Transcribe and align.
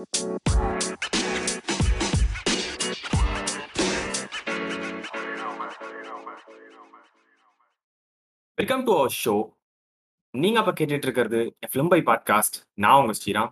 Welcome 0.00 0.20
to 8.84 8.92
our 8.92 9.14
show 9.24 9.34
நீங்க 10.34 10.58
அப்ப 10.58 10.72
கேட்டுட்டு 10.72 11.06
இருக்கிறது 11.06 11.40
ஃபிலிம் 11.70 11.88
பை 11.88 12.00
பாட்காஸ்ட் 12.00 12.56
நான் 12.74 13.00
உங்க 13.00 13.12
ஸ்ரீராம். 13.12 13.50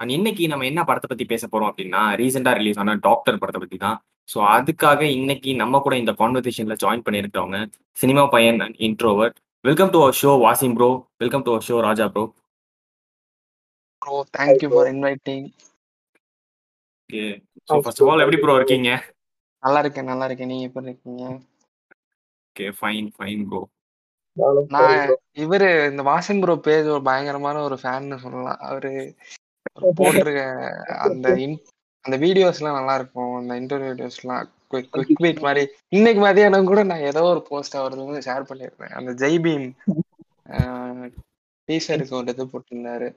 அண்ட் 0.00 0.10
இன்னைக்கு 0.10 0.48
நம்ம 0.48 0.64
என்ன 0.64 0.84
படத்தை 0.84 1.08
பத்தி 1.08 1.24
பேச 1.24 1.46
போறோம் 1.46 1.70
அப்படின்னா 1.70 2.16
ரீசெண்டா 2.16 2.52
ரிலீஸ் 2.52 2.78
ஆன 2.78 2.94
டாக்டர் 2.94 3.38
படத்தை 3.38 3.60
பத்தி 3.60 3.76
தான். 3.76 3.98
ஸோ 4.28 4.38
அதுக்காக 4.46 5.00
இன்னைக்கு 5.00 5.54
நம்ம 5.54 5.80
கூட 5.80 5.96
இந்த 5.96 6.12
கான்வர்சேஷன்ல 6.12 6.76
ஜாயின் 6.84 7.02
பண்ணியிருக்கிறவங்க 7.02 7.60
சினிமா 7.92 8.26
பையன் 8.26 8.60
and 8.60 8.76
introvert 8.78 9.36
welcome 9.64 9.88
to 9.88 9.98
our 10.02 10.12
show 10.12 10.40
Wasim 10.40 10.74
bro 10.74 10.90
welcome 11.18 11.42
to 11.42 11.50
our 11.50 11.62
show 11.62 11.80
Raja 11.80 12.08
bro 12.08 12.24
bro 14.02 14.24
thank you 14.38 14.68
for 14.68 14.86
inviting 14.86 15.46
okay. 17.12 17.20
First 17.66 18.02
of 18.02 18.08
all 18.08 18.18
எப்படி 18.18 18.36
ப்ரோ 18.36 18.54
இருக்கீங்க? 18.54 18.90
நல்லா 19.62 19.78
இருக்கேன் 19.78 20.04
நல்லா 20.04 20.24
இருக்கேன். 20.24 20.46
நீங்க 20.46 20.66
எப்படி 20.66 20.86
இருக்கீங்க? 20.86 21.24
ஓகே 22.48 22.66
ஃபைன் 22.80 23.08
ஃபைன் 23.16 23.42
ப்ரோ 23.48 23.60
நான் 24.68 25.08
இவரு 25.34 25.68
இந்த 25.90 26.02
வாசன் 26.02 26.40
ப்ரோ 26.40 26.54
பேஜ் 26.56 26.86
ஒரு 26.86 27.02
பயங்கரமான 27.02 27.62
ஒரு 27.62 27.74
ஃபேன்னு 27.74 28.18
சொல்லலாம். 28.18 28.58
அவரு 28.60 28.92
போட்டிருக்க 29.96 30.42
அந்த 31.06 31.28
இன்- 31.44 31.62
அந்த 32.04 32.26
வீடியோஸ் 32.26 32.60
எல்லாம் 32.60 32.78
நல்லா 32.78 32.94
இருக்கும். 32.94 33.34
அந்த 33.34 33.54
இன்டர்வியூ 33.60 33.88
வீடியோஸ் 33.92 34.20
எல்லாம் 34.22 34.50
குவிக் 34.70 34.88
குவிக் 35.18 35.40
மாதிரி. 35.40 35.62
இன்னைக்கு 35.88 36.22
மதியானம் 36.24 36.64
கூட 36.64 36.82
நான் 36.82 37.06
ஏதோ 37.10 37.22
ஒரு 37.22 37.42
போஸ்ட் 37.42 37.76
அவர்ல 37.76 38.02
இருந்து 38.02 38.26
ஷேர் 38.30 38.48
பண்ணிருந்தேன் 38.50 38.94
அந்த 39.00 39.26
ஜெய் 39.26 39.38
பீம் 39.46 39.66
டீசருக்கு 41.68 42.14
ஒரு 42.18 42.26
இது 42.26 42.44
போட்டிருந்தாரு. 42.44 43.08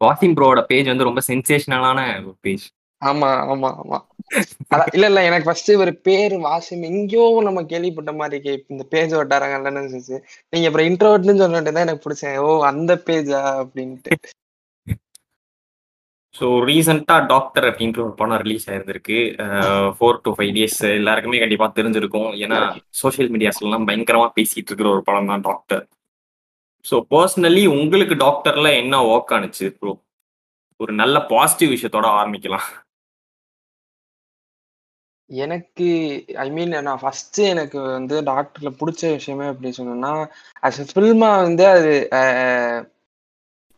வாசிம் 0.00 0.36
ப்ரோவோட 0.36 0.60
பேஜ் 0.66 0.92
வந்து 0.92 1.08
ரொம்ப 1.08 1.22
சென்சேஷனலான 1.28 2.00
ஒரு 2.20 2.36
பேஜ் 2.40 2.66
ஆமா 3.02 3.28
ஆமா 3.52 3.68
ஆமா. 3.82 3.98
அதான் 4.72 4.90
இல்ல 4.92 5.06
இல்ல 5.10 5.20
எனக்கு 5.24 5.46
ஃபர்ஸ்ட் 5.46 5.70
இவர் 5.74 5.90
பேரு 6.08 6.36
வாசிம் 6.46 6.82
எங்கேயோ 6.88 7.24
நம்ம 7.46 7.60
கேள்விப்பட்ட 7.62 8.12
மாதிரி 8.12 8.50
இந்த 8.72 8.84
பேஜ் 8.92 9.14
வட்டாரங்கள்லன்னு 9.18 9.80
இருந்துச்சு 9.82 10.16
நீங்க 10.52 10.68
அப்புறம் 10.68 10.88
இன்ட்ரோவர்ட்னு 10.90 11.42
சொன்னது 11.42 11.72
தான் 11.72 11.86
எனக்கு 11.86 12.04
பிடிச்சேன். 12.06 12.36
ஓ 12.38 12.50
அந்த 12.70 12.94
பேஜா 13.06 13.40
அப்படின்ட்டு. 13.62 14.18
ஸோ 16.34 16.48
ரீசெண்டாக 16.68 17.22
டாக்டர் 17.26 17.66
அப்படின்ற 17.70 17.98
ஒரு 18.06 18.14
படம் 18.20 18.42
ரிலீஸ் 18.44 18.66
ஆயிருந்திருக்கு. 18.68 19.16
ஃபோர் 19.96 20.20
டு 20.26 20.30
ஃபைவ் 20.36 20.52
டேஸ் 20.58 20.78
எல்லாருக்குமே 20.98 21.40
கண்டிப்பாக 21.42 21.72
தெரிஞ்சிருக்கும். 21.78 22.30
ஏன்னா 22.44 22.58
சோஷியல் 23.02 23.32
மீடியாஸ்லாம் 23.34 23.88
பயங்கரமாக 23.88 24.32
பேசிட்டு 24.38 24.70
இருக்கிற 24.70 24.90
ஒரு 24.94 25.02
படம் 25.08 25.30
தான் 25.32 25.46
டாக்டர் 25.48 25.82
ஸோ 26.84 26.96
பர்சனலி 27.12 27.64
உங்களுக்கு 27.76 28.14
டாக்டர்ல 28.26 28.68
என்ன 28.82 29.00
ஒர்க் 29.12 29.34
ஆனுச்சு 29.36 29.66
ப்ரோ 29.80 29.92
ஒரு 30.80 30.92
நல்ல 31.00 31.16
பாசிட்டிவ் 31.32 31.74
விஷயத்தோட 31.74 32.06
ஆரம்பிக்கலாம். 32.20 32.68
எனக்கு 35.30 35.88
ஐ 36.44 36.46
மீன் 36.54 36.72
நான் 36.86 37.02
ஃபர்ஸ்ட் 37.02 37.40
எனக்கு 37.52 37.78
வந்து 37.96 38.16
டாக்டர்ல 38.30 38.70
பிடிச்ச 38.80 39.02
விஷயமே 39.16 39.44
எப்படி 39.52 39.70
சொன்னேன்னா 39.76 40.12
அஸ் 40.68 40.80
ஃபில்மா 40.92 41.28
வந்து 41.46 41.64
அது 41.74 41.92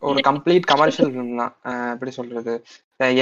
ஒரு 0.03 0.21
கம்ப்ளீட் 0.29 0.65
கமர்ஷியல் 0.71 1.11
ஃபிலிம் 1.11 1.41
தான். 1.43 1.53
எப்படி 1.95 2.13
சொல்றது? 2.19 2.55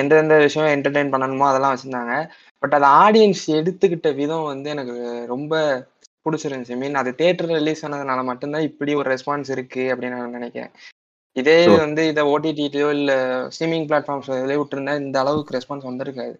எந்தெந்த 0.01 0.37
விஷயம் 0.45 0.71
என்டர்டெயின் 0.75 1.13
பண்ணணுமோ 1.15 1.49
அதெல்லாம் 1.49 1.75
வச்சிருந்தாங்க. 1.75 2.15
பட் 2.63 2.77
அது 2.79 2.87
ஆடியன்ஸ் 3.05 3.43
எடுத்துக்கிட்ட 3.59 4.09
விதம் 4.21 4.49
வந்து 4.53 4.69
எனக்கு 4.75 4.97
ரொம்ப 5.35 5.55
பிடிச்சிருந்துச்சு. 6.25 6.77
மீன் 6.77 6.95
அது 6.95 7.15
தியேட்டர் 7.15 7.47
ரிலீஸ் 7.47 7.87
ஆனதுனால 7.87 8.25
மட்டும்தான் 8.25 8.63
இப்படி 8.63 8.95
ஒரு 8.95 9.15
ரெஸ்பான்ஸ் 9.15 9.51
இருக்கு 9.51 9.97
அப்படின்னு 9.97 10.09
நான் 10.09 10.31
நினைக்கிறேன். 10.31 10.71
இதே. 11.33 11.67
வந்து 11.77 12.09
இதை 12.09 12.25
ஓடிடிலையோ 12.25 12.91
இல்லை 12.91 13.15
ஸ்ட்ரீமிங் 13.15 13.87
பிளாட்ஃபார்ம்ஸ் 13.89 14.31
இதுலயோ 14.31 14.65
விட்டுருந்தா 14.65 15.01
இந்த 15.01 15.21
அளவுக்கு 15.21 15.59
ரெஸ்பான்ஸ் 15.59 15.87
வந்திருக்காது. 15.87 16.37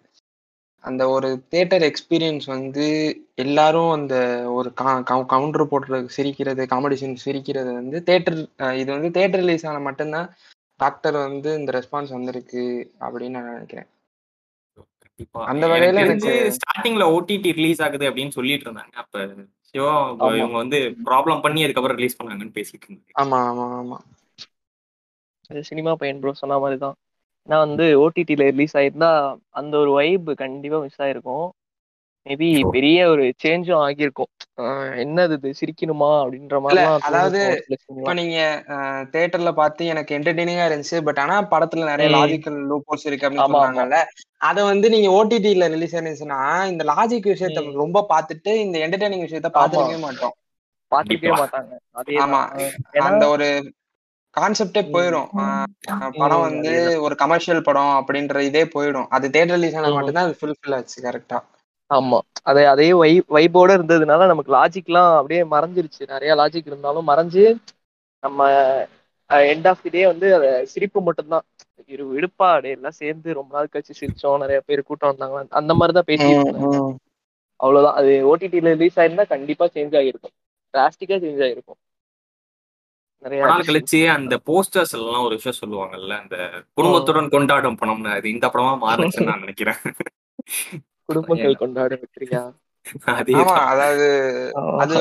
அந்த 0.79 1.09
ஒரு 1.09 1.43
தியேட்டர் 1.49 1.81
எக்ஸ்பீரியன்ஸ் 1.81 2.41
வந்து 2.45 3.17
எல்லாரும் 3.35 3.89
அந்த 3.89 4.43
ஒரு 4.51 4.73
கவுண்டர் 4.73 5.67
போடுறது 5.67 6.05
சிரிக்கிறது 6.05 6.65
காமெடி 6.65 6.93
சீன் 6.93 7.15
சிரிக்கிறது 7.15 7.73
வந்து 7.73 8.03
தேட்டர் 8.05 8.73
இது 8.73 8.99
வந்து 8.99 9.21
தேட்டர் 9.21 9.35
ரிலீஸ் 9.35 9.67
ஆன 9.67 9.79
மட்டும்தான் 9.79 10.35
டாக்டர் 10.75 11.13
வந்து 11.13 11.55
இந்த 11.55 11.71
ரெஸ்பான்ஸ் 11.71 12.09
வந்திருக்கு 12.09 12.91
அப்படின்னு 12.99 13.29
நான் 13.29 13.49
நினைக்கிறேன். 13.49 13.85
அந்த 15.31 15.67
வகையில 15.67 15.95
எனக்கு- 15.95 16.53
ஸ்டார்டிங்ல 16.53 17.17
ஓடிடி 17.17 17.41
ரிலீஸ் 17.41 17.81
ஆகுது 17.81 18.09
அப்படின்னு 18.09 18.29
சொல்லிட்டு 18.29 18.71
இருந்தாங்க. 18.71 18.91
அப்ப 18.91 19.27
சிவா. 19.73 19.95
இவங்க 20.37 20.57
வந்து 20.57 20.77
ப்ராப்ளம் 21.07 21.43
பண்ணி 21.43 21.61
அதுக்கப்புறம் 21.65 21.99
ரிலீஸ் 21.99 22.17
பண்ணாங்கன்னு 22.17 22.57
பேசிட்டு 22.57 22.87
இருந்தாங்க 22.87 23.09
ஆமா 23.21 23.39
ஆமா 23.49 23.65
ஆமா. 23.77 23.99
அது 25.49 25.61
சினிமா 25.67 25.91
பையன் 25.97 26.21
ப்ரோ 26.21 26.31
சொன்ன 26.37 26.57
மாதிரி 26.59 26.77
தான் 26.79 26.95
நான் 27.49 27.63
வந்து 27.63 27.85
ஓடிடியில் 28.01 28.45
ரிலீஸ் 28.47 28.75
ஆயிருந்தா 28.77 29.11
அந்த 29.55 29.73
ஒரு 29.77 29.91
வைப் 29.93 30.29
கண்டிப்பா 30.41 30.79
மிஸ் 30.83 31.01
ஆயிருக்கும். 31.01 31.45
மேபி. 32.25 32.47
பெரிய 32.73 32.97
ஒரு 33.09 33.23
சேஞ்சும் 33.43 33.81
ஆகியிருக்கும் 33.81 34.29
என்னது 35.03 35.35
இது 35.37 35.49
சிரிக்கணுமா 35.59 36.09
அப்படின்ற 36.21 36.55
மாதிரிலாம் 36.59 37.05
அதாவது 37.07 37.39
இப்ப. 37.75 38.13
நீங்க 38.19 38.37
தியேட்டர்ல 39.13 39.51
பார்த்து 39.53 39.85
எனக்கு 39.93 40.15
என்டர்டெய்னிங்கா 40.17 40.65
இருந்துச்சு 40.67 40.99
பட் 41.07 41.19
ஆனா 41.19 41.37
படத்துல 41.53 41.87
நிறைய. 41.91 42.09
லாஜிக்கல் 42.15 42.59
லூப்போஸ் 42.69 43.05
இருக்கு 43.09 43.27
அப்படின்னு. 43.27 43.51
சொன்னாங்கல்ல 43.53 43.99
அத 44.41 44.59
வந்து 44.65 44.87
நீங்க 44.89 45.09
ஓடிடில 45.15 45.65
ரிலீஸ் 45.73 45.95
ஆனிச்சுன்னா 45.95 46.39
இந்த 46.71 46.83
லாஜிக் 46.91 47.31
விஷயத்த. 47.31 47.63
ரொம்ப 47.83 48.05
பார்த்துட்டு 48.11 48.53
இந்த 48.65 48.77
என்டர்டெய்னிங் 48.85 49.25
விஷயத்த 49.25 49.49
ஆமா. 49.49 49.57
பார்த்துருக்கவே 49.59 49.99
மாட்டோம் 50.05 50.35
கண்டிப்பா. 50.91 51.35
மாட்டாங்க 51.41 51.73
ஆமா 52.21 52.41
அந்த 53.03 53.25
ஒரு 53.33 53.47
கான்செப்டே 54.35 54.81
போயிடும் 54.93 55.29
படம் 56.19 56.43
வந்து. 56.45 56.73
ஒரு 57.05 57.15
கமர்ஷியல் 57.15 57.65
படம் 57.65 57.93
அப்படின்ற 57.99 58.41
இதே 58.49 58.63
போயிடும் 58.75 59.09
அது 59.09 59.27
தேட்டர் 59.29 59.57
ரிலீஸ் 59.57 59.77
ஆனா. 59.79 59.89
மட்டும்தான் 59.97 60.27
அது 60.27 60.37
ஃபுல்ஃபில் 60.41 60.77
ஆச்சு 60.77 60.99
கரெக்டா 61.07 61.39
ஆமா. 61.91 62.19
அதே 62.49 62.63
அதே 62.65 62.87
வை 62.93 63.11
வைபோட 63.29 63.69
இருந்ததுனால 63.77 64.27
நமக்கு 64.27 64.51
லாஜிக்லாம் 64.55 65.11
அப்படியே 65.17 65.41
மறைஞ்சிருச்சு. 65.53 66.03
நிறைய 66.13 66.31
லாஜிக் 66.35 66.65
இருந்தாலும் 66.65 67.09
மறைஞ்சு 67.09 67.43
நம்ம 68.23 68.41
எண்ட் 69.49 69.67
ஆஃப் 69.67 69.83
தி 69.83 69.89
டே 69.89 70.01
வந்து 70.07 70.27
அத 70.37 70.45
சிரிப்பு 70.71 70.99
மட்டும்தான். 71.01 71.45
இரு 71.89 72.03
விடுப்பா 72.11 72.47
அப்படியே 72.51 72.75
எல்லாம் 72.77 72.97
சேர்ந்து 72.99 73.37
ரொம்ப 73.39 73.51
நாள் 73.57 73.71
கழிச்சு 73.71 73.93
சிரிச்சோம். 73.99 74.41
நிறைய 74.43 74.59
பேர் 74.61 74.87
கூட்டம் 74.89 75.11
வந்தாங்க. 75.11 75.29
அந்த 75.59 75.73
மாதிரி 75.73 75.95
தான் 75.97 76.09
பேசிட்டு 76.09 76.43
இருந்தாங்க 76.43 76.77
அவ்வளவுதான். 77.59 77.97
அது 77.99 78.11
ஓடிடில 78.29 78.73
ரிலீஸ் 78.75 78.99
ஆயிருந்தா 78.99 79.25
கண்டிப்பா 79.33 79.65
சேஞ்ச் 79.75 79.97
ஆகிருக்கும் 79.99 80.35
டிராஸ்டிக்கா 80.73 81.17
சேஞ்ச் 81.23 81.43
ஆகிருக்கும் 81.45 81.79
நிறைய 83.23 83.41
நாள். 83.43 83.65
கழிச்சு 83.67 83.99
அந்த 84.15 84.35
போஸ்டர்ஸ் 84.47 84.93
எல்லாம் 84.97 85.25
ஒரு 85.25 85.35
விஷயம் 85.37 85.59
சொல்லுவாங்கல்ல 85.59 86.13
அந்த 86.21 86.37
குடும்பத்துடன் 86.77 87.33
கொண்டாடும் 87.35 87.79
படம்னு 87.81 88.11
அது 88.15 88.29
இந்த 88.35 88.47
படமா 88.53 88.73
மாறுச்சுன்னு 88.83 89.29
நான் 89.29 89.43
நினைக்கிறேன். 89.45 89.81
குடும்பங்கள் 91.09 91.61
கொண்டாட 91.61 91.93
வைக்கிறியா 92.01 92.43
ஆமா 93.39 93.55
அதாவது 93.71 94.05
அது 94.83 94.93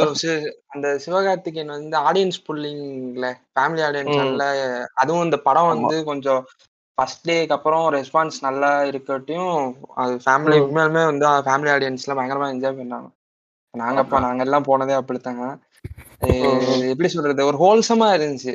அந்த 0.69 0.87
சிவகார்த்திகேயன் 1.05 1.73
வந்து 1.75 1.97
ஆடியன்ஸ் 2.03 2.39
புல்லிங்ல 2.47 3.27
ஃபேமிலி. 3.53 3.83
நல்ல 4.19 4.43
அதுவும் 4.97 5.25
இந்த 5.27 5.39
படம். 5.47 5.71
வந்து 5.73 5.97
கொஞ்சம் 6.11 6.43
ஃபர்ஸ்ட் 6.99 7.25
டேக்கு 7.25 7.55
அப்புறம் 7.57 7.85
ரெஸ்பான்ஸ் 7.95 8.39
நல்லா 8.47 8.71
இருக்கட்டும் 8.91 9.55
அது 9.97 10.15
ஃபேமிலி 10.25 10.57
ம். 10.57 10.65
உண்மையாலுமே 10.67 11.05
வந்து 11.07 11.27
ஃபேமிலி 11.47 11.71
ஆடியன்ஸ்லாம் 11.75 12.21
பயங்கரமா 12.21 12.53
என்ஜாய் 12.55 12.79
பண்ணாங்க 12.81 13.09
நாங்க 13.75 13.99
அப்ப. 14.03 14.21
நாங்க 14.21 14.45
எல்லாம் 14.47 14.69
போனதே 14.69 14.95
அப்படித்தாங்க 15.01 15.45
எப்படி 16.93 17.09
சொல்றது 17.09 17.49
ஒரு 17.51 17.59
ஹோல்சமா 17.63 18.09
இருந்துச்சு 18.17 18.55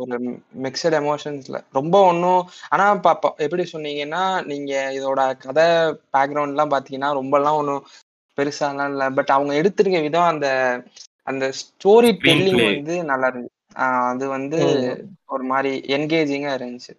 ஒரு 0.00 0.16
மிக்சட் 0.62 0.96
எமோஷன்ஸ்ல 0.98 1.58
ரொம்ப 1.70 1.96
ஒன்றும் 2.02 2.42
ஆனா 2.68 2.86
பாப்பா 2.98 3.30
எப்படி 3.44 3.64
சொன்னீங்கன்னா 3.72 4.22
நீங்க 4.46 4.72
இதோட 4.94 5.20
கதை 5.38 5.66
பேக்ரவுண்ட்லாம் 6.14 6.72
பாத்தீங்கன்னா 6.74 7.10
ரொம்பலாம் 7.18 7.58
ஒன்றும் 7.58 7.84
பெருசாலாம் 8.38 8.90
இல்லை. 8.90 9.06
பட் 9.10 9.30
அவங்க 9.30 9.52
எடுத்திருக்க 9.54 10.00
விதம் 10.02 10.30
அந்த 10.30 10.46
அந்த 11.26 11.44
ஸ்டோரி 11.60 12.10
டெல்லிங். 12.24 12.62
வந்து 12.66 12.94
நல்லா 13.04 13.28
இருந்துச்சு 13.28 13.54
ஆஹ் 13.78 14.08
அது 14.10 14.26
வந்து. 14.28 14.60
ஒரு 15.28 15.44
மாதிரி 15.44 15.72
என்கேஜிங்கா 15.96 16.52
இருந்துச்சு. 16.56 16.92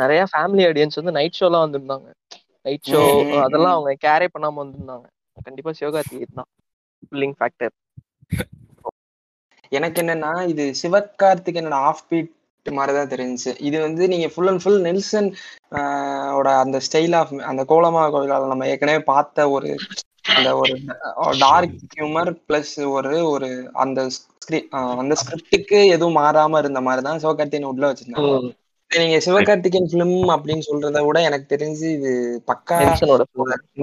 நிறைய 0.00 0.22
ஃபேமிலி 0.32 0.62
ஆடியன்ஸ் 0.68 0.98
வந்து 1.00 1.12
நைட் 1.12 1.38
ஷோலாம் 1.38 1.64
வந்திருந்தாங்க. 1.64 2.08
நைட் 2.66 2.88
ஷோ 2.88 3.00
அதெல்லாம். 3.40 3.76
அவங்க 3.76 3.92
கேரே 4.04 4.28
பண்ணாம 4.34 4.60
வந்திருந்தாங்க. 4.62 5.06
கண்டிப்பா 5.46 5.72
சிவகார்த்திகேயன் 5.80 6.38
தான். 6.40 6.50
புல்லிங் 7.10 7.36
ஃபேக்டர் 7.38 7.74
எனக்கு 9.72 10.00
என்னன்னா 10.02 10.32
இது 10.48 10.64
சிவகார்த்திகேயனோட 10.82 11.76
ஆஃப் 11.88 12.06
பீட் 12.08 12.30
மாதிரி 12.66 12.92
தான் 12.92 13.12
தெரிஞ்சுச்சு. 13.12 13.52
இது 13.60 13.76
வந்து 13.80 14.02
நீங்க 14.08 14.26
ஃபுல் 14.28 14.48
அண்ட் 14.48 14.62
ஃபுல் 14.62 14.82
நெல்சன் 14.82 15.28
ஆஹ் 15.72 16.32
ஓட 16.34 16.48
அந்த 16.58 16.78
ஸ்டைல் 16.86 17.14
ஆஃப் 17.16 17.32
அந்த 17.50 17.62
கோலமா 17.68 18.02
கோவிலால் 18.14 18.52
நம்ம 18.52 18.68
ஏற்கனவே 18.68 19.00
பார்த்த 19.04 19.48
ஒரு 19.50 19.70
அந்த 20.32 20.50
ஒரு 20.58 20.74
டார்க் 21.40 21.78
ஹியூமர் 21.94 22.30
பிளஸ் 22.46 22.74
ஒரு 22.92 23.14
ஒரு 23.30 23.48
அந்த 23.82 24.00
அந்த 25.00 25.14
ஸ்கிரிப்டுக்கு 25.20 25.78
எதுவும் 25.94 26.18
மாறாம 26.18 26.58
இருந்த 26.58 26.80
மாதிரி 26.80 27.02
தான் 27.02 27.22
சிவகார்த்திகேயன் 27.22 27.70
உள்ள 27.70 27.90
வச்சிருந்தாங்க. 27.90 28.30
நீங்க 29.00 29.16
சிவகார்த்திகேயன் 29.24 29.88
பிலிம் 29.92 30.30
அப்படின்னு 30.34 30.64
சொல்றத 30.68 31.00
விட 31.06 31.18
எனக்கு 31.28 31.46
தெரிஞ்சு 31.54 31.86
இது 31.96 32.12
பக்கா 32.50 32.76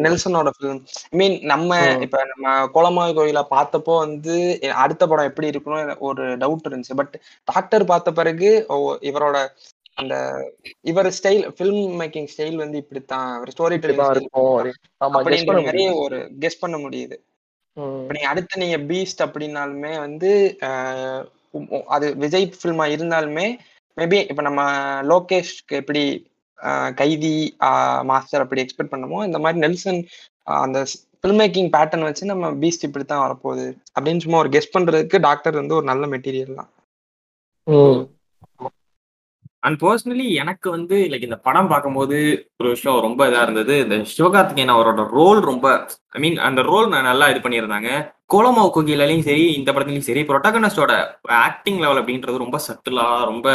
நெல்சனோட 0.06 0.50
பிலிம் 0.58 0.80
ஐ 1.12 1.18
மீன் 1.22 1.36
நம்ம. 1.52 1.80
இப்ப 2.06 2.24
நம்ம 2.32 2.54
கோலமாவு 2.76 3.14
கோயில 3.20 3.42
பார்த்தப்போ 3.56 3.96
வந்து 4.06 4.36
அடுத்த 4.84 5.08
படம் 5.08 5.30
எப்படி 5.30 5.50
இருக்கணும் 5.52 6.04
ஒரு 6.10 6.26
டவுட் 6.44 6.70
இருந்துச்சு. 6.70 6.98
பட் 7.02 7.16
டாக்டர் 7.44 7.86
பார்த்த 7.86 8.12
பிறகு 8.20 8.52
இவரோட 9.12 9.38
அந்த 10.02 10.16
இவர் 10.92 11.10
ஸ்டைல் 11.18 11.42
ஃபில்ம் 11.56 11.96
மேக்கிங் 12.02 12.30
ஸ்டைல் 12.34 12.60
வந்து 12.64 12.78
இப்படித்தான். 12.84 13.32
ஸ்டோரி 13.54 13.80
டெல்லிங் 13.86 14.30
முடியும் 15.70 15.98
ஒரு 16.04 16.20
கெஸ் 16.44 16.62
பண்ண 16.64 16.78
முடியுது. 16.78 17.18
நீங்க 18.14 18.28
அடுத்து 18.30 18.62
நீங்க 18.64 18.78
பீஸ்ட் 18.92 19.26
அப்படின்னாலுமே 19.26 19.92
வந்து 20.06 20.32
அது 21.96 22.08
விஜய் 22.18 22.48
ஃபில்மா 22.62 22.86
இருந்தாலுமே 22.96 23.48
மேபி 24.00 24.20
இப்ப 24.32 24.42
நம்ம 24.42 24.62
லோகேஷ்க்கு 25.04 25.78
எப்படி 25.82 26.04
ஆஹ் 26.60 26.94
கைதி 26.94 27.34
மாஸ்டர் 28.04 28.42
அப்படி 28.42 28.64
எக்ஸ்பெக்ட் 28.64 28.94
பண்ணமோ 28.94 29.20
இந்த 29.26 29.40
மாதிரி 29.40 29.60
நெல்சன் 29.66 30.02
அந்த 30.60 30.80
ஃபில்ம் 31.22 31.40
மேக்கிங் 31.42 31.72
பேட்டர்ன் 31.76 32.08
வச்சு 32.08 32.26
நம்ம 32.26 32.52
பீஸ்ட் 32.62 32.86
இப்படித்தான் 32.88 33.24
வரப்போகுது. 33.26 33.66
அப்படின்னு 34.00 34.24
சும்மா 34.26 34.38
ஒரு 34.38 34.50
கெஸ்ட் 34.50 34.76
பண்றதுக்கு 34.78 35.20
டாக்டர் 35.20 35.60
வந்து 35.62 35.76
ஒரு 35.76 35.86
நல்ல 35.92 36.06
மெட்டீரியல் 36.08 36.60
தான். 36.60 36.72
அண்ட் 39.64 39.78
பர்சனலி 39.82 40.26
எனக்கு 40.42 40.68
வந்து 40.76 40.98
லைக் 41.12 41.26
இந்த 41.28 41.38
படம் 41.48 41.70
பார்க்கும்போது 41.72 42.18
ஒரு 42.60 42.70
விஷயம் 42.76 43.02
ரொம்ப 43.08 43.22
இதா 43.30 43.42
இருந்தது. 43.46 43.74
இந்த 43.86 43.96
சிவகார்த்திகேயன் 44.14 44.74
அவரோட 44.76 45.02
ரோல் 45.18 45.40
ரொம்ப 45.50 45.66
ஐ 46.16 46.20
மீன் 46.24 46.38
அந்த 46.48 46.62
ரோல் 46.70 46.88
நல்லா 47.10 47.26
இது 47.32 47.40
பண்ணியிருந்தாங்க. 47.46 47.90
கோலமாவு 48.34 48.70
கோகிலையும் 48.76 49.26
சரி 49.28 49.44
இந்த 49.58 49.70
படத்துலயும் 49.74 50.08
சரி 50.08 50.22
ப்ரொட்டகனிஸ்டோட 50.30 50.94
ஆக்டிங் 51.46 51.80
லெவல் 51.84 52.00
அப்படின்றது 52.02 52.44
ரொம்ப 52.44 52.58
சட்டிலா 52.68 53.06
ரொம்ப 53.32 53.48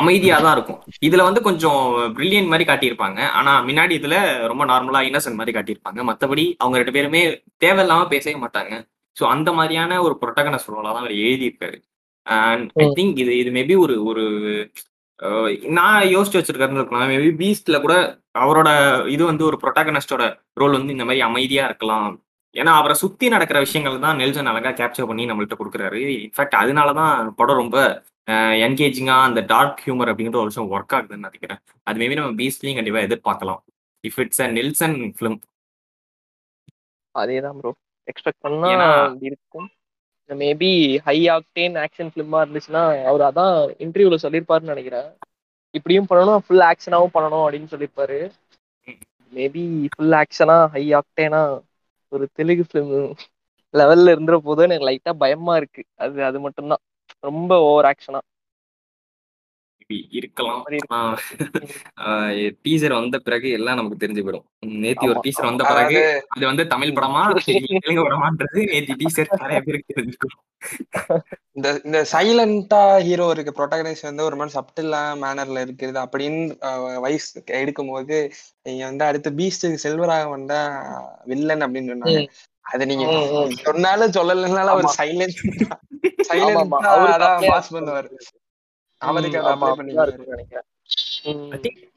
அமைதியா 0.00 0.38
தான் 0.46 0.54
இருக்கும். 0.56 0.80
இதுல 1.08 1.24
வந்து 1.28 1.42
கொஞ்சம் 1.48 1.80
பிரில்லியன் 2.16 2.50
மாதிரி 2.52 2.66
காட்டியிருப்பாங்க. 2.70 3.20
ஆனா 3.38 3.54
முன்னாடி 3.68 3.94
இதுல 4.00 4.16
ரொம்ப 4.52 4.64
நார்மலா 4.72 5.02
இன்னசென்ட் 5.10 5.40
மாதிரி 5.40 5.56
காட்டியிருப்பாங்க. 5.58 6.02
மத்தபடி 6.10 6.44
அவங்க 6.62 6.78
ரெண்டு 6.82 6.96
பேருமே 6.98 7.22
தேவையில்லாம 7.64 8.08
பேசவே 8.14 8.36
மாட்டாங்க. 8.44 8.74
ஸோ 9.16 9.24
அந்த 9.34 9.50
மாதிரியான 9.58 10.00
ஒரு 10.06 10.14
ப்ரொட்டகனஸ்ட் 10.22 10.72
ரோலா 10.74 10.90
தான் 10.92 11.02
அவர் 11.04 11.16
எழுதியிருக்காரு. 11.26 11.78
And 12.26 12.68
I. 12.82 12.86
திங்க் 12.98 13.18
இது 13.24 13.32
இது 13.42 13.50
மேபி 13.58 13.74
ஒரு 13.84 13.94
ஒரு 14.10 14.24
நான் 15.78 16.02
யோசிச்சு 16.14 16.38
வச்சிருக்காருன்னு 16.38 16.80
இருக்கலாம். 16.80 17.10
மேபி 17.12 17.30
பீஸ்ட்ல 17.40 17.76
கூட 17.84 17.94
அவரோட 18.42 18.68
இது 19.14 19.22
வந்து 19.30 19.44
ஒரு 19.48 19.56
ப்ரொட்டாகனிஸ்டோட 19.62 20.24
ரோல் 20.60 20.76
வந்து 20.78 20.94
இந்த 20.96 21.04
மாதிரி 21.08 21.22
அமைதியா 21.28 21.64
இருக்கலாம். 21.70 22.12
ஏன்னா 22.54 22.72
அவரை 22.80 22.94
சுத்தி 23.02 23.26
நடக்கிற 23.34 23.58
விஷயங்கள் 23.66 24.04
தான் 24.06 24.18
நெல்சன் 24.20 24.50
அழகா 24.52 24.70
கேப்சர் 24.80 25.08
பண்ணி 25.10 25.24
நம்மள்ட்ட 25.30 25.56
கொடுக்குறாரு. 25.60 26.00
இன்ஃபேக்ட் 26.24 26.56
அதனாலதான் 26.62 27.30
படம் 27.40 27.60
ரொம்ப 27.62 27.78
என்கேஜிங்கா 28.66 29.16
அந்த 29.28 29.40
டார்க் 29.52 29.80
ஹியூமர் 29.84 30.10
அப்படிங்கிற 30.10 30.40
ஒரு 30.42 30.50
விஷயம் 30.50 30.72
ஒர்க் 30.74 30.94
ஆகுதுன்னு 30.96 31.26
நினைக்கிறேன். 31.28 31.60
அது 31.88 32.00
மேபி 32.02 32.18
நம்ம 32.18 32.34
பீஸ்ட்லயும் 32.40 32.78
கண்டிப்பா 32.78 33.00
எதிர்பார்க்கலாம். 33.06 33.62
If 34.04 34.18
it's 34.24 34.42
a 34.46 34.48
Nelson 34.58 34.98
film 35.16 35.38
அதேதான் 37.14 37.58
ப்ரோ 37.60 37.72
எக்ஸ்பெக்ட் 38.08 38.42
பண்ணா 38.44 38.68
இருக்கும். 39.28 39.68
மேபி 40.34 40.70
ஹை 40.98 41.16
ஆக்டேன் 41.30 41.76
ஆக்ஷன் 41.78 42.10
ஃபிலிமா 42.12 42.38
இருந்துச்சுன்னா 42.42 42.82
அவர் 43.04 43.24
அதான் 43.28 43.54
இன்டர்வியூல 43.78 44.18
சொல்லியிருப்பாருன்னு 44.22 44.72
நினைக்கிறேன். 44.72 45.08
இப்படியும் 45.74 46.08
பண்ணணும் 46.10 46.42
ஃபுல் 46.46 46.64
ஆக்ஷனாவும் 46.70 47.14
பண்ணணும் 47.14 47.44
அப்படின்னு 47.44 47.72
சொல்லியிருப்பாரு. 47.72 48.18
மேபி 49.32 49.62
ஃபுல் 49.88 50.14
ஆக்ஷனா 50.20 50.56
ஹை 50.68 50.84
ஆக்டேனா 50.94 51.42
ஒரு 52.12 52.24
தெலுங்கு 52.32 52.64
ஃபிலிம் 52.68 52.92
லெவல்ல 53.74 54.12
இருந்துற 54.14 54.36
போது 54.38 54.62
எனக்கு 54.62 54.88
லைட்டா 54.88 55.12
பயமா 55.18 55.56
இருக்கு. 55.56 55.82
அது 55.96 56.24
அது 56.24 56.40
மட்டும்தான். 56.40 56.82
ரொம்ப 57.24 57.52
ஓவர் 57.62 57.84
ஆக்ஷனா 57.84 58.20
இருக்கலாம். 60.18 60.62
டீசர் 62.66 62.94
வந்த 62.98 63.18
பிறகு 63.18 63.48
எல்லாம் 63.58 63.78
நமக்கு 63.80 64.02
தெரிஞ்சு 64.04 64.24
போயிடும் 64.26 64.46
நேத்தி 64.84 65.06
ஒரு. 65.10 65.22
டீசர் 65.26 65.48
வந்த 65.50 65.64
பிறகு 65.70 66.00
அது 66.28 66.44
வந்து 66.50 66.66
தமிழ் 66.66 66.94
படமா 66.98 67.22
தெலுங்கு 67.48 68.06
படமான்றது 68.08 68.60
நேத்தி 68.72 68.96
டீசர் 69.02 69.32
நிறைய 69.42 69.60
பேருக்கு 69.66 69.96
தெரிஞ்சிருக்கும் 69.98 70.38
இந்த 71.56 71.68
இந்த 71.84 71.98
சைலண்டா 72.12 72.82
ஹீரோ 73.06 73.24
இருக்கு 73.30 73.56
ப்ரொட்டகனைஸ் 73.56 74.02
வந்து 74.08 74.26
ஒரு 74.28 74.36
மாதிரி 74.36 74.56
சப்டில்லா 74.58 75.00
மேனர்ல 75.22 75.64
இருக்கிறது 75.66 75.98
அப்படின்னு 76.04 76.42
வயசு 77.06 77.42
எடுக்கும்போது 77.60 78.18
நீங்க 78.66 78.82
வந்து 78.90 79.04
அடுத்து 79.08 79.30
பீஸ்டுக்கு 79.40 79.84
செல்வராகவன் 79.86 80.50
தான் 80.54 80.70
வில்லன் 81.30 81.64
அப்படின்னு 81.66 81.92
சொன்னாங்க. 81.92 82.22
அது 82.64 82.84
நீங்க. 82.90 83.06
சொன்னாலும் 83.66 84.14
சொல்லலைனாலும் 84.16 84.78
ஒரு. 84.80 84.90
சைலண்ட். 84.98 85.40
சைலண்டா 86.28 87.30
பாஸ் 87.48 87.72
பண்ணுவாரு 87.74 88.10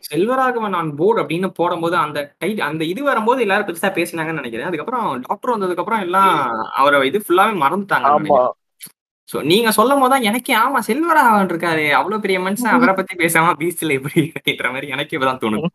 செல்வராகவன் 0.08 0.76
ஆன் 0.76 0.92
போர்டு 0.96 1.22
அப்படின்னு 1.22 1.48
போடும்போது 1.54 1.96
அந்த 1.98 2.20
டைட் 2.38 2.60
அந்த 2.62 2.84
இது 2.86 3.02
வரும்போது 3.04 3.40
எல்லாரும் 3.42 3.68
பெருசா 3.70 3.90
பேசினாங்கன்னு 3.96 4.42
நினைக்கிறேன். 4.42 4.68
அதுக்கப்புறம் 4.68 5.08
டாக்டர் 5.24 5.54
வந்ததுக்கு 5.54 5.84
அப்புறம் 5.84 6.04
எல்லாம் 6.04 6.34
அவரை 6.74 7.00
இது 7.10 7.24
ஃபுல்லாவே 7.26 7.56
மறந்துட்டாங்க 7.64 8.12
சோ 9.30 9.38
நீங்க 9.44 9.70
சொல்லும் 9.72 10.02
போதுதான் 10.02 10.28
எனக்கே 10.30 10.54
ஆமா 10.56 10.80
செல்வராகவன் 10.88 11.50
இருக்காரு 11.50 11.86
அவ்வளவு 11.92 12.22
பெரிய 12.22 12.40
மனுஷன் 12.40 12.74
அவரை 12.74 12.94
பத்தி 12.96 13.16
பேசாம 13.22 13.56
பீச்ல 13.62 13.96
எப்படி 13.98 14.22
அப்படின்ற 14.36 14.70
மாதிரி 14.72 14.88
எனக்கு 14.88 15.16
இப்பதான் 15.18 15.42
தோணுது. 15.42 15.70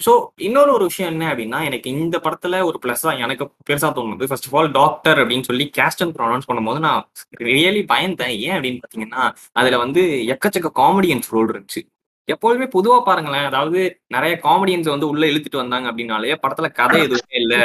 ஸோ 0.00 0.04
சோ 0.06 0.12
இன்னொரு 0.38 0.70
ஒரு 0.72 0.84
விஷயம் 0.84 1.10
என்ன 1.12 1.24
அப்படின்னா 1.30 1.58
எனக்கு 1.64 1.88
இந்த 1.94 2.16
படத்துல 2.24 2.60
ஒரு 2.64 2.78
பிளஸ்ஸா 2.82 3.12
எனக்கு 3.18 3.44
பெருசா 3.68 3.88
தோணுது. 3.96 4.28
ஃபர்ஸ்ட் 4.28 4.48
ஆஃப் 4.48 4.56
ஆல் 4.58 4.70
டாக்டர் 4.70 5.18
அப்படின்னு 5.22 5.42
சொல்லி 5.42 5.64
கேஸ்ட் 5.78 6.02
அண்ட் 6.02 6.14
ப்ரொனவுன்ஸ் 6.18 6.48
பண்ணும்போது 6.50 6.78
நான் 6.78 7.00
ரியலி 7.48 7.82
பயந்தேன். 7.84 8.34
ஏன் 8.46 8.56
அப்படின்னு 8.56 8.82
பாத்தீங்கன்னா 8.84 9.22
அதுல 9.52 9.78
வந்து 9.78 10.02
எக்கச்சக்க 10.34 10.70
காமெடியன்ஸ் 10.82 11.30
ரோல் 11.34 11.50
இருந்துச்சு. 11.54 11.82
எப்போதுமே 12.28 12.66
பொதுவா 12.76 12.98
பாருங்களேன் 13.00 13.46
அதாவது 13.46 13.80
நிறைய 14.08 14.34
காமெடியன்ஸ் 14.44 14.88
வந்து 14.88 15.08
உள்ள 15.08 15.24
இழுத்துட்டு 15.26 15.62
வந்தாங்க 15.62 15.86
அப்படின்னாலே 15.90 16.36
படத்துல 16.44 16.70
கதை 16.72 17.00
எதுவுமே 17.00 17.38
இல்ல. 17.42 17.56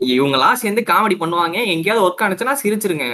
இவங்கெல்லாம் 0.00 0.60
சேர்ந்து 0.62 0.82
காமெடி 0.92 1.16
பண்ணுவாங்க. 1.20 1.58
எங்கேயாவது 1.74 2.06
ஒர்க் 2.06 2.24
ஆனிச்சுன்னா 2.26 2.56
சிரிச்சிருங்க 2.62 3.06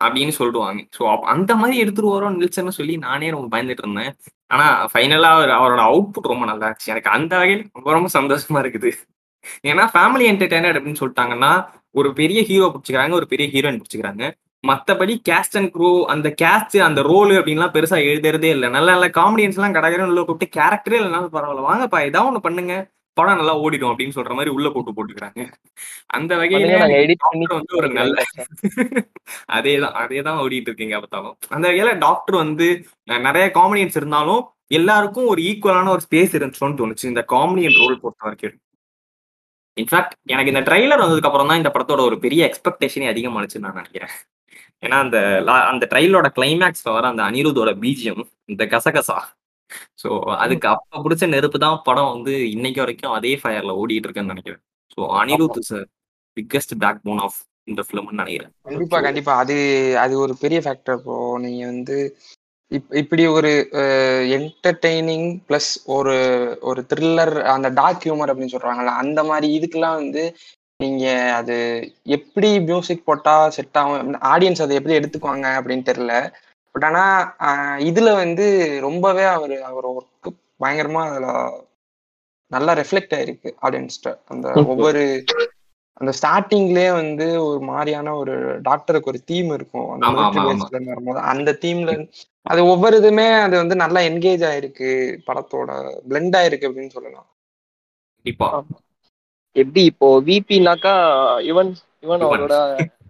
அப்படின்னு 0.00 0.34
சொல்லிடுவாங்க 0.38 0.82
ஸோ 0.96 1.02
அந்த 1.26 1.52
மாதிரி 1.54 1.78
எடுத்துட்டு 1.78 2.14
வரோம் 2.16 2.38
நில்சன்னு 2.40 2.78
சொல்லி 2.78 2.94
நானே 2.98 3.30
ரொம்ப 3.30 3.48
பயந்துட்டு 3.54 3.84
இருந்தேன். 3.86 4.12
ஆனா 4.50 4.66
ஃபைனலா 4.92 5.30
அவரோட 5.60 5.80
அவுட்புட் 5.90 6.32
ரொம்ப 6.32 6.44
நல்லா 6.50 6.66
இருந்துச்சு 6.68 6.92
எனக்கு 6.94 7.10
அந்த 7.16 7.32
வகையில் 7.40 7.64
ரொம்ப 7.78 7.90
ரொம்ப 7.96 8.08
சந்தோஷமா 8.18 8.60
இருக்குது. 8.64 8.90
ஏன்னா 9.70 9.84
ஃபேமிலி 9.94 10.24
என்டர்டைனர் 10.30 10.78
அப்படின்னு 10.78 11.00
சொல்லிட்டாங்கன்னா 11.02 11.52
ஒரு 12.00 12.08
பெரிய 12.20 12.40
ஹீரோ 12.48 12.66
பிடிச்சிக்கிறாங்க 12.72 13.14
ஒரு 13.20 13.26
பெரிய 13.32 13.46
ஹீரோயின் 13.54 13.80
பிடிச்சிக்கிறாங்க. 13.82 14.24
மத்தபடி 14.64 15.14
கேஸ்ட் 15.28 15.56
அண்ட் 15.58 15.70
க்ரோ 15.76 15.90
அந்த 16.14 16.28
கேஸ்ட் 16.42 16.74
அந்த 16.88 17.00
ரோல் 17.10 17.30
அப்படின்லாம் 17.38 17.74
பெருசா 17.76 17.98
எழுதுறதே 18.10 18.50
இல்லை. 18.56 18.68
நல்ல 18.76 18.88
நல்ல 18.94 19.06
காமெடியன்ஸ் 19.18 19.58
எல்லாம் 19.58 19.76
கடகரன்னு 19.76 20.12
உள்ள 20.12 20.22
கூப்பிட்டு 20.24 20.56
கேரக்டரே 20.58 20.98
இல்லைனாலும் 21.00 21.34
பரவாயில்ல. 21.36 21.62
வாங்கப்பா 21.70 22.00
ஏதாவது 22.08 22.28
ஒன்று 22.30 22.46
பண்ணுங்க. 22.46 22.74
படம் 23.20 23.40
நல்லா 23.40 23.54
ஓடிடும் 23.58 23.90
அப்படின்னு 23.92 24.16
சொல்ற 24.18 24.34
மாதிரி 24.34 24.50
உள்ள 24.50 24.68
போட்டு 24.70 24.94
போட்டுக்கிறாங்க. 24.96 25.42
அந்த 26.10 26.32
வகையில 26.36 26.78
வந்து 27.54 27.76
ஒரு 27.76 27.88
நல்ல 27.90 28.16
அதேதான் 29.56 29.96
அதேதான் 30.02 30.40
ஓடிட்டு 30.44 30.68
இருக்கீங்க 30.70 30.96
பார்த்தாலும். 30.98 31.36
அந்த 31.48 31.64
வகையில 31.68 31.98
டாக்டர் 31.98 32.36
வந்து 32.36 32.68
நிறைய 33.26 33.46
காமெடியன்ஸ் 33.54 33.96
இருந்தாலும் 33.96 34.42
எல்லாருக்கும் 34.70 35.26
ஒரு 35.26 35.42
ஈக்குவலான 35.42 35.88
ஒரு 35.88 36.02
ஸ்பேஸ் 36.08 36.36
இருந்துச்சோன்னு 36.38 36.80
தோணுச்சு. 36.80 37.04
இந்த 37.04 37.24
காமெடியன் 37.28 37.78
ரோல் 37.80 38.00
பொறுத்த 38.00 38.24
வரைக்கும். 38.24 38.56
இன்ஃபேக்ட் 39.76 40.14
எனக்கு 40.26 40.52
இந்த 40.52 40.62
ட்ரைலர் 40.68 41.02
வந்ததுக்கு 41.02 41.30
அப்புறம் 41.30 41.46
தான் 41.46 41.56
இந்த 41.56 41.70
படத்தோட 41.74 42.00
ஒரு 42.00 42.18
பெரிய 42.18 42.40
எக்ஸ்பெக்டேஷனே 42.46 43.08
அதிகமானுச்சுன்னு 43.12 43.66
நான் 43.66 43.78
நினைக்கிறேன். 43.80 44.14
ஏன்னா 44.82 44.98
அந்த 45.04 45.18
அந்த 45.72 45.84
ட்ரைலோட 45.92 46.28
கிளைமேக்ஸ்ல 46.38 46.92
வர 46.92 47.06
அந்த 47.08 47.22
அனிருத்தோட 47.22 47.72
பீஜியம் 47.82 48.22
இந்த 48.44 48.64
கசகசா. 48.66 49.18
ஸோ 49.98 50.08
அதுக்கு 50.38 50.66
அப்ப 50.68 51.02
பிடிச்ச 51.04 51.28
நெருப்பு 51.28 51.58
தான் 51.58 51.78
படம் 51.84 52.12
வந்து 52.12 52.34
இன்னைக்கு 52.52 52.82
வரைக்கும் 52.82 53.16
அதே 53.16 53.32
ஃபயர்ல 53.40 53.76
ஓடிட்டு 53.80 54.06
இருக்குன்னு 54.06 54.34
நினைக்கிறேன். 54.34 54.62
So 54.94 55.00
Anirudh 55.18 55.60
is 55.62 55.74
biggest 56.36 56.74
backbone 57.04 57.22
of 57.22 57.38
இந்த 57.68 57.82
ஃபிலிம்னு 57.86 58.20
நினைக்கிறேன். 58.20 58.52
கண்டிப்பா 58.68 58.98
கண்டிப்பா. 59.00 59.32
அது 59.42 59.56
அது 60.00 60.14
ஒரு 60.18 60.34
பெரிய 60.40 60.60
ஃபேக்டர் 60.60 61.00
ப்ரோ 61.02 61.16
நீங்க 61.38 61.62
வந்து 61.66 61.96
இப்- 62.70 62.94
இப்படி 63.00 63.22
ஒரு 63.36 63.50
என்டர்டெய்னிங் 64.36 65.28
பிளஸ் 65.46 65.68
ஒரு 65.88 66.14
ஒரு 66.62 66.80
த்ரில்லர் 66.90 67.34
அந்த 67.50 67.68
டார்க் 67.78 68.04
ஹியூமர் 68.04 68.30
அப்படின்னு 68.30 68.54
சொல்றாங்கல்ல 68.54 68.94
அந்த 69.00 69.20
மாதிரி 69.24 69.48
இதுக்கெல்லாம் 69.56 70.00
வந்து 70.00 70.22
நீங்க 70.80 71.06
அது 71.32 71.56
எப்படி 72.16 72.50
மியூசிக் 72.68 73.06
போட்டா 73.06 73.34
செட் 73.50 73.76
ஆகும்? 73.76 73.98
ஆடியன்ஸ் 74.30 74.62
அதை 74.64 74.76
எப்படி 74.78 74.98
எடுத்துக்குவாங்க 74.98 75.48
அப்படின்னு 75.58 75.88
தெரியல. 75.88 76.14
பட் 76.80 76.86
ஆனா 76.88 77.04
இதுல 77.88 78.10
வந்து 78.14 78.46
ரொம்பவே 78.80 79.24
அவர் 79.24 79.54
அவர் 79.62 79.86
ஒர்க் 79.90 80.28
பயங்கரமா 80.60 81.02
அதுல 81.08 81.26
நல்லா 82.50 82.72
ரெஃப்ளெக்ட் 82.74 83.14
ஆயிருக்கு 83.16 83.50
ஆடியன்ஸ்ட 83.62 84.12
அந்த 84.26 84.46
ஒவ்வொரு 84.64 85.02
அந்த 86.00 86.12
ஸ்டார்டிங்லயே 86.18 86.90
வந்து 86.92 87.26
ஒரு 87.42 87.60
மாதிரியான 87.60 88.14
ஒரு 88.16 88.34
டாக்டருக்கு 88.62 89.10
ஒரு 89.10 89.20
தீம் 89.24 89.50
இருக்கும். 89.54 89.88
அந்த 89.94 90.06
வரும்போது 90.86 91.20
அந்த 91.32 91.56
தீம்ல 91.64 91.94
அது 92.46 92.60
ஒவ்வொரு 92.66 92.94
இதுமே 93.00 93.26
அது 93.40 93.56
வந்து 93.56 93.76
நல்லா 93.76 94.00
என்கேஜ் 94.00 94.44
ஆயிருக்கு 94.50 94.88
படத்தோட 95.26 95.70
பிளெண்ட் 96.08 96.38
ஆயிருக்கு 96.40 96.68
அப்படின்னு 96.68 96.94
சொல்லலாம். 96.96 97.28
கண்டிப்பா. 98.16 98.48
எப்படி 99.56 99.84
இப்போ 99.84 100.08
விபினாக்கா 100.20 100.94
யுவன் 101.50 101.72
யுவன். 102.02 102.24
அவரோட 102.26 102.56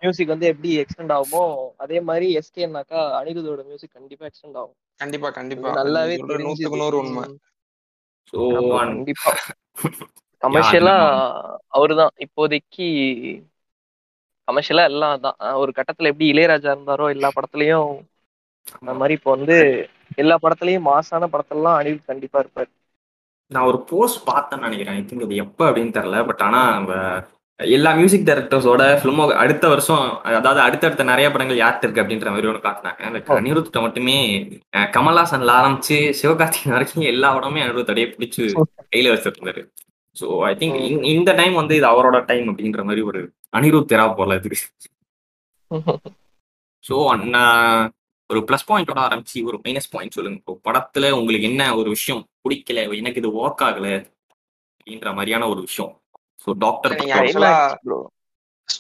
மியூசிக் 0.03 0.33
வந்து 0.33 0.47
எப்படி 0.53 0.71
எக்ஸ்டெண்ட் 0.83 1.15
ஆகுமோ 1.17 1.43
அதே 1.85 1.99
மாதிரி 2.09 2.27
எஸ்கேனாக்கா 2.41 3.01
அனிருதோட 3.19 3.61
மியூசிக் 3.69 3.97
கண்டிப்பா 3.99 4.25
எக்ஸ்டெண்ட் 4.29 4.59
ஆகும். 4.61 4.77
கண்டிப்பா 5.01 5.29
கண்டிப்பா. 5.39 5.69
நல்லாவே 5.81 6.15
நூத்துக்கு 6.47 6.81
நூறு 6.83 6.99
உண்மை. 7.03 7.25
ஆமா 8.33 8.79
கண்டிப்பா. 8.83 9.31
கமர்ஷியலா 10.43 10.97
அவருதான். 11.77 12.13
இப்போதைக்கு 12.25 12.87
கமர்ஷியலா 14.49 14.85
எல்லாம் 14.91 15.23
தான் 15.25 15.37
ஒரு 15.63 15.71
கட்டத்துல 15.77 16.11
எப்படி 16.13 16.31
இளையராஜா 16.33 16.71
இருந்தாரோ 16.75 17.07
எல்லா 17.15 17.29
படத்துலயும் 17.37 17.91
அந்த 18.77 18.93
மாதிரி 19.01 19.15
இப்போ 19.19 19.31
வந்து 19.37 19.57
எல்லா 20.23 20.37
படத்துலயும் 20.43 20.89
மாசான 20.91 21.29
படத்துலலாம் 21.33 21.79
அனிருத் 21.81 22.11
கண்டிப்பா 22.11 22.39
இருப்பாரு. 22.43 22.71
நான் 23.51 23.69
ஒரு 23.71 23.79
போஸ்ட் 23.91 24.21
பார்த்தேன்னு 24.31 24.67
நினைக்கிறேன். 24.67 24.97
ஐ 24.99 25.03
திங்க் 25.03 25.25
அது 25.27 25.43
எப்போ 25.45 25.63
அப்படின்னு 25.69 25.97
தெரியல 25.97 26.19
பட் 26.29 26.43
ஆனா 26.49 26.61
நம்ம 26.77 26.93
எல்லா 27.61 27.91
மியூசிக் 27.99 28.27
டைரக்டர்ஸோட 28.29 28.83
ஃபிலிமோ 29.01 29.25
அடுத்த 29.43 29.65
வருஷம் 29.69 30.05
அதாவது 30.39 30.61
அடுத்தடுத்த 30.67 31.05
நிறைய 31.11 31.27
படங்கள் 31.33 31.61
யார்கிட்ட 31.61 31.87
இருக்கு 31.87 32.03
அப்படின்ற 32.03 32.31
மாதிரி 32.33 32.49
ஒன்று 32.51 32.63
காட்டினாங்க. 32.67 33.01
எனக்கு. 33.09 33.31
அனிருத்த 33.39 33.81
மட்டுமே 33.87 34.17
கமல்ஹாசன்ல 34.97 35.53
ஆரம்பிச்சு 35.61 35.99
சிவகார்த்திகேயன் 36.21 36.77
வரைக்கும் 36.77 37.07
எல்லா 37.13 37.31
படமே 37.37 37.63
அனிருத் 37.65 37.91
அப்படியே 37.93 38.09
பிடிச்சு 38.15 38.45
கையில 38.93 39.13
வச்சிருந்தாரு. 39.15 39.63
ஸோ 40.17 40.27
ஐ 40.49 40.53
திங்க் 40.61 40.79
இந்த 41.15 41.31
டைம் 41.41 41.55
வந்து 41.61 41.75
இது 41.81 41.87
அவரோட 41.93 42.19
டைம் 42.31 42.49
அப்படின்ற 42.53 42.83
மாதிரி 42.89 43.03
ஒரு 43.11 43.21
அனிருத் 43.59 43.91
தெரா 43.93 44.07
போல 44.21 44.39
இது 44.41 44.57
ஸோ 46.85 46.95
ஒரு 48.31 48.41
ப்ளஸ் 48.49 48.67
பாயிண்டோட 48.69 49.01
ஆரம்பிச்சு 49.05 49.39
ஒரு 49.49 49.57
மைனஸ் 49.65 49.91
பாயிண்ட் 49.95 50.17
சொல்லுங்க 50.17 50.55
படத்துல 50.67 51.11
உங்களுக்கு 51.19 51.49
என்ன 51.49 51.63
ஒரு 51.81 51.89
விஷயம் 51.97 52.23
பிடிக்கல? 52.45 52.83
எனக்கு 53.01 53.21
இது 53.23 53.31
ஒர்க் 53.41 53.65
ஆகல 53.69 53.87
அப்படின்ற 54.75 55.09
மாதிரியான 55.17 55.49
ஒரு 55.53 55.61
விஷயம். 55.69 55.93
ஸோ 56.47 56.53
டாக்டர் 56.53 56.97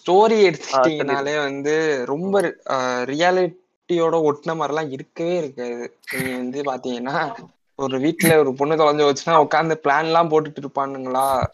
ஸ்டோரி 0.06 0.32
எடுத்துக்கிட்டீங்கனாலே 0.32 1.42
வந்து 1.42 2.02
ரொம்ப 2.06 2.40
ரியாலிட்டியோட 3.04 4.32
ஒட்டின 4.32 4.54
மாதிரிலாம் 4.54 4.90
இருக்கவே 4.90 5.36
இருக்காது. 5.36 5.98
நீங்க 6.12 6.36
வந்து 6.36 6.62
பாத்தீங்கன்னா 6.62 7.34
ஒரு 7.74 7.98
வீட்ல 7.98 8.38
ஒரு 8.38 8.54
பொண்ணு 8.54 8.74
தொலைஞ்சு 8.74 9.12
வச்சுன்னா 9.12 9.46
உட்காந்து 9.46 9.74
பிளான் 9.82 10.00
எல்லாம் 10.00 10.30
போட்டுட்டு 10.30 10.56
இருப்பானுங்களா? 10.60 11.44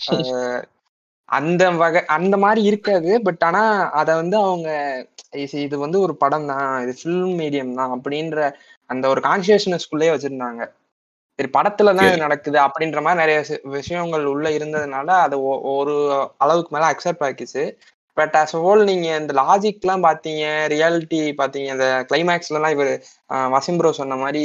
அந்த 1.25 1.71
வகை 1.71 2.05
அந்த 2.05 2.37
மாதிரி 2.37 2.67
இருக்காது. 2.67 3.23
பட் 3.23 3.43
ஆனா 3.43 3.91
அத 3.91 4.15
வந்து 4.15 4.37
அவங்க 4.37 4.71
இது- 5.33 5.55
இது 5.55 5.79
வந்து 5.79 6.01
ஒரு 6.01 6.17
படம் 6.17 6.47
தான் 6.47 6.89
இது 6.89 6.97
ஃபில்ம் 7.05 7.41
மீடியம் 7.41 7.75
தான். 7.75 8.01
அப்படின்ற 8.01 8.53
அந்த 8.87 9.09
ஒரு 9.09 9.21
கான்சியஸ்னஸ்குள்ளேயே 9.21 10.15
வச்சிருந்தாங்க. 10.15 10.71
சரி 11.39 11.49
படத்துல 11.57 11.91
தான். 11.97 12.23
நடக்குது 12.25 12.59
அப்படின்ற 12.67 13.01
மாதிரி 13.03 13.21
நிறைய 13.23 13.39
விஷயங்கள் 13.75 14.25
உள்ள 14.33 14.47
இருந்ததுனால 14.59 15.09
அது 15.25 15.37
ஒரு 15.75 15.95
அளவுக்கு 16.45 16.75
மேல 16.77 16.89
அக்செப்ட் 16.93 17.25
ஆக்கிச்சு 17.27 17.65
பட் 18.17 18.37
அஸ் 18.41 18.55
ஹோல் 18.63 18.83
நீங்க 18.91 19.09
இந்த 19.21 19.33
லாஜிக் 19.41 19.83
எல்லாம் 19.85 20.07
பாத்தீங்க 20.07 20.45
ரியாலிட்டி 20.75 21.21
பாத்தீங்க 21.41 21.69
இந்த 21.75 21.89
கிளைமேக்ஸ்ல 22.11 22.59
எல்லாம் 22.61 22.75
இவர் 22.77 22.93
வசிம் 23.57 23.79
ப்ரோ 23.81 23.91
சொன்ன 24.01 24.17
மாதிரி 24.23 24.45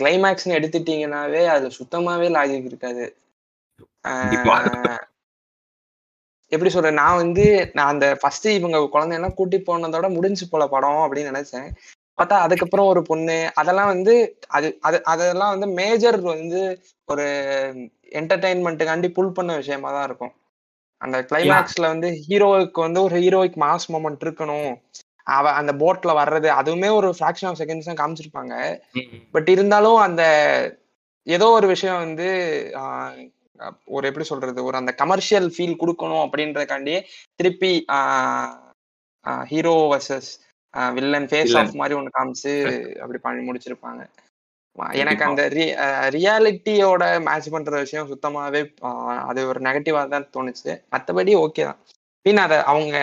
கிளைமேக்ஸ்னு 0.00 0.58
எடுத்துட்டீங்கன்னாவே 0.58 1.42
அதுல 1.54 1.72
சுத்தமாவே 1.78 2.28
லாஜிக் 2.36 2.70
இருக்காது. 2.70 3.04
எப்படி 6.52 6.70
சொல்றேன் 6.74 7.00
நான் 7.00 7.20
வந்து 7.22 7.44
நான் 7.76 7.92
அந்த 7.92 8.06
ஃபர்ஸ்ட் 8.20 8.46
இவங்க 8.58 8.78
குழந்தையெல்லாம் 8.94 9.34
கூட்டி 9.34 9.58
போனதோட 9.66 10.06
முடிஞ்சு 10.14 10.44
போல 10.52 10.66
படம் 10.74 11.02
அப்படின்னு 11.04 11.32
நினைச்சேன். 11.32 11.68
பார்த்தா 12.18 12.36
அதுக்கப்புறம் 12.46 12.90
ஒரு 12.92 13.00
பொண்ணு. 13.10 13.38
அதெல்லாம் 13.60 13.90
வந்து 13.94 14.14
அது 14.56 14.68
அது 14.88 14.98
அதெல்லாம் 15.12 15.52
வந்து 15.54 15.68
மேஜர் 15.80 16.18
வந்து 16.34 16.60
ஒரு 17.08 17.26
என்டர்டைன்மெண்ட்டுக்காண்டி 18.20 19.08
புல் 19.16 19.36
பண்ண 19.38 19.52
விஷயமா 19.60 19.90
தான் 19.96 20.06
இருக்கும். 20.08 20.34
அந்த 21.00 21.16
கிளைமேக்ஸ்ல 21.30 21.88
வந்து 21.94 22.08
ஹீரோவுக்கு 22.26 22.80
வந்து 22.86 23.00
ஒரு 23.06 23.16
ஹீரோயிக் 23.24 23.58
மாஸ் 23.64 23.88
மொமெண்ட் 23.94 24.24
இருக்கணும். 24.26 24.70
அவ 25.36 25.50
அந்த 25.60 25.72
போட்ல 25.82 26.10
வர்றது 26.20 26.48
அதுவுமே 26.60 26.90
ஒரு 26.98 27.08
ஃபிராக்ஷன் 27.16 27.48
ஆஃப் 27.50 27.60
செகண்ட்ஸ் 27.62 27.88
தான் 27.90 28.00
காமிச்சிருப்பாங்க. 28.02 28.54
பட் 29.34 29.48
இருந்தாலும் 29.54 29.98
அந்த 30.06 30.22
ஏதோ 31.26 31.46
ஒரு 31.58 31.66
விஷயம் 31.72 32.02
வந்து 32.04 32.28
ஒரு 33.96 34.04
எப்படி 34.10 34.26
சொல்றது 34.30 34.60
ஒரு 34.68 34.76
அந்த 34.80 34.92
கமர்ஷியல் 35.00 35.48
ஃபீல் 35.54 35.80
கொடுக்கணும் 35.80 36.24
அப்படின்றதுக்காண்டி 36.26 36.94
திருப்பி 37.40 37.72
hero 39.50 39.74
versus 39.92 40.30
villain 40.96 41.28
face. 41.30 41.54
Off 41.60 41.78
மாதிரி 41.80 41.96
ஒன்று 41.98 42.16
காமிச்சு 42.16 42.52
அப்படி 43.02 43.18
பண்ணி 43.26 43.42
முடிச்சிருப்பாங்க. 43.48 44.02
எனக்கு. 45.02 45.24
அந்த 45.28 45.42
ரியாலிட்டியோட 46.16 47.04
மேட்ச் 47.28 47.52
பண்ற 47.54 47.78
விஷயம் 47.84 48.10
சுத்தமாவே 48.12 48.60
அது 49.30 49.40
ஒரு 49.52 49.60
நெகட்டிவா 49.68 50.02
தான் 50.14 50.28
தோணுச்சு. 50.36 50.72
மற்றபடி 50.94 51.32
ஓகே 51.44 51.64
தான். 51.70 51.80
மீன் 52.26 52.44
அதை 52.46 52.58
அவங்க 52.72 52.96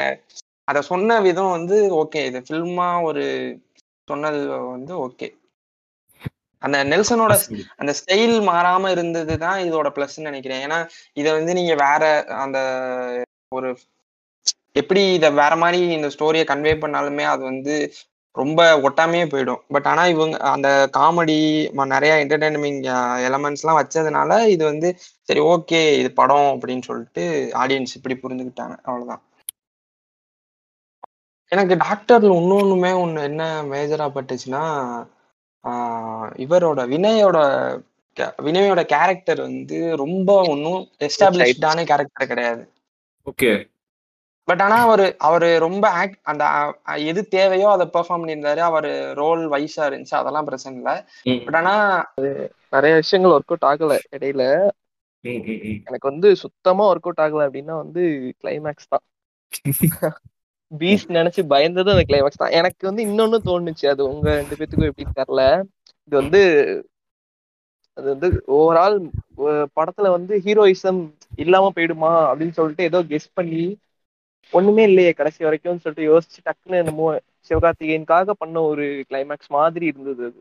அதை 0.68 0.80
சொன்ன 0.92 1.18
விதம் 1.26 1.56
வந்து 1.58 1.78
ஓகே 2.02 2.22
இது 2.30 2.40
ஃபில்மா 2.48 2.88
ஒரு 3.10 3.24
சொன்னது 4.08 4.40
வந்து 4.76 4.94
ஓகே 5.08 5.28
அந்த 6.64 6.78
நெல்சனோட 6.92 7.34
அந்த 7.82 7.92
ஸ்டைல் 8.00 8.36
மாறாம 8.50 8.92
இருந்தது 8.96 9.34
தான் 9.44 9.60
இதோட 9.68 9.88
ப்ளஸ்ன்னு 9.96 10.30
நினைக்கிறேன். 10.30 10.64
ஏன்னா 10.66 10.80
இதை 11.14 11.30
வந்து 11.38 11.54
நீங்க 11.54 11.74
வேற 11.84 12.04
அந்த 12.44 12.60
ஒரு 13.52 13.70
எப்படி 14.76 15.02
இதை 15.18 15.30
வேற 15.42 15.54
மாதிரி 15.64 15.80
இந்த 15.98 16.08
ஸ்டோரியை 16.16 16.46
கன்வே 16.52 16.74
பண்ணாலுமே 16.84 17.26
அது 17.34 17.44
வந்து 17.52 17.76
ரொம்ப 18.36 18.62
ஒட்டாமையே 18.88 19.26
போயிடும். 19.34 19.62
பட் 19.74 19.88
ஆனா 19.92 20.04
இவங்க 20.14 20.38
அந்த 20.54 20.70
காமெடி 20.98 21.38
நிறைய 21.94 22.14
என்டர்டைன்மெண்ட் 22.24 22.88
எலமெண்ட்ஸ்லாம் 23.28 23.80
வச்சதுனால 23.80 24.40
இது 24.54 24.64
வந்து 24.72 24.90
சரி 25.30 25.42
ஓகே 25.54 25.80
இது 26.00 26.10
படம் 26.20 26.50
அப்படின்னு 26.54 26.88
சொல்லிட்டு 26.90 27.24
ஆடியன்ஸ் 27.62 27.96
இப்படி 28.00 28.16
புரிஞ்சுக்கிட்டாங்க. 28.24 28.76
அவ்வளோதான் 28.88 29.24
எனக்கு 31.52 31.76
டாக்டர்ல 31.86 32.36
இன்னொன்னுமே 32.40 32.92
ஒன்று 33.04 33.22
என்ன 33.30 33.44
மேஜரா 33.72 34.08
பட்டுச்சுன்னா 34.16 34.64
இவரோட 36.46 36.80
வினயோட 36.94 37.38
வினயோட 38.48 38.82
கேரக்டர் 38.94 39.40
வந்து 39.48 39.78
ரொம்ப 40.04 40.30
ஒன்றும் 40.52 40.82
எஸ்டாப்ளிஷ்டான 41.08 41.86
கேரக்டர் 41.92 42.32
கிடையாது. 42.34 42.64
ஓகே 43.28 43.52
பட் 44.48 44.62
ஆனா 44.62 44.78
அவரு 44.82 45.06
அவரு 45.18 45.48
ரொம்ப 45.60 45.86
ஆக்ட் 46.00 46.18
அந்த 46.24 46.44
எது 47.12 47.22
தேவையோ 47.28 47.68
அதை 47.70 47.86
பெர்ஃபார்ம் 47.94 48.22
பண்ணியிருந்தாரு. 48.24 48.62
அவர் 48.70 48.90
ரோல் 49.14 49.44
வைஸா 49.50 49.84
இருந்துச்சு. 49.88 50.16
அதெல்லாம் 50.16 50.48
பிரச்சனை 50.50 50.76
இல்லை. 50.78 50.96
பட் 51.46 51.56
ஆனா 51.56 51.74
நிறைய 52.70 52.94
விஷயங்கள் 52.96 53.36
ஒர்க் 53.36 53.54
அவுட் 53.54 53.68
ஆகல 53.72 53.96
இடையில. 54.18 54.44
எனக்கு 55.88 56.08
வந்து 56.12 56.30
சுத்தமா 56.36 56.84
ஒர்க் 56.92 57.08
அவுட் 57.10 57.24
ஆகல 57.26 57.48
அப்படின்னா 57.48 57.76
வந்து 57.84 58.04
கிளைமேக்ஸ் 58.44 58.92
தான். 58.94 59.06
பீஸ் 60.72 61.06
நினைச்சு 61.08 61.42
பயந்தது 61.50 61.94
அந்த 61.94 62.06
கிளைமேக்ஸ் 62.08 62.42
தான். 62.44 62.56
எனக்கு 62.60 62.84
வந்து 62.90 63.04
இன்னொன்னு 63.06 63.40
தோணுச்சு. 63.46 63.86
அது 63.88 64.02
உங்க 64.10 64.28
ரெண்டு 64.36 64.56
பேத்துக்கும் 64.56 64.90
எப்படின்னு 64.92 65.20
தெரியல. 65.20 65.44
இது 66.10 66.16
வந்து 66.22 66.42
அது 67.98 68.08
வந்து 68.08 68.28
ஓவரால் 68.48 68.96
படத்துல 69.78 70.08
வந்து 70.10 70.34
ஹீரோயிசம் 70.38 71.00
இல்லாம 71.36 71.72
போயிடுமா 71.76 72.12
அப்படின்னு 72.30 72.52
சொல்லிட்டு 72.52 72.84
ஏதோ 72.84 73.00
கெஸ் 73.04 73.28
பண்ணி 73.34 73.64
ஒண்ணுமே 74.54 74.84
இல்லையே 74.84 75.12
கடைசி 75.14 75.42
வரைக்கும்னு 75.46 75.84
சொல்லிட்டு 75.84 76.10
யோசிச்சு 76.12 76.40
டக்குன்னு 76.46 76.82
என்னமோ 76.82 77.08
சிவகார்த்திகேயனுக்காக 77.50 78.36
பண்ண 78.38 78.58
ஒரு 78.64 78.86
கிளைமேக்ஸ் 79.10 79.52
மாதிரி 79.52 79.86
இருந்தது 79.86 80.24
அது. 80.26 80.40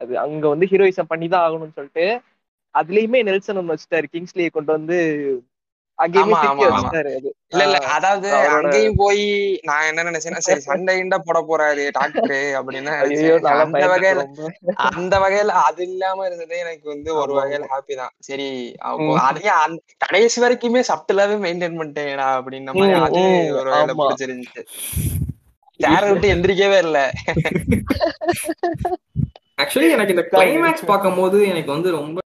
அது 0.00 0.12
அங்க 0.18 0.44
வந்து 0.48 0.66
ஹீரோயிசம் 0.66 1.10
பண்ணி 1.12 1.26
தான் 1.28 1.44
ஆகணும்னு 1.46 1.76
சொல்லிட்டு 1.76 2.06
அதுலயுமே 2.74 3.18
நெல்சன் 3.22 3.58
ஒன்று 3.60 3.74
வச்சுட்டாரு. 3.74 4.06
கிங்ஸ்லியை 4.14 4.50
கொண்டு 4.50 4.70
வந்து 4.72 4.96
இல்ல 5.98 7.62
இல்ல. 7.66 7.78
அதாவது 7.94 8.28
அங்கேயும் 8.54 8.96
போய் 9.00 9.20
நான் 9.68 9.88
என்ன 9.90 10.04
நினைச்சேன்னா 10.06 10.40
சரி 10.46 10.62
சண்டை 10.68 10.94
கிண்டை 10.96 11.18
போட 11.20 11.38
போறாரு 11.44 11.84
டாக்டர் 11.96 12.32
அப்படின்னு 12.58 12.92
அந்த 13.54 13.84
வகையில 13.92 14.22
அந்த 14.90 15.14
வகையில 15.22 15.54
அது 15.62 15.82
இல்லாம 15.88 16.26
இருந்ததே 16.28 16.58
எனக்கு 16.64 16.86
வந்து 16.92 17.10
ஒரு 17.20 17.32
வகையில 17.38 17.68
ஹாப்பி 17.72 17.96
தான். 18.00 18.12
சரி. 18.28 18.48
அதையும் 19.22 19.76
கடைசி 20.04 20.38
வரைக்குமே 20.44 20.82
சப்டிலாவே 20.90 21.36
மெயின்டைன் 21.44 21.78
பண்ணிட்டேடா 21.78 22.26
அது 22.32 22.58
ம், 23.22 23.54
ஒரு 23.54 23.68
வகையில. 23.70 23.96
பிடிச்சிருந்துச்சு. 24.00 24.64
சேர 25.80 26.02
விட்டு 26.10 26.26
எந்திரிக்கவே 26.34 26.80
இல்ல. 26.84 26.98
ஆக்சுவலி 29.58 29.88
எனக்கு 29.94 30.14
இந்த 30.14 30.22
கிளைமேக்ஸ் 30.30 30.88
பார்க்கும்போது 30.88 31.36
எனக்கு 31.50 31.70
வந்து 31.72 31.88
ரொம்ப 31.96 32.18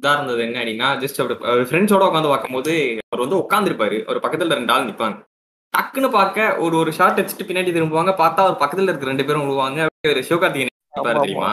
இதா 0.00 0.12
இருந்தது 0.16 0.42
என்ன 0.44 0.58
அப்படின்னா 0.60 0.88
ஜஸ்ட் 1.02 1.18
அவர் 1.22 1.64
ஃப்ரெண்ட்ஸோட 1.70 2.04
உட்காந்து 2.08 2.32
பார்க்கும்போது 2.32 2.72
அவர் 3.10 3.22
வந்து 3.24 3.40
உட்காந்துருப்பாரு 3.42 3.98
அவர் 4.08 4.22
பக்கத்துல 4.24 4.56
ரெண்டு 4.58 4.72
ஆள் 4.74 4.86
நிப்பாங்க. 4.90 5.16
டக்குன்னு 5.74 6.08
பார்க்க 6.16 6.46
ஒரு 6.64 6.74
ஒரு 6.82 6.90
ஷார்ட் 6.98 7.20
வச்சுட்டு 7.20 7.46
பின்னாடி 7.48 7.70
திரும்புவாங்க. 7.74 8.12
பார்த்தா 8.22 8.44
அவர் 8.46 8.60
பக்கத்துல 8.62 8.90
இருக்க 8.90 9.10
ரெண்டு 9.10 9.26
பேரும் 9.26 9.44
விழுவாங்க 9.48 9.86
ஒரு 10.12 10.22
சிவகார்த்திகேயன் 10.28 11.20
தெரியுமா? 11.20 11.50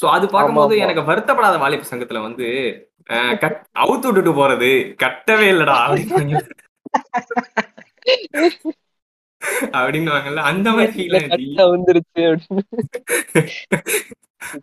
சோ 0.00 0.04
அது 0.16 0.26
பார்க்கும்போது. 0.34 0.74
எனக்கு 0.84 1.02
வருத்தப்படாத 1.10 1.56
வாலிப 1.62 1.86
சங்கத்துல 1.90 2.20
வந்து 2.26 2.46
அவுத்து 3.82 4.06
விட்டுட்டு 4.08 4.32
போறது 4.40 4.70
கட்டவே 5.02 5.46
இல்லடா. 5.54 5.78
அப்படின்னு 5.92 6.42
அப்படின்னுவாங்கல்ல 9.78 10.42
அந்த 10.50 10.68
மாதிரி 10.76 11.04
வந்துருச்சு 11.74 12.22
அப்படின்னு. 12.28 12.62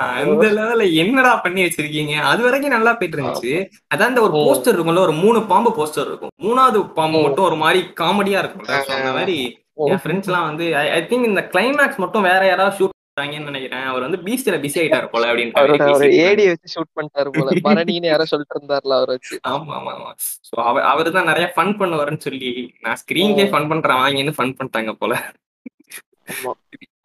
அந்த 0.08 0.46
லெவல்ல 0.58 0.86
என்னடா 1.02 1.32
பண்ணி 1.44 1.62
வச்சிருக்கீங்க? 1.64 2.16
அது 2.30 2.42
வரைக்கும் 2.46 2.76
நல்லா 2.76 2.92
போயிட்டு 2.94 3.18
இருந்துச்சு. 3.18 3.54
அதான் 3.94 4.12
இந்த 4.12 4.22
ஒரு. 4.22 4.34
போஸ்டர் 4.40 4.76
இருக்கும்ல 4.76 5.06
ஒரு 5.08 5.16
மூணு 5.24 5.40
பாம்பு 5.52 5.72
போஸ்டர் 5.78 6.08
இருக்கும். 6.08 6.34
மூணாவது 6.46 6.80
பாம்பு. 7.00 7.20
மட்டும் 7.26 7.48
ஒரு 7.50 7.58
மாதிரி 7.64 7.82
காமெடியா 8.02 8.42
இருக்கும் 8.44 8.68
அந்த 8.98 9.14
மாதிரி 9.20 9.38
என் 9.86 10.02
ஃப்ரெண்ட்ஸ் 10.02 10.30
எல்லாம் 10.30 10.48
வந்து 10.50 10.66
ஐ 10.96 11.00
திங்க் 11.12 11.30
இந்த 11.30 11.44
கிளைமேக்ஸ் 11.54 12.02
மட்டும் 12.04 12.28
வேற 12.30 12.42
யாராவது 12.46 12.78
ஷூட் 12.80 12.92
பண்ணாங்கன்னு 13.10 13.50
நினைக்கிறேன். 13.52 13.86
அவர் 13.90 14.06
வந்து 14.06 14.20
பீஸ்ட்ல 14.26 14.60
பிஸி 14.64 14.80
ஆயிட்டாரு 14.82 15.08
போல 15.10 15.28
அப்படின்னு 15.30 16.20
ஏடி 16.28 16.46
வச்சு 16.52 16.74
ஷூட் 16.76 16.92
பண்ணிட்டாரு 16.98 17.30
போல. 17.30 17.56
பரணின்னு 17.68 18.12
யாரோ 18.12 18.26
சொல்லிட்டு 18.32 18.58
இருந்தாருல 18.58 18.98
அவரை 19.00 19.14
வச்சு. 19.18 19.36
ஆமா 19.52 19.74
ஆமா 19.80 19.92
ஆமா. 19.98 20.12
சோ 20.50 20.56
அவர் 20.70 20.88
அவரு 20.92 21.16
தான் 21.18 21.30
நிறைய 21.32 21.48
ஃபன் 21.56 21.76
பண்ணுவாருன்னு 21.82 22.26
சொல்லி 22.28 22.52
நான் 22.82 23.00
ஸ்கிரீன்லயே 23.04 23.48
ஃபன் 23.54 23.70
பண்றேன் 23.74 24.02
வாங்கின்னு 24.04 24.38
ஃபன் 24.38 24.56
பண்ணிட்டாங்க 24.60 24.94
போல. 25.02 25.16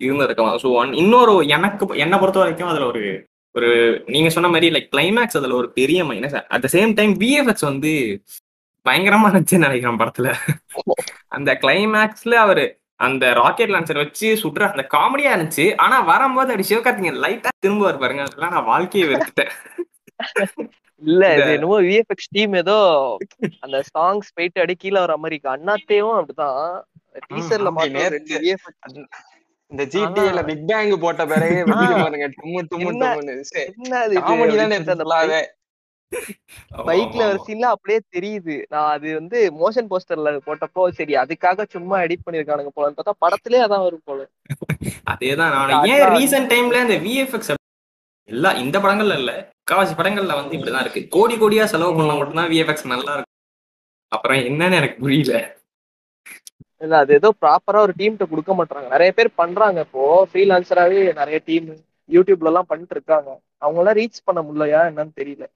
இருந்திருக்கலாம். 0.00 0.58
ஸோ 0.62 0.68
இன்னொரு 1.02 1.34
எனக்கு 1.56 1.86
என்னை 2.04 2.18
பொறுத்த 2.18 2.42
வரைக்கும் 2.42 2.72
அதுல 2.72 2.88
ஒரு 2.92 3.02
ஒரு 3.54 3.68
நீங்க 4.14 4.28
சொன்ன 4.34 4.48
மாதிரி 4.48 4.68
லைக் 4.74 4.90
கிளைமேக்ஸ் 4.94 5.38
அதுல 5.38 5.56
ஒரு 5.60 5.68
பெரிய 5.78 6.00
minus 6.04 6.36
at 6.54 6.64
the 6.64 6.68
same 6.74 6.90
time 6.98 7.14
VFX 7.22 7.68
வந்து 7.70 7.92
பயங்கரமா 8.86 9.28
இருந்துச்சுன்னு 9.28 9.66
நினைக்கிறேன் 9.66 10.00
படத்துல. 10.02 10.28
அந்த 11.36 11.50
கிளைமேக்ஸ்ல 11.62 12.34
அவரு 12.44 12.64
அந்த 13.06 13.24
ராக்கெட் 13.38 13.72
லான்ச்சர் 13.72 14.02
வச்சு 14.02 14.28
சுடுற 14.42 14.62
அந்த 14.72 14.84
காமெடியா 14.94 15.32
இருந்துச்சு. 15.34 15.66
ஆனா 15.84 15.96
வரும்போது 16.10 16.52
அப்படி 16.52 16.68
சிவகார்த்திகேயன் 16.70 17.22
லைட்டா 17.24 17.50
திரும்ப 17.64 17.92
பாருங்க. 18.02 18.22
அதெல்லாம் 18.26 18.54
நான் 18.56 18.70
வாழ்க்கையை 18.72 19.06
வெறுத்துட்டேன். 19.10 19.52
இல்ல 21.02 21.24
இது 21.38 21.50
என்னமோ 21.56 21.76
விஎஃப்எக்ஸ் 21.88 22.32
டீம் 22.36 22.54
ஏதோ 22.62 22.76
அந்த 23.66 23.80
சாங்ஸ் 23.94 24.34
போயிட்டு 24.36 24.62
அடி 24.62 24.74
கீழே 24.74 24.98
வர 25.04 25.16
மாதிரி 25.16 25.36
இருக்கு. 25.36 25.54
அண்ணாத்தேவும் 25.56 26.18
அப்படிதான். 26.20 26.62
டீசர்ல 27.30 27.70
ஆமா, 27.72 27.84
இந்த 29.70 29.84
ஜிடிஏல 29.84 30.40
பிக் 30.44 30.66
பேங் 30.66 30.92
போட்ட 30.98 31.22
பிறகு 31.26 31.56
பாருங்க 32.12 32.26
சொல்லிட்டு 32.66 33.08
அந்த 34.78 34.94
ஃபுல்லாவே 34.98 35.40
பைக்ல 36.86 37.22
வர 37.22 37.38
சீன்ல 37.46 37.66
அப்படியே 37.68 37.98
தெரியுது. 38.14 38.54
நான் 38.68 38.90
அது 38.90 39.14
வந்து 39.14 39.38
மோஷன் 39.58 39.88
போஸ்டர்ல 39.90 40.30
போட்டப்போ 40.46 40.88
சரி 40.90 41.14
அதுக்காக 41.16 41.66
சும்மா 41.68 42.00
எடிட் 42.00 42.24
பண்ணிருக்கானுங்க 42.26 42.70
போலன்னு 42.76 42.98
பார்த்தா 42.98 43.14
படத்திலே 43.18 43.60
அதான் 43.60 43.84
வரும் 43.84 44.04
போல. 44.04 44.20
அதேதான் 45.06 45.52
நான் 45.54 45.88
ஏன் 45.88 46.02
அது- 46.02 46.14
ரீசெண்ட் 46.16 46.50
டைம்ல 46.52 46.80
இந்த 46.80 46.96
விஎஃப்எக்ஸ் 46.98 47.52
எல்லா 48.28 48.52
இந்த 48.54 48.78
படங்கள்ல 48.78 49.18
இல்ல. 49.18 49.32
முக்காவாசி 49.52 49.94
படங்கள்ல 49.96 50.34
வந்து 50.34 50.56
இப்படிதான் 50.56 50.80
இருக்கு. 50.80 51.08
கோடி 51.08 51.34
கோடியா 51.34 51.64
செலவு 51.64 51.94
பண்ணா 51.94 52.14
மட்டும்தான் 52.14 52.50
விஎஃப்எக்ஸ் 52.50 52.86
நல்லா 52.86 53.12
இருக்கும். 53.12 53.34
அப்புறம் 54.12 54.38
என்னன்னு 54.48 54.74
எனக்கு 54.74 55.00
புரியல. 55.00 55.34
இல்ல 56.80 56.96
அது 56.98 57.12
ஏதோ 57.14 57.28
ப்ராப்பரா 57.40 57.78
ஒரு 57.78 57.92
டீம்கிட்ட 57.96 58.26
கொடுக்க 58.28 58.52
மாட்டாங்க 58.54 58.88
நிறைய 58.88 59.12
பேர் 59.12 59.30
பண்றாங்க 59.34 59.78
இப்போ. 59.80 60.02
ஃப்ரீலான்சராவே 60.30 61.00
நிறைய 61.14 61.38
டீம் 61.44 61.68
யூடியூப்ல 62.10 62.50
எல்லாம் 62.52 62.68
பண்ணிட்டு 62.68 62.94
இருக்காங்க 62.94 63.30
அவங்க 63.62 63.80
எல்லாம் 63.82 63.98
ரீச் 63.98 64.24
பண்ண 64.24 64.40
முடியலையா 64.42 64.82
என்னன்னு 64.90 65.14
தெரியல. 65.16 65.46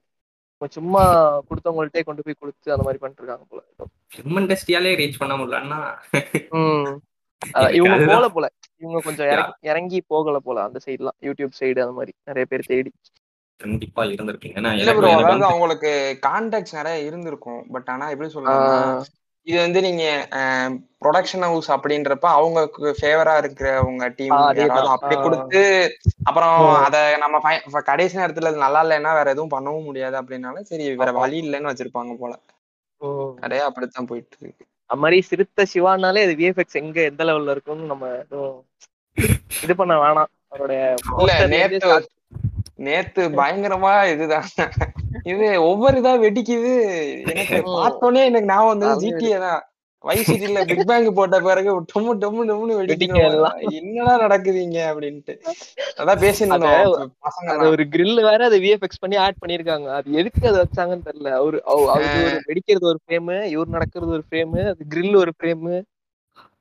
சும்மா 0.71 1.01
கொடுத்தவங்கள்ட்டே 1.49 2.01
கொண்டு 2.03 2.21
போய் 2.21 2.41
கொடுத்து 2.41 2.73
அந்த 2.73 2.83
மாதிரி 2.83 2.99
பண்ணிட்டு 2.99 3.21
இருக்காங்க 3.21 3.45
போல. 3.49 3.61
ஃபிலிம் 4.11 4.37
இண்டஸ்ட்ரியாலே 4.41 4.91
ரீச் 4.99 5.21
பண்ண 5.21 5.35
முடியலன்னா. 5.35 5.79
இவங்க. 7.77 8.05
போல 8.09 8.27
போல. 8.29 8.45
இவங்க 8.81 8.99
கொஞ்சம் 9.01 9.29
இறங்கி 9.63 9.99
போகல 10.07 10.37
போல 10.39 10.63
அந்த 10.63 10.79
சைடுலாம் 10.85 11.17
யூடியூப் 11.21 11.59
சைடு 11.59 11.79
அந்த 11.85 11.95
மாதிரி. 11.99 12.13
நிறைய 12.23 12.45
பேர் 12.45 12.69
தேடி. 12.69 12.91
கண்டிப்பா 13.59 14.01
இருந்திருக்கீங்க. 14.07 14.55
அவங்களுக்கு 15.49 15.91
கான்டாக்ட்ஸ் 16.25 16.77
நிறைய 16.79 17.07
இருந்திருக்கும். 17.09 17.61
பட் 17.73 17.89
ஆனா 17.89 18.05
எப்படி 18.09 18.29
ஆஹ் 18.53 19.01
இது 19.47 19.57
வந்து 19.59 19.79
நீங்க 19.81 20.03
ப்ரொடக்ஷன் 21.01 21.45
ஹவுஸ் 21.45 21.69
அப்படின்றப்ப 21.73 22.25
அவங்களுக்கு 22.35 22.91
ஃபேவரா 22.99 23.33
இருக்கிறவங்க 23.41 24.05
டீம் 24.17 24.35
அப்படி. 24.93 25.15
கொடுத்து 25.23 25.61
அப்புறம். 26.25 26.55
அத 26.85 26.95
நம்ம 27.23 27.41
கடைசி 27.89 28.19
நேரத்துல 28.19 28.51
அது 28.51 28.65
நல்லா 28.65 28.81
இல்லைன்னா 28.85 29.13
வேற 29.17 29.33
எதுவும் 29.33 29.53
பண்ணவும் 29.53 29.87
முடியாது 29.89 30.17
அப்படின்னால 30.21 30.61
சரி 30.69 30.85
வேற. 30.93 31.11
வழி 31.19 31.39
இல்லைன்னு 31.43 31.71
வச்சிருப்பாங்க 31.71 32.15
போல 32.21 32.33
நிறைய 33.41 33.63
அப்படித்தான் 33.67 34.09
போயிட்டு 34.09 34.37
இருக்கு 34.37 34.63
அது 34.89 35.01
மாதிரி 35.01 35.17
சிறுத்தை 35.27 35.63
சிவானாலே 35.71 36.23
அது 36.25 36.33
விஎஃப்எக்ஸ் 36.39 36.79
எங்க 36.81 36.99
எந்த 37.09 37.23
லெவல்ல 37.27 37.53
இருக்கும்னு 37.55 37.91
நம்ம 37.91 38.07
எதுவும் 38.19 38.57
இது 39.63 39.73
பண்ண 39.75 39.93
வேணாம் 40.01 40.31
அவருடைய 40.51 40.81
நேத்து 42.75 43.29
பயங்கரமா 43.29 44.11
இதுதான். 44.11 44.47
இது 45.23 45.63
ஒவ்வொரு 45.63 46.01
இதா 46.01 46.03
வெடிக்குது. 46.03 46.73
எனக்கு. 47.29 47.71
பார்த்தோன்னே 47.71 48.23
எனக்கு 48.23 48.47
ஞாபகம் 48.47 48.77
வந்தது 48.77 49.07
ஜிடிஏ 49.07 49.39
தான். 49.39 49.67
வைஸ் 49.99 50.31
சிட்டில 50.31 50.65
பிக் 50.67 50.87
பேங் 50.87 51.13
போட்ட 51.13 51.39
பிறகு 51.39 51.81
டொம்மு 51.81 51.85
டொம்மு 51.95 52.17
டொம்முன்னு 52.21 52.75
வெடிக்க 52.75 52.95
வெடிக்கிற 52.95 53.23
எல்லாம். 53.23 53.55
என்னடா 53.57 54.21
நடக்குதுங்க 54.21 54.79
அப்படின்ட்டு. 54.93 55.39
அதான் 55.97 56.49
அத- 56.49 57.05
பசங்க 57.05 57.57
அது 57.57 57.69
ஒரு 57.69 57.83
grill 57.83 58.21
வேற 58.21 58.45
அதை 58.45 58.71
விஎஃப்எக்ஸ் 58.71 58.99
பண்ணி 58.99 59.15
ஆட் 59.15 59.33
பண்ணிருக்காங்க 59.47 59.87
அது 59.87 60.11
எதுக்கு 60.11 60.47
அதை 60.47 60.61
வச்சாங்கன்னு 60.61 61.07
தெரியல. 61.07 61.29
அவரு 61.29 61.61
அவ- 61.65 61.91
அவருக்கு 61.91 62.23
ஒரு 62.23 62.41
வெடிக்கிறது 62.47 62.85
ஒரு 62.85 62.99
ஃப்ரேம் 63.07 63.43
இவர் 63.43 63.67
நடக்கிறது 63.67 64.11
ஒரு 64.11 64.23
ஃப்ரேம் 64.31 64.67
அது 64.67 64.77
grill 64.89 65.15
ஒரு 65.15 65.31
ஃப்ரேம் 65.41 65.81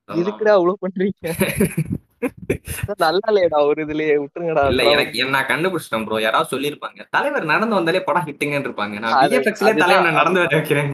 எதுக்குடா 0.09 0.49
அவ்வளவு 0.49 0.77
பண்றீங்க? 0.81 1.23
நல்லா 3.03 3.27
இல்லையடா 3.31 3.59
ஒரு 3.69 3.81
இதுலயே 3.85 4.15
விட்டுருங்கடா 4.23 4.65
இல்ல. 4.73 4.83
எனக்கு 4.93 5.21
என்ன 5.23 5.35
நான் 5.37 5.51
கண்டுபிடிச்சிட்டேன் 5.51 6.07
ப்ரோ 6.07 6.19
யாராவது 6.23 6.53
சொல்லியிருப்பாங்க. 6.53 7.07
தலைவர் 7.17 7.53
நடந்து 7.53 7.79
வந்தாலே 7.79 8.03
படம் 8.09 8.27
ஹிட்டுங்கன்னு 8.29 8.69
இருப்பாங்க 8.69 8.97
நான் 9.05 9.17
விஎஃப்எக்ஸ்ல. 9.25 9.73
தலைவனை 9.83 10.13
நடந்து 10.21 10.43
வர 10.43 10.57
வைக்கிறேன். 10.57 10.91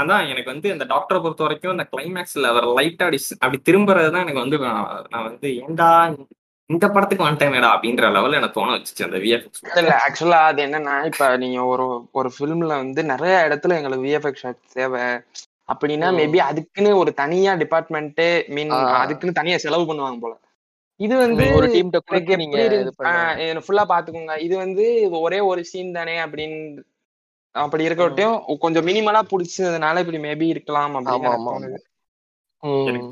அதான் 0.00 0.28
எனக்கு 0.32 0.50
வந்து 0.50 0.68
இந்த 0.72 0.84
டாக்டரை 0.90 1.18
பொறுத்த 1.22 1.42
வரைக்கும் 1.42 1.74
இந்த 1.74 1.86
கிளைமேக்ஸ்ல 1.92 2.50
அவர் 2.52 2.66
லைட்டா 2.76 3.06
அப்படி 3.06 3.20
அப்படி 3.40 3.58
திரும்புறதுதான் 3.68 4.24
எனக்கு 4.24 4.44
வந்து 4.44 4.58
நான் 5.12 5.26
வந்து 5.28 5.48
ஏன்டா 5.62 5.88
இந்த 6.70 6.86
படத்துக்கு 6.88 7.24
வந்துட்டேனேடா 7.24 7.70
அப்படின்ற 7.74 8.10
லெவல்ல 8.14 8.38
எனக்கு 8.38 8.58
தோண 8.58 8.74
வச்சுச்சு 8.74 9.06
அந்த 9.06 9.18
விஎஃப்எக்ஸ் 9.24 9.62
இல்ல 9.80 9.94
ஆக்சுவலா 10.04 10.40
அது 10.50 10.60
என்னன்னா 10.66 10.94
இப்ப 11.10 11.26
நீங்க 11.36 11.60
ஒரு 11.72 11.86
ஒரு 12.12 12.28
ஃபிலிம்ல 12.34 12.76
வந்து 12.82 13.02
நிறைய 13.12 13.34
இடத்துல 13.48 13.76
எங்களுக்கு 13.78 14.06
விஎஃப்எக்ஸ் 14.06 14.46
தேவை. 14.76 15.02
அப்படின்னா. 15.72 16.08
மேபி 16.20 16.38
அதுக்குன்னு 16.50 16.92
ஒரு 17.02 17.12
தனியா 17.22 17.52
டிபார்ட்மெண்ட்டே 17.62 18.28
மீன். 18.56 18.72
அதுக்குன்னு 19.02 19.38
தனியா 19.40 19.58
செலவு 19.66 19.84
பண்ணுவாங்க 19.90 20.20
போல. 20.24 20.34
இது 21.00 21.14
வந்து 21.24 21.44
ஒரு 21.58 21.68
கொடுத்து 22.08 22.40
நீங்க 22.42 22.58
ஃபுல்லா 23.66 23.84
பாத்துக்கோங்க. 23.92 24.34
இது 24.46 24.54
வந்து 24.64 24.84
ஒரே 25.26 25.38
ஒரு 25.50 25.62
சீன் 25.70 25.96
தானே 25.98 26.16
அப்படின்னு 26.24 26.58
அப்படி 27.54 27.86
இருக்கட்டும் 27.86 28.34
கொஞ்சம் 28.64 28.86
மினிமலா 28.88 29.20
புடிச்சதுனால 29.30 30.02
இப்படி 30.04 30.20
மேபி 30.26 30.46
இருக்கலாம் 30.52 30.94
அப்படின்னு 30.98 31.32
எனக்கு. 31.70 31.88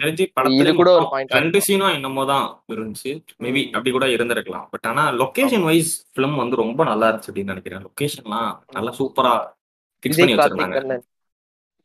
தெரிஞ்சு 0.02 0.24
படத்துல 0.36 0.72
கூட 0.78 0.90
ஒரு 0.96 1.06
ரெண்டு 1.38 1.58
சீனும் 1.66 1.94
என்னமோ 1.96 2.24
தான் 2.30 2.44
இருந்துச்சு. 2.74 3.12
மேபி. 3.44 3.62
அப்படி 3.74 3.92
கூட 3.96 4.06
இருந்திருக்கலாம். 4.16 4.66
பட் 4.72 4.86
ஆனா 4.90 5.04
லொகேஷன் 5.22 5.64
வைஸ் 5.68 5.92
ஃபிலிம் 6.12 6.36
வந்து 6.42 6.60
ரொம்ப 6.62 6.84
நல்லா 6.90 7.08
இருந்துச்சு 7.08 7.30
அப்படின்னு 7.30 7.52
நினைக்கிறேன். 7.54 7.82
லொகேஷன்லாம் 7.88 8.50
நல்லா 8.76 8.92
சூப்பரா 9.00 9.32
ஃபிக்ஸ் 10.02 10.20
பண்ணி 10.20 10.36
வச்சிருந்தாங்க. 10.36 10.98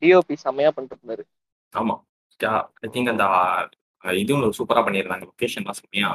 டிஓபி 0.02 0.36
செம்மையா 0.36 0.70
பண்ணிட்டு 0.70 0.96
இருந்தாரு. 0.98 1.24
ஆமா. 1.74 1.96
ஐ 2.80 2.88
திங்க் 2.88 3.12
அந்த 3.12 3.26
இதுவும் 4.04 4.56
சூப்பரா 4.58 4.80
பண்ணியிருந்தாங்க. 4.86 5.26
லொகேஷன்லாம் 5.30 5.78
செம்மையா. 5.78 6.10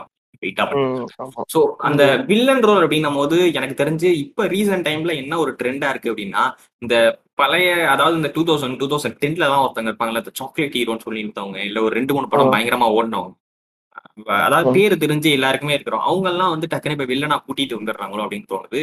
சோ 1.54 1.60
அந்த 1.88 2.04
வில்லன் 2.30 2.63
ரோல் 2.63 2.84
அப்படின்னும் 2.84 3.15
போது 3.15 3.38
எனக்கு 3.54 3.76
தெரிஞ்சு 3.82 4.10
இப்ப 4.22 4.46
ரீசன்ட் 4.48 4.88
டைம்ல 4.88 5.15
என்ன 5.15 5.38
ஒரு 5.38 5.52
ட்ரெண்டா 5.60 5.89
இருக்கு 5.89 6.12
அப்படின்னா 6.12 6.44
இந்த 6.82 6.96
பழைய 7.36 7.67
அதாவது 7.88 8.15
இந்த 8.15 8.32
டூ 8.36 8.44
தௌசண்ட் 8.48 8.78
டூ 8.78 8.88
தௌசண்ட் 8.88 9.20
டென்ல 9.22 9.46
தான் 9.46 9.63
ஒருத்தங்க 9.63 9.91
இருப்பாங்கல்ல 9.91 10.22
இந்த 10.24 10.34
சாக்லேட் 10.39 10.78
ஹீரோன்னு 10.78 11.06
சொல்லி 11.06 11.24
இருந்தவங்க 11.24 11.60
இல்ல 11.65 11.82
ஒரு 11.82 11.96
ரெண்டு 11.96 12.13
மூணு 12.13 12.28
படம். 12.28 12.54
பயங்கரமா 12.56 12.89
ஓடினவங்க. 12.98 13.36
அஹ் 14.26 14.44
அதாவது. 14.46 14.67
பேரு 14.78 14.96
தெரிஞ்சு 15.04 15.30
எல்லாருக்குமே 15.32 15.74
இருக்கிறோம். 15.74 16.06
அவங்க 16.06 16.28
எல்லாம் 16.30 16.54
வந்து 16.54 16.67
டக்குனு 16.72 16.96
இப்ப 16.98 17.08
வில்லனா 17.12 17.38
கூட்டிட்டு 17.46 17.80
வந்துடுறாங்களோ 17.80 18.24
அப்படின்னு 18.26 18.52
தோணுது. 18.52 18.82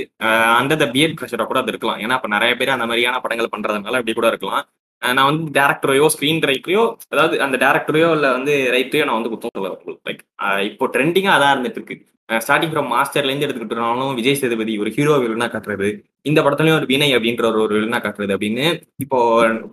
அந்த 0.61 0.87
பியர்ட் 0.95 1.19
ப்ரெஷரா 1.21 1.47
கூட 1.47 1.61
அது 1.63 1.73
இருக்கலாம். 1.75 2.01
ஏன்னா 2.01 2.17
இப்ப 2.19 2.31
நிறைய 2.37 2.55
பேர் 2.57 2.77
அந்த 2.77 2.87
மாதிரியான 2.87 3.21
படங்கள் 3.21 3.53
பண்றதுனால 3.55 4.01
அப்படி 4.01 4.15
கூட 4.15 4.29
இருக்கலாம். 4.29 4.67
நான் 5.03 5.29
வந்து 5.31 5.45
டேரக்டரையோ 5.53 6.07
ஸ்க்ரீன் 6.15 6.45
ரைட்டரையோ 6.49 6.83
அதாவது 7.13 7.35
அந்த 7.45 7.57
டேரக்டரையோ 7.57 8.09
இல்லை 8.17 8.31
வந்து 8.33 8.55
ரைட்டரையோ 8.75 9.05
நான் 9.05 9.19
வந்து 9.21 9.33
குத்தம் 9.33 9.57
சொல்ல 9.57 9.71
லைக் 10.09 10.23
இப்போ 10.71 10.87
ட்ரெண்டிங்காக 10.95 11.37
அதான் 11.37 11.53
இருந்துட்டு 11.55 11.81
இருக்கு. 11.81 11.97
ஸ்டார்டிங் 12.41 12.73
ஃப்ரம் 12.73 12.89
மாஸ்டர்லேருந்து 12.93 13.47
இருந்து 13.47 14.17
விஜய் 14.19 14.39
சேதுபதி 14.41 14.73
ஒரு 14.83 14.91
ஹீரோ 14.97 15.13
வில்லனா 15.23 15.47
காட்டுறது 15.53 15.89
இந்த 16.27 16.41
படத்துலயும் 16.45 16.79
ஒரு 16.79 16.89
வினய் 16.91 17.15
அப்படின்ற 17.17 17.45
ஒரு 17.51 17.61
ஒரு 17.65 17.75
வில்லனா 17.77 18.01
காட்டுறது 18.05 18.35
அப்படின்னு 18.35 18.67
இப்போ 19.05 19.19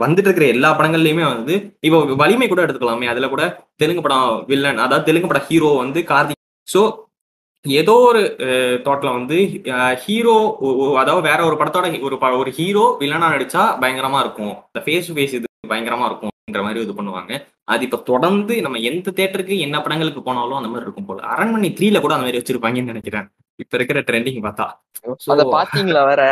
வந்துட்டு 0.04 0.28
இருக்கிற 0.28 0.48
எல்லா 0.56 0.70
படங்கள்லயுமே 0.80 1.26
வந்து 1.34 1.56
இப்போ 1.84 2.00
வலிமை 2.24 2.48
கூட 2.48 2.62
எடுத்துக்கலாமே 2.66 3.10
அதுல 3.14 3.30
கூட 3.30 3.44
தெலுங்கு 3.84 4.06
படம் 4.06 4.30
வில்லன் 4.52 4.84
அதாவது 4.86 5.08
தெலுங்கு 5.10 5.32
படம் 5.32 5.48
ஹீரோ 5.50 5.72
வந்து 5.84 6.02
கார்த்திக். 6.12 6.42
ஸோ 6.68 6.82
ஏதோ 7.66 7.96
ஒரு 8.10 8.22
தோட்டில் 8.86 9.16
வந்து 9.18 9.38
ஹீரோ 10.04 10.36
அதாவது 11.02 11.24
வேற 11.30 11.40
ஒரு 11.46 11.56
படத்தோட 11.62 11.88
ஒரு 12.08 12.18
ஒரு 12.42 12.52
ஹீரோ 12.60 12.86
வில்லனா 13.02 13.30
நடிச்சா 13.34 13.64
பயங்கரமா 13.84 14.20
இருக்கும். 14.26 14.56
இந்த 14.70 14.82
ஃபேஸ் 14.86 15.10
டு 15.10 15.16
ஃபேஸ் 15.18 15.36
இது 15.38 15.48
பயங்கரமா 15.68 16.08
இருக்கும்ன்ற 16.10 16.62
மாதிரி 16.64 16.84
இது 16.86 16.96
பண்ணுவாங்க. 17.00 17.34
அது 17.68 17.84
இப்ப 17.84 18.02
தொடர்ந்து 18.10 18.56
நம்ம 18.62 18.80
எந்த 18.90 19.14
தேட்டருக்கு 19.20 19.56
என்ன 19.60 19.78
படங்களுக்கு 19.82 20.22
போனாலும் 20.22 20.60
அந்த 20.60 20.72
மாதிரி 20.72 20.88
இருக்கும் 20.88 21.10
போல. 21.10 21.22
அரண்மனை 21.34 21.72
த்ரீல 21.80 22.02
கூட 22.02 22.16
அந்த 22.16 22.28
மாதிரி 22.28 22.42
வச்சிருப்பாங்கன்னு 22.42 22.94
நினைக்கிறேன். 22.94 23.28
இப்ப 23.60 23.78
இருக்கிற 23.78 24.00
ட்ரெண்டிங் 24.08 24.42
பார்த்தா. 24.46 24.66
அத 25.34 25.44
பாத்தீங்களா 25.56 26.02
வேற? 26.10 26.24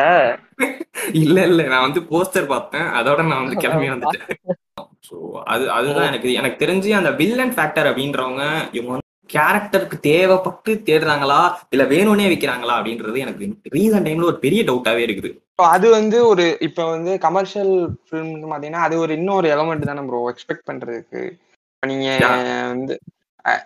இல்ல 1.22 1.38
இல்ல. 1.50 1.62
நான் 1.68 1.86
வந்து 1.88 2.02
போஸ்டர் 2.12 2.52
பார்த்தேன். 2.54 2.88
அதோட 3.00 3.22
நான் 3.30 3.44
வந்து 3.44 3.62
கிளம்பி 3.64 3.90
வந்துட்டேன். 3.94 4.28
ஸோ 5.08 5.16
அது 5.46 5.64
அதுதான் 5.72 6.08
எனக்கு 6.10 6.30
எனக்கு 6.34 6.58
தெரிஞ்சு 6.62 6.90
அந்த 7.00 7.10
வில்லன் 7.20 7.56
ஃபேக்டர் 7.56 7.90
அப்படின்றவங்க 7.90 8.44
இவங்க 8.72 9.00
கேரக்டருக்கு 9.34 9.98
தேவைப்பட்டு 10.04 10.72
தேடுறாங்களா? 10.88 11.42
இல்ல 11.70 11.84
வேணும்னே 11.86 12.28
வைக்கிறாங்களா? 12.30 12.76
அப்படின்றது 12.80 13.18
எனக்கு 13.20 13.46
ரீசன்ட் 13.76 14.08
டைம்ல 14.08 14.30
ஒரு 14.32 14.40
பெரிய 14.40 14.62
டவுட்டாவே 14.64 15.04
இருக்குது. 15.08 15.32
அது 15.70 15.88
வந்து 15.92 16.18
ஒரு 16.28 16.46
இப்ப 16.68 16.86
வந்து 16.88 17.12
கமர்ஷியல் 17.20 17.74
ஃபிலிம் 18.04 18.32
பாத்தீங்கன்னா 18.46 18.86
அது 18.86 18.96
ஒரு 19.00 19.12
இன்னொரு 19.20 19.48
எலமெண்ட் 19.56 19.90
தானே 19.90 20.04
ப்ரோ 20.08 20.22
எக்ஸ்பெக்ட் 20.32 20.70
பண்றதுக்கு. 20.70 21.22
இப்ப 21.74 21.88
நீங்க. 21.92 22.08
வந்து 22.72 22.96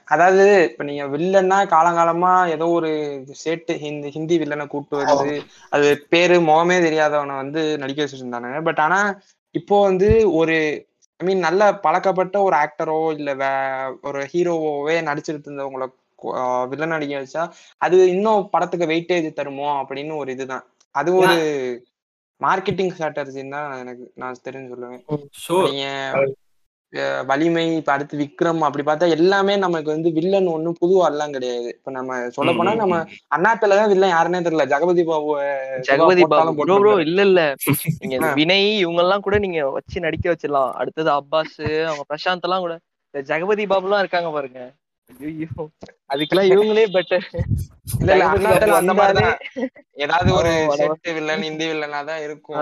அதாவது 0.09 0.43
இப்ப 0.69 0.83
நீங்க 0.83 1.03
வில்லன்னா 1.07 1.57
காலங்காலமா 1.73 2.31
ஏதோ 2.53 2.65
ஒரு 2.77 2.89
சேட்டு 3.41 3.73
ஹிந்தி 3.83 4.09
ஹிந்தி 4.15 4.35
வில்லனை 4.39 4.65
கூட்டு 4.67 4.95
வந்து 5.03 5.31
அது 5.71 5.85
பேரு 6.09 6.37
முகமே 6.47 6.77
தெரியாதவனை 6.81 7.35
வந்து 7.35 7.61
நடிக்க 7.83 7.99
வச்சிருந்தானுங்க. 8.03 8.59
பட் 8.63 8.81
ஆனா 8.85 8.99
இப்போ 9.55 9.75
வந்து 9.83 10.09
ஒரு 10.39 10.55
ஐ 11.19 11.25
மீன் 11.25 11.39
நல்ல 11.39 11.61
பழக்கப்பட்ட 11.75 12.35
ஒரு 12.41 12.55
ஆக்டரோ 12.55 12.97
இல்ல 13.15 13.29
வே 13.35 13.49
ஒரு 14.01 14.19
ஹீரோவோவே 14.33 14.95
நடிச்சிட்டு 15.07 15.47
இருந்தவங்கள 15.47 15.85
வில்லன் 16.63 16.93
நடிக்க 16.93 17.13
வச்சா 17.17 17.43
அது 17.81 17.97
இன்னும் 18.09 18.49
படத்துக்கு 18.49 18.85
வெயிட்டேஜ் 18.85 19.27
தருமோ 19.39 19.67
அப்படின்னு 19.79 20.13
ஒரு 20.15 20.31
இதுதான். 20.31 20.65
அது 20.95 21.09
ஒரு 21.15 21.35
மார்க்கெட்டிங் 22.41 22.91
ஸ்ட்ராட்டஜின்னு 22.93 23.55
தான் 23.55 23.71
எனக்கு 23.79 24.05
நான் 24.15 24.43
தெரிஞ்சு 24.43 24.71
சொல்லுவேன். 24.73 25.03
வலிமை 27.29 27.63
இப்ப 27.77 27.91
அடுத்து 27.93 28.15
விக்ரம் 28.19 28.61
அப்படி 28.63 28.83
பார்த்தா 28.83 29.07
எல்லாமே 29.15 29.53
நமக்கு 29.57 29.89
வந்து 29.93 30.09
வில்லன் 30.17 30.47
ஒண்ணும் 30.47 30.77
புது 30.79 30.93
ஆள்லாம் 31.05 31.33
கிடையாது. 31.35 31.69
இப்ப 31.75 31.91
நம்ம 31.91 32.19
சொல்ல 32.37 32.51
போனா 32.53 32.73
நம்ம 32.81 32.97
அண்ணாத்துல 33.35 33.77
தான் 33.79 33.91
வில்லன் 33.93 34.13
யாருன்னே 34.13 34.41
தெரியல. 34.45 34.65
ஜெகபதி 34.71 35.03
பாபு 35.09 35.33
ஜெகபதி 35.87 36.23
பாபு. 36.25 36.63
இல்ல 37.05 37.19
இல்ல. 37.27 37.41
நீங்க. 38.01 38.15
வினய் 38.39 38.67
இவங்க 38.83 39.01
எல்லாம் 39.05 39.25
கூட 39.25 39.37
நீங்க 39.45 39.61
வச்சு 39.77 40.05
நடிக்க 40.05 40.27
வச்சிடலாம். 40.33 40.71
அடுத்தது 40.81 41.11
அப்பாஸ் 41.17 41.57
அவங்க 41.87 42.05
பிரசாந்த் 42.11 42.47
எல்லாம் 42.49 42.65
கூட. 42.65 42.75
ஜெகபதி 43.13 43.63
பாபு 43.67 43.87
எல்லாம் 43.87 44.03
இருக்காங்க 44.03 44.31
பாருங்க. 44.31 44.61
அதுக்கெல்லாம் 46.11 46.49
இவங்களே 46.51 46.83
பெட்டர் 46.95 47.25
இல்ல 47.99 48.15
ஜெகபதி 48.21 48.47
அந்த 48.71 48.93
வந்தாலே 48.93 48.97
மாதிரிதான். 48.99 49.37
ஏதாவது 50.03 50.29
ஒரு 50.39 50.51
செட்டு 50.79 51.11
வில்லன் 51.17 51.45
இந்தி 51.49 51.65
வில்லனா 51.71 51.99
தான் 52.09 52.23
இருக்கும் 52.25 52.57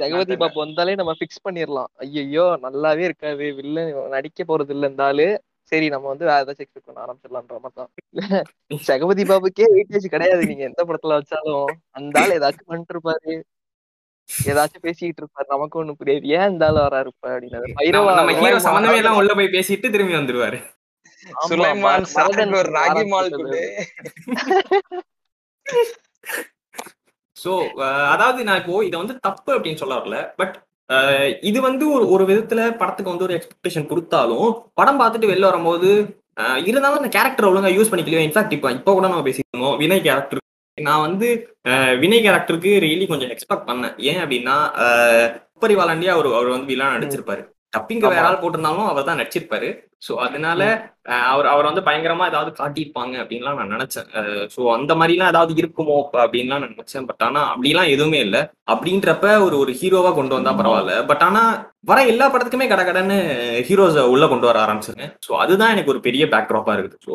ஜெகவதி. 0.00 0.34
பாபு 0.42 0.58
வந்தாலே 0.62 0.94
நம்ம 1.00 1.12
ஃபிக்ஸ் 1.18 1.44
பண்ணிடலாம். 1.46 1.90
ஐயோ 2.04 2.46
நல்லாவே 2.64 3.04
இருக்காது. 3.08 3.46
வில்லன் 3.60 3.92
நடிக்க 4.14 4.44
போறது 4.50 4.74
இல்ல 4.76 4.88
இருந்தாலும் 4.88 5.36
சரி 5.72 5.86
நம்ம 5.92 6.06
வந்து 6.12 6.26
வேற 6.28 6.38
ஏதாச்சும் 6.42 6.64
எக்ஸ்பெக்ட் 6.64 6.88
பண்ண 6.88 7.04
ஆரம்பிச்சிடலான்ற 7.04 7.56
மாதிரி 7.62 7.76
தான். 7.80 7.90
ஜெகவதி 8.88 9.24
பாபுக்கே 9.30 9.66
வெயிட்டேஜ் 9.74 10.14
கிடையாது. 10.14 10.42
நீங்க 10.50 10.64
எந்த 10.70 10.82
படத்துல 10.88 11.16
வச்சாலும். 11.18 11.70
அந்த 11.98 12.20
ஆள் 12.22 12.36
ஏதாச்சும் 12.38 12.68
பண்ணிட்டு 12.70 12.94
இருப்பாரு 12.96 13.32
ஏதாச்சும் 14.48 14.84
பேசிக்கிட்டு 14.86 15.20
இருப்பாரு. 15.22 15.48
நமக்கு 15.54 15.80
ஒண்ணு 15.82 15.98
புரியாது. 16.00 16.30
ஏன் 16.38 16.50
இந்த 16.52 16.66
ஆள் 16.68 16.84
வராரு 16.86 17.10
அப்படின்னு 17.14 17.76
பைரவா 17.80 18.14
சம்பந்தமே 18.68 19.00
எல்லாம் 19.02 19.20
உள்ள 19.22 19.34
போய் 19.40 19.54
பேசிட்டு 19.56 19.94
திரும்பி 19.96 20.16
வந்துருவாரு. 20.20 20.60
சுலைமான் 21.46 22.06
சாருக்கு 22.12 22.58
ஒரு 22.58 22.70
ராகி 22.76 23.04
மால் 23.12 23.30
சோ 27.36 27.52
அதாவது 28.12 28.40
நான் 28.46 28.60
இப்போ 28.60 28.76
இதை 28.86 28.96
வந்து 29.00 29.16
தப்பு 29.26 29.50
அப்படின்னு 29.56 29.80
சொல்ல 29.80 29.96
வரல. 29.98 30.18
பட் 30.38 30.54
இது 31.42 31.58
வந்து 31.66 31.84
ஒரு 31.94 32.04
ஒரு 32.14 32.24
விதத்துல 32.28 32.60
படத்துக்கு 32.80 33.12
வந்து 33.12 33.26
ஒரு 33.26 33.34
எக்ஸ்பெக்டேஷன் 33.36 33.88
கொடுத்தாலும் 33.88 34.48
படம் 34.78 35.00
பார்த்துட்டு 35.00 35.30
வெளில 35.30 35.48
வரும்போது 35.50 35.90
அஹ், 36.36 36.60
இருந்தாலும் 36.66 37.00
அந்த 37.00 37.10
கேரக்டர் 37.14 37.48
ஒழுங்கா 37.48 37.70
யூஸ் 37.74 37.90
பண்ணிக்கலையோ? 37.90 38.22
இன்ஃபேக்ட் 38.26 38.54
இப்போ 38.56 38.70
இப்போ 38.74 38.92
கூட 38.92 39.06
நம்ம 39.06 39.24
பேசிக்கணும்? 39.26 39.76
வினய் 39.80 40.02
கேரக்டர் 40.06 40.40
நான் 40.78 41.04
வந்து 41.04 41.28
வினய் 42.02 42.24
கேரக்டருக்கு 42.24 42.70
ரியலி 42.82 43.04
கொஞ்சம் 43.08 43.30
எக்ஸ்பெக்ட் 43.34 43.68
பண்ணேன். 43.68 43.94
ஏன் 44.06 44.20
அப்படின்னா 44.22 44.56
பரிவாலண்டியா 45.62 46.12
அவர் 46.16 46.28
அவர் 46.32 46.54
வந்து 46.54 46.70
வில்லன் 46.70 46.94
நடிச்சிருப்பாரு. 46.96 47.42
டப்பிங்க 47.76 48.06
வேற. 48.12 48.26
ஆள் 48.28 48.42
போட்டிருந்தாலும் 48.42 48.90
அவர் 48.90 49.08
தான் 49.08 49.20
நடிச்சிருப்பாரு. 49.20 49.68
சோ 50.06 50.14
அதனால 50.24 50.60
அவர் 51.30 51.48
அவர் 51.52 51.68
வந்து 51.68 51.84
பயங்கரமா 51.86 52.24
ஏதாவது 52.30 52.50
காட்டியிருப்பாங்க 52.58 53.14
அப்படின்லாம் 53.22 53.58
நான் 53.60 53.72
நினைச்சேன். 53.74 54.08
ஸோ 54.54 54.60
அந்த 54.76 54.92
மாதிரிலாம் 55.00 55.32
ஏதாவது 55.32 55.52
இருக்குமோ 55.62 55.96
அப்ப 56.02 56.16
அப்படின்லாம் 56.24 56.62
நான் 56.62 56.74
நினைச்சேன். 56.74 57.06
பட் 57.10 57.24
ஆனா 57.26 57.42
அப்படிலாம் 57.52 57.92
எதுவுமே 57.94 58.20
இல்லை. 58.26 58.42
அப்படின்றப்ப 58.74 59.26
ஒரு 59.46 59.58
ஒரு 59.62 59.74
ஹீரோவா 59.80 60.12
கொண்டு 60.18 60.36
வந்தா 60.38 60.54
பரவாயில்ல. 60.60 60.94
பட் 61.10 61.24
ஆனா 61.28 61.42
வர 61.90 61.98
எல்லா 62.12 62.28
படத்துக்குமே 62.28 62.68
கட 62.70 62.84
கடன்னு 62.84 63.18
ஹீரோஸை 63.68 64.04
உள்ள 64.14 64.26
கொண்டு 64.28 64.48
வர 64.50 64.58
ஆரம்பிச்சிருங்க 64.64 65.08
ஸோ 65.26 65.32
அதுதான் 65.44 65.74
எனக்கு 65.76 65.94
ஒரு 65.94 66.02
பெரிய 66.08 66.26
பேக் 66.34 66.50
ட்ராப்பா 66.52 66.74
இருக்குது 66.76 66.98
so. 67.06 67.14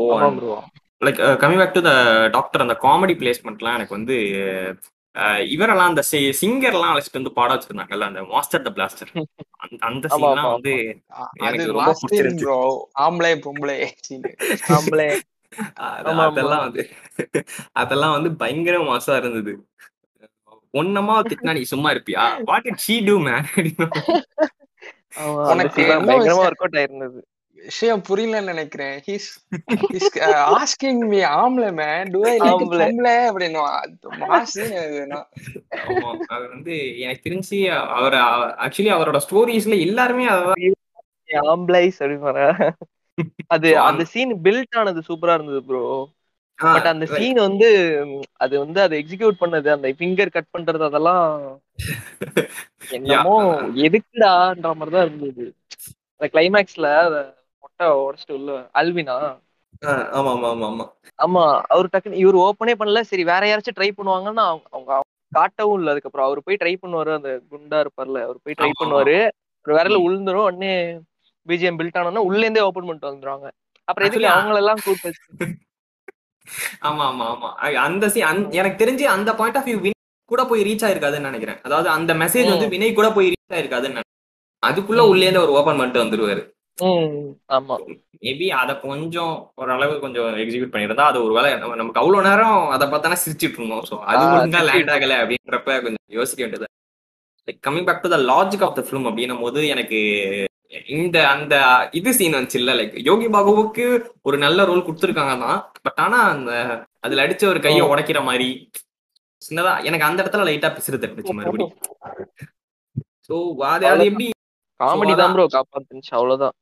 Like 1.02 1.21
coming 1.43 1.62
back 1.62 1.78
to 1.78 1.82
the 1.88 1.93
Doctor 2.36 2.63
அந்த 2.65 2.76
காமெடி 2.84 3.13
பிளேஸ்மெண்ட்லாம் 3.21 3.78
எனக்கு 3.78 3.97
வந்து 3.97 4.17
இவரெல்லாம் 5.19 5.88
அந்த 5.88 6.04
சிங்கர்லாம் 6.12 6.91
அழைச்சிட்டு 6.91 7.13
வந்து 7.13 7.32
பாட 7.32 7.54
வச்சிருந்தாங்கல்ல 7.54 8.00
அந்த 8.00 8.24
மாஸ்டர் 8.24 8.62
த 8.62 8.69
பிளாஸ்டர். 8.69 9.24
அந்த 9.80 10.08
சீன்லாம் 10.15 10.52
வந்து 10.52 11.02
அது 11.08 11.30
எனக்கு 11.34 11.71
ரொம்ப. 11.71 11.93
ப்ரோ 12.36 12.89
ஆம்பளை 13.00 13.41
பொம்பளை. 13.41 13.91
ஆம்பளை. 14.67 15.19
அது- 15.52 15.84
ஆமா, 15.84 16.04
ஆமா. 16.04 16.30
அதெல்லாம் 16.30 16.60
வந்து 16.60 16.89
அதெல்லாம் 17.71 18.12
வந்து 18.12 18.32
பயங்கர 18.32 18.78
மாசா 18.78 19.17
இருந்தது. 19.17 19.67
ஒன்னமா 20.74 21.21
திட்டினா 21.21 21.54
நீ 21.54 21.62
சும்மா 21.62 21.91
இருப்பியா? 21.91 22.43
What 22.43 22.65
it 22.65 22.84
she 22.88 23.06
do 23.06 23.19
man 23.19 23.45
உனக்கு 25.45 25.82
பயங்கரமா? 25.82 26.47
ஒர்க் 26.47 26.52
அவுட் 26.52 26.74
ஆயிருந்தது. 26.74 27.21
விஷயம் 27.62 28.02
புரியலன்னு 28.08 28.52
நினைக்கிறேன். 28.52 28.95
ஹீஸ் 29.08 29.28
ஆஸ்கிங் 30.54 31.02
மீ 31.08 31.19
ஆம்பளை 31.36 31.69
மேன் 31.80 32.12
டு 32.13 32.21
ஐ 32.24 32.36
லைக் 32.39 32.63
அது 36.32 36.45
வந்து 36.47 36.76
எனக்கு 37.04 37.26
தெரிஞ்சு 37.28 37.60
அவர் 37.97 38.17
ஆக்சுவலி 38.65 38.91
அவரோட 38.97 39.19
ஸ்டோரிஸ்ல 39.26 39.78
எல்லாருமே 39.88 40.28
அதான் 40.30 40.78
ஆம்பளைஸ் 41.52 42.00
அப்படின்னு 42.02 42.71
அது 43.47 43.69
அந்த 43.82 44.04
சீன் 44.13 44.34
பில்ட் 44.45 44.78
ஆனது 44.80 45.02
சூப்பரா 45.10 45.36
இருந்தது 45.38 45.62
ப்ரோ 45.69 45.84
பட் 46.60 46.88
அந்த. 46.89 47.06
சீன் 47.12 47.39
வந்து 47.39 47.67
அது 48.38 48.56
வந்து 48.60 48.80
அதை 48.82 48.95
எக்ஸிக்யூட் 49.02 49.41
பண்ணது 49.43 49.69
அந்த 49.71 49.89
ஃபிங்கர் 50.00 50.34
கட் 50.36 50.54
பண்றது 50.56 50.84
அதெல்லாம் 50.89 51.26
என்னமோ 52.97 53.36
எதுக்குடான்ற 53.86 54.69
மாதிரி 54.71 54.95
தான் 54.95 55.06
இருந்தது. 55.08 55.45
அந்த 56.21 56.28
கிளைமேக்ஸ்ல 56.34 56.88
உடைச்சிட்டு 58.01 58.37
உள்ள 58.37 58.51
அல்வினா? 58.75 59.15
ஆமா 60.11 60.31
ஆமா 60.31 60.47
ஆமா 60.49 60.67
ஆமா. 60.67 60.85
ஆமா 61.19 61.43
அவர் 61.67 61.91
டக்குன்னு 61.93 62.21
இவர் 62.23 62.37
ஓப்பனே 62.43 62.73
பண்ணல 62.75 63.01
சரி 63.03 63.23
வேற 63.23 63.43
யாராச்சும் 63.47 63.77
ட்ரை 63.77 63.89
பண்ணுவாங்கன்னா 63.97 64.45
அவங்க 64.47 64.99
காட்டவும் 65.31 65.77
இல்ல 65.79 65.93
அதுக்கப்புறம். 65.93 66.27
அவர் 66.27 66.39
போய் 66.41 66.61
ட்ரை 66.61 66.73
பண்ணுவாரு 66.81 67.11
அந்த 67.13 67.31
குண்டா 67.51 67.77
இருப்பார்ல 67.83 68.21
அவர் 68.27 68.39
போய் 68.43 68.57
ட்ரை. 68.57 68.71
பண்ணுவாரு. 68.81 69.17
ஒரு 69.65 69.73
விரல. 69.75 69.97
உளுந்துரும் 70.05 70.47
உடனே 70.47 70.73
பிஜிஎம் 71.47 71.79
பில்ட் 71.79 71.99
ஆனோன்னா 71.99 72.23
உள்ள 72.29 72.41
இருந்தே 72.41 72.63
ஓபன் 72.67 72.87
பண்ணிட்டு 72.87 73.11
வந்துருவாங்க. 73.11 73.47
அப்புறம் 73.87 74.07
எதுக்கு 74.07 74.19
Actually, 74.21 74.35
அவங்கள 74.35 74.61
எல்லாம் 74.63 74.81
கூப்பிட்டு 74.83 75.47
ஆமா 76.81 77.03
ஆமா 77.05 77.25
ஆமா. 77.33 77.49
அந்த 77.85 78.05
சி 78.13 78.19
எனக்கு 78.59 78.77
தெரிஞ்சு 78.83 79.05
அந்த 79.15 79.31
பாயிண்ட் 79.35 79.57
ஆஃப் 79.57 79.67
வியூ 79.67 79.79
வினய் 79.83 79.99
கூட 80.31 80.41
போய் 80.45 80.65
ரீச் 80.67 80.85
ஆயிருக்காதுன்னு 80.87 81.29
நினைக்கிறேன். 81.29 81.59
அதாவது 81.63 81.89
அந்த 81.89 82.11
மெசேஜ் 82.21 82.51
வந்து 82.53 82.67
வினய் 82.73 82.97
கூட 82.99 83.07
போய் 83.11 83.31
ரீச் 83.33 83.55
ஆயிருக்காதுன்னு 83.57 83.93
நினைக்கிறேன். 83.93 84.09
அதுக்குள்ள. 84.63 85.03
உள்ளே 85.11 85.25
இருந்து 85.25 85.41
அவர் 85.41 85.55
ஓபன் 85.59 85.79
பண்ணிட்டு 85.79 86.03
வந்துருவாரு. 86.03 86.41
ஆமா. 87.57 87.75
மேபி 88.25 88.47
அத 88.60 88.71
கொஞ்சம் 88.84 89.31
ஓரளவு 89.60 89.93
கொஞ்சம் 90.03 90.27
எக்ஸிக்யூட் 90.43 90.73
பண்ணியிருந்தா 90.73 91.05
அது 91.12 91.19
ஒரு 91.25 91.34
வேலை 91.38 91.49
நமக்கு 91.73 92.01
அவ்வளவு 92.01 92.27
நேரம் 92.27 92.60
அதை 92.75 92.86
பார்த்தானே 92.91 93.17
சிரிச்சிட்டு 93.23 93.60
இருந்தோம். 93.60 93.86
ஸோ 93.89 93.95
அது 94.12 94.23
ஒழுங்கா 94.34 94.62
லேண்ட் 94.69 94.93
ஆகல 94.95 95.17
அப்படின்றப்ப 95.23 95.75
கொஞ்சம் 95.86 96.05
யோசிக்க 96.19 96.41
வேண்டியது 96.43 96.67
like 97.47 97.62
coming 97.67 97.88
back 97.88 98.03
to 98.03 98.12
the 98.15 98.19
logic 98.31 98.65
of 98.67 98.77
the 98.77 98.84
film 98.88 99.07
அப்படின்னும் 99.10 99.43
போது 99.45 99.62
எனக்கு 99.73 99.99
இந்த 100.97 101.17
அந்த 101.31 101.53
இது 101.99 102.10
சீன் 102.17 102.36
வந்துச்சு 102.36 102.60
இல்ல. 102.60 102.73
லைக் 102.79 102.93
யோகி 103.07 103.27
பாபுவுக்கு 103.34 103.86
ஒரு 104.27 104.38
நல்ல 104.45 104.65
ரோல் 104.69 104.86
கொடுத்துருக்காங்க 104.86 105.34
தான். 105.45 105.57
பட் 105.86 105.99
ஆனா 106.05 106.19
அந்த 106.34 106.51
அதுல 107.05 107.23
அடிச்ச 107.25 107.43
ஒரு 107.51 107.60
கையை 107.65 107.81
உடைக்கிற 107.91 108.19
மாதிரி 108.29 108.47
சின்னதா 109.41 109.73
எனக்கு 109.88 110.07
அந்த 110.07 110.19
இடத்துல 110.23 110.45
லைட்டா 110.47 110.69
பிசுறு 110.75 111.01
தட்டுச்சு 111.03 111.34
மறுபடியும். 111.38 111.73
ஸோ 113.27 113.36
அது 113.71 113.86
அது 113.91 114.07
எப்படி 114.10 114.27
காமெடி 114.79 115.13
தான். 115.13 115.34
ப்ரோ 115.36 115.45
காப்பாத்துச்சு 115.55 116.12
அவ்வளவுதான். 116.17 116.55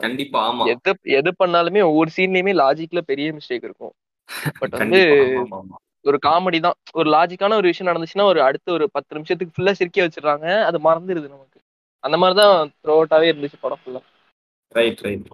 கண்டிப்பா 0.00 0.38
ஆமா. 0.48 0.64
எது 0.66 0.92
எது 1.18 1.30
பண்ணாலுமே 1.38 1.80
ஒவ்வொரு 1.82 2.10
சீன்லயுமே 2.16 2.52
லாஜிக்ல 2.54 3.00
பெரிய 3.02 3.28
மிஸ்டேக் 3.32 3.66
இருக்கும். 3.68 3.94
பட் 4.60 4.76
வந்து. 4.80 5.00
ஒரு 6.04 6.18
காமெடி 6.26 6.58
தான். 6.60 6.76
ஒரு 6.94 7.08
லாஜிக்கான 7.10 7.56
ஒரு 7.56 7.70
விஷயம் 7.70 7.90
நடந்துச்சுன்னா 7.90 8.24
ஒரு 8.24 8.40
அடுத்த 8.42 8.72
ஒரு 8.72 8.84
பத்து 8.92 9.16
நிமிஷத்துக்கு 9.16 9.54
ஃபுல்லா 9.54 9.72
சிரிக்க 9.72 10.04
வச்சிடுறாங்க. 10.04 10.46
அது 10.68 10.78
மறந்துடுது 10.78 11.28
நமக்கு. 11.28 11.58
அந்த 12.04 12.16
மாதிரிதான் 12.16 12.72
த்ரோ 12.82 12.94
அவுட்டாவே 12.96 13.30
இருந்துச்சு 13.30 13.58
படம் 13.60 13.80
ஃபுல்லா 13.82 14.00
ரைட் 14.74 15.00
ரைட் 15.00 15.26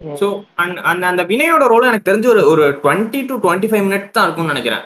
ம். 0.00 0.16
ஸோ 0.20 0.26
அந்த 0.62 1.06
அந்த 1.06 1.22
வினயோட 1.24 1.64
ரோல் 1.66 1.88
எனக்கு 1.90 2.08
தெரிஞ்சு 2.10 2.28
ஒரு 2.32 2.42
ஒரு 2.52 2.64
twenty 2.82 3.20
to 3.28 3.34
twenty 3.44 3.70
five 3.70 3.84
minutes 3.86 4.14
தான் 4.16 4.26
இருக்கும்னு 4.26 4.54
நினைக்கிறேன். 4.54 4.84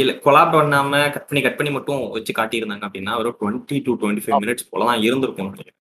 இல்ல 0.00 0.12
கொலாப் 0.24 0.54
பண்ணாம 0.54 1.00
கட் 1.14 1.26
பண்ணி 1.28 1.42
கட் 1.42 1.58
பண்ணி 1.58 1.72
மட்டும் 1.72 2.00
வச்சு 2.14 2.32
காட்டியிருந்தாங்க 2.34 2.86
அப்படின்னா 2.86 3.12
ஒரு 3.16 3.30
twenty 3.40 3.76
to 3.86 3.92
twenty 4.00 4.24
five 4.24 4.40
minutes 4.44 4.70
போல 4.70 4.88
தான் 4.90 5.04
இருந்திருக்கும் 5.06 5.48
நினைக்கிறேன். 5.48 5.76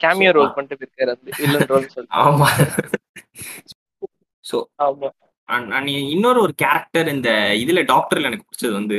கேமியோ 0.00 0.30
ரோல் 0.36 0.54
பண்ணிட்டு 0.56 0.84
இருக்காரு 0.84 1.10
அந்த 1.14 1.30
வில்லன் 1.40 1.70
ரோல் 1.72 1.86
ஆமா. 2.22 2.48
ஸோ 4.44 4.58
ஆமா. 4.84 5.08
இன்னொரு 6.10 6.38
ஒரு 6.40 6.52
கேரக்டர் 6.62 7.08
இந்த 7.14 7.30
இதுல 7.62 7.80
டாக்டர்ல 7.92 8.28
எனக்கு 8.30 8.46
பிடிச்சது 8.46 8.74
வந்து 8.74 8.98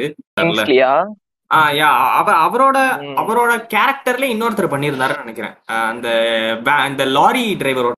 யா 1.75 1.87
அவ 2.17 2.27
அவரோட. 2.43 2.77
அவரோட 3.21 3.51
கேரக்டர்ல 3.73 4.27
இன்னொருத்தர் 4.33 4.73
பண்ணியிருந்தாருன்னு 4.73 5.23
நினைக்கிறேன். 5.23 5.55
அந்த 5.89 6.07
இந்த 6.91 7.03
லாரி 7.17 7.45
டிரைவரோட 7.61 7.95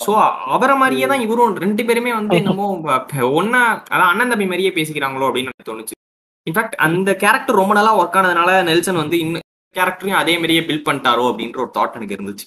சோ 0.00 0.12
அவரை 0.54 0.74
மாதிரியே 0.76 1.06
தான் 1.06 1.24
இவரும் 1.24 1.56
ரெண்டு 1.64 1.82
பேருமே 1.88 2.12
வந்து 2.14 2.36
என்னமோ 2.40 2.66
ஒண்ணா 3.38 3.60
அதான் 3.86 4.10
அண்ணன் 4.10 4.32
தம்பி 4.32 4.46
மாதிரியே 4.46 4.72
பேசிக்கிறாங்களோ 4.76 5.26
அப்படின்னு 5.28 5.50
எனக்கு 5.50 5.68
தோணுச்சு. 5.70 5.94
இன்ஃபேக்ட் 6.46 6.76
அந்த 6.86 7.10
கேரக்டர் 7.22 7.60
ரொம்ப 7.60 7.74
நாளா 7.78 7.92
ஒர்க் 8.00 8.16
ஆனதுனால 8.18 8.50
நெல்சன் 8.68 9.02
வந்து 9.02 9.16
இன்னும் 9.24 9.44
கேரக்டரையும் 9.76 10.20
அதே 10.22 10.34
மாதிரியே 10.34 10.60
பில்ட் 10.60 10.86
பண்ணிட்டாரோ 10.88 11.24
அப்படின்ற 11.30 11.58
ஒரு 11.58 11.72
தாட் 11.74 11.96
எனக்கு 11.98 12.16
இருந்துச்சு. 12.16 12.46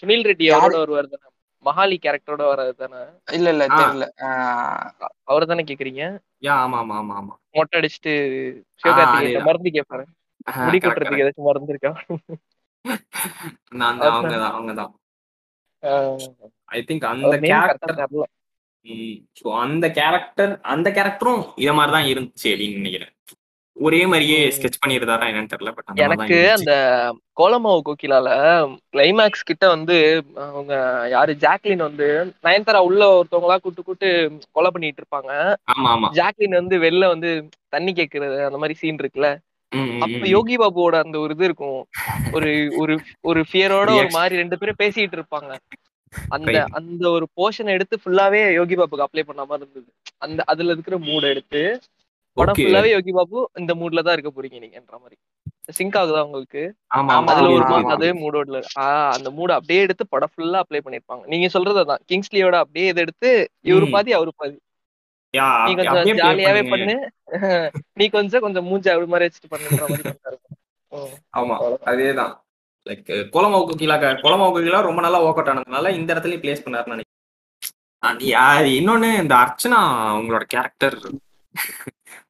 சுனில் 0.00 0.26
ரெட்டி 0.28 0.46
அவரோட 0.56 0.78
வருவார் 0.78 1.12
தானே? 1.12 1.26
மகாலி 1.64 1.96
கேரக்டரோட 2.04 2.42
வர்றது 2.50 2.74
தானே? 2.74 3.00
இல்ல 3.32 3.48
இல்ல. 3.50 3.64
தெரியல. 3.72 4.04
அவர் 5.24 5.46
தானே 5.46 5.64
கேக்குறீங்க? 5.64 6.02
யா 6.46 6.54
ஆமா 6.62 6.78
ஆமா 6.82 6.96
ஆமா 7.00 7.14
ஆமா. 7.20 7.34
மொட்டை 7.50 7.76
அடிச்சுட்டு 7.80 8.12
சிவகார்த்திகேயன். 8.82 9.44
மருந்து 9.44 9.70
கேட்பாரு 9.76 10.04
முடி 10.58 10.78
கொட்டுறதுக்கு 10.78 11.22
ஏதாச்சும் 11.24 11.48
மருந்து 11.48 11.74
இருக்கா. 11.74 11.92
நான் 13.72 14.00
அவங்கதான் 14.10 14.54
அவங்கதான். 14.56 14.92
ஐ 16.70 16.80
திங்க் 16.88 17.06
அந்த 17.06 17.36
கேரக்டர் 17.42 18.02
அந்த 19.62 19.86
கேரக்டர் 19.90 20.52
அந்த 20.72 20.88
கேரக்டரும் 20.90 21.42
இத 21.56 21.72
மாதிரி 21.72 21.92
தான் 21.96 22.08
இருந்துச்சு 22.12 22.48
அப்படின்னு 22.52 22.78
நினைக்கிறேன். 22.78 23.12
ஒரே 23.76 24.00
மாதிரியே. 24.06 24.38
ஸ்கெச் 24.54 24.80
பண்ணியிருந்தாரா 24.80 25.26
என்னன்னு 25.28 25.50
தெரியல 25.52 25.70
பட் 25.76 26.00
எனக்கு 26.04 26.38
அந்த 26.54 26.72
கோலமாவு 27.36 27.80
கோகிலால 27.86 28.28
கிளைமேக்ஸ் 28.90 29.46
கிட்ட 29.46 29.64
வந்து 29.68 29.96
அவங்க 30.46 30.72
யாரு 31.12 31.32
ஜாக்லின் 31.42 31.86
வந்து 31.86 32.08
நயன்தாரா 32.44 32.80
உள்ள 32.88 33.02
ஒருத்தவங்களா 33.12 33.56
கூட்டு 33.60 33.82
கூட்டு 33.82 34.08
கொலை 34.52 34.70
பண்ணிட்டு 34.70 35.02
இருப்பாங்க 35.02 35.32
ஜாக்லின் 36.18 36.58
வந்து 36.58 36.78
வெளில 36.84 37.06
வந்து 37.08 37.30
தண்ணி 37.72 37.94
கேக்குறது 37.94 38.38
அந்த 38.48 38.60
மாதிரி 38.60 38.76
சீன் 38.80 39.00
இருக்குல்ல 39.02 39.30
அப்ப. 40.04 40.24
யோகி 40.30 40.54
பாபுவோட 40.60 40.96
அந்த 41.02 41.16
ஒரு 41.20 41.34
இது 41.34 41.44
இருக்கும் 41.44 41.80
ஒரு 42.32 42.50
ஒரு 42.80 42.94
ஒரு 43.24 43.40
ஃபியரோட 43.48 43.90
ஒரு. 43.98 44.08
மாதிரி 44.14 44.40
ரெண்டு 44.40 44.58
பேரும் 44.60 44.80
பேசிட்டு 44.80 45.16
இருப்பாங்க 45.18 45.50
அந்த. 46.30 46.48
அந்த 46.78 47.04
ஒரு 47.10 47.26
போர்ஷன் 47.36 47.74
எடுத்து 47.74 47.96
ஃபுல்லாவே 48.00 48.40
யோகி 48.54 48.76
பாபுக்கு 48.76 49.06
அப்ளை 49.06 49.24
பண்ண 49.24 49.42
மாதிரி 49.44 49.66
இருந்தது 49.66 49.90
அந்த 50.22 50.40
அதுல 50.50 50.74
இருக்கிற 50.74 50.96
மூட 51.04 51.22
எடுத்து 51.28 51.62
படம். 52.40 52.56
ஃபுல்லாவே 52.58 52.90
யோகி 52.92 53.12
பாபு 53.16 53.38
இந்த 53.60 53.72
மூட்ல 53.80 54.02
தான் 54.06 54.16
இருக்க 54.16 54.30
போறீங்க 54.32 54.58
நீங்கன்ற 54.64 54.96
மாதிரி. 55.02 55.16
சிங்க் 55.76 55.98
ஆகுதா 56.00 56.20
உங்களுக்கு? 56.26 56.62
அதுல 57.26 57.48
ஒரு. 57.56 57.64
அதே 57.94 58.10
மூடோட்ல 58.20 58.58
ஆஹ் 58.82 59.10
அந்த 59.16 59.28
மூட 59.36 59.50
அப்படியே 59.58 59.84
எடுத்து 59.86 60.04
படம் 60.12 60.32
ஃபுல்லா 60.32 60.62
அப்ளை 60.62 60.80
பண்ணிருப்பாங்க 60.86 61.22
நீங்க 61.32 61.48
சொல்றது 61.54 61.80
அதான். 61.84 62.02
கிங்ஸ்லியோட 62.10 62.56
அப்படியே 62.64 62.88
இதை 62.92 63.02
எடுத்து 63.06 63.30
இவரு. 63.70 63.88
பாதி 63.94 64.12
அவரு 64.18 64.32
பாதி. 64.34 64.56
நீ 65.66 65.72
கொஞ்சம் 65.80 66.20
ஜாலியாவே. 66.20 66.62
பண்ணு. 66.70 66.94
நீ 68.00 68.06
கொஞ்சம் 68.14 68.44
கொஞ்சம் 68.44 68.66
மூஞ்ச 68.68 68.86
அப்படி 68.92 69.10
மாதிரி 69.12 69.26
வச்சுட்டு 69.26 69.50
பண்ணுன்ற 69.52 69.82
மாதிரி 69.84 70.04
பண்ணாரு. 70.08 70.38
ஆமா 71.38 71.56
அதேதான். 71.90 72.32
லைக் 72.86 73.02
குளமாவுக்கு 73.34 73.74
கீழாக 73.80 74.10
குளமாவுக்கு 74.22 74.60
கீழே 74.60 74.80
ரொம்ப 74.86 75.00
நல்லா 75.04 75.18
ஒர்க் 75.20 75.38
அவுட் 75.38 75.50
ஆனதுனால 75.52 75.90
இந்த 75.98 76.10
இடத்துலயும் 76.14 76.42
பிளேஸ் 76.44 76.64
பண்ணாருன்னு 76.64 76.94
நினைக்கிறேன். 76.94 77.06
இன்னொன்னு 78.76 79.08
இந்த 79.22 79.34
அர்ச்சனா 79.42 79.78
அவங்களோட 80.10 80.44
கேரக்டர் 80.48 80.96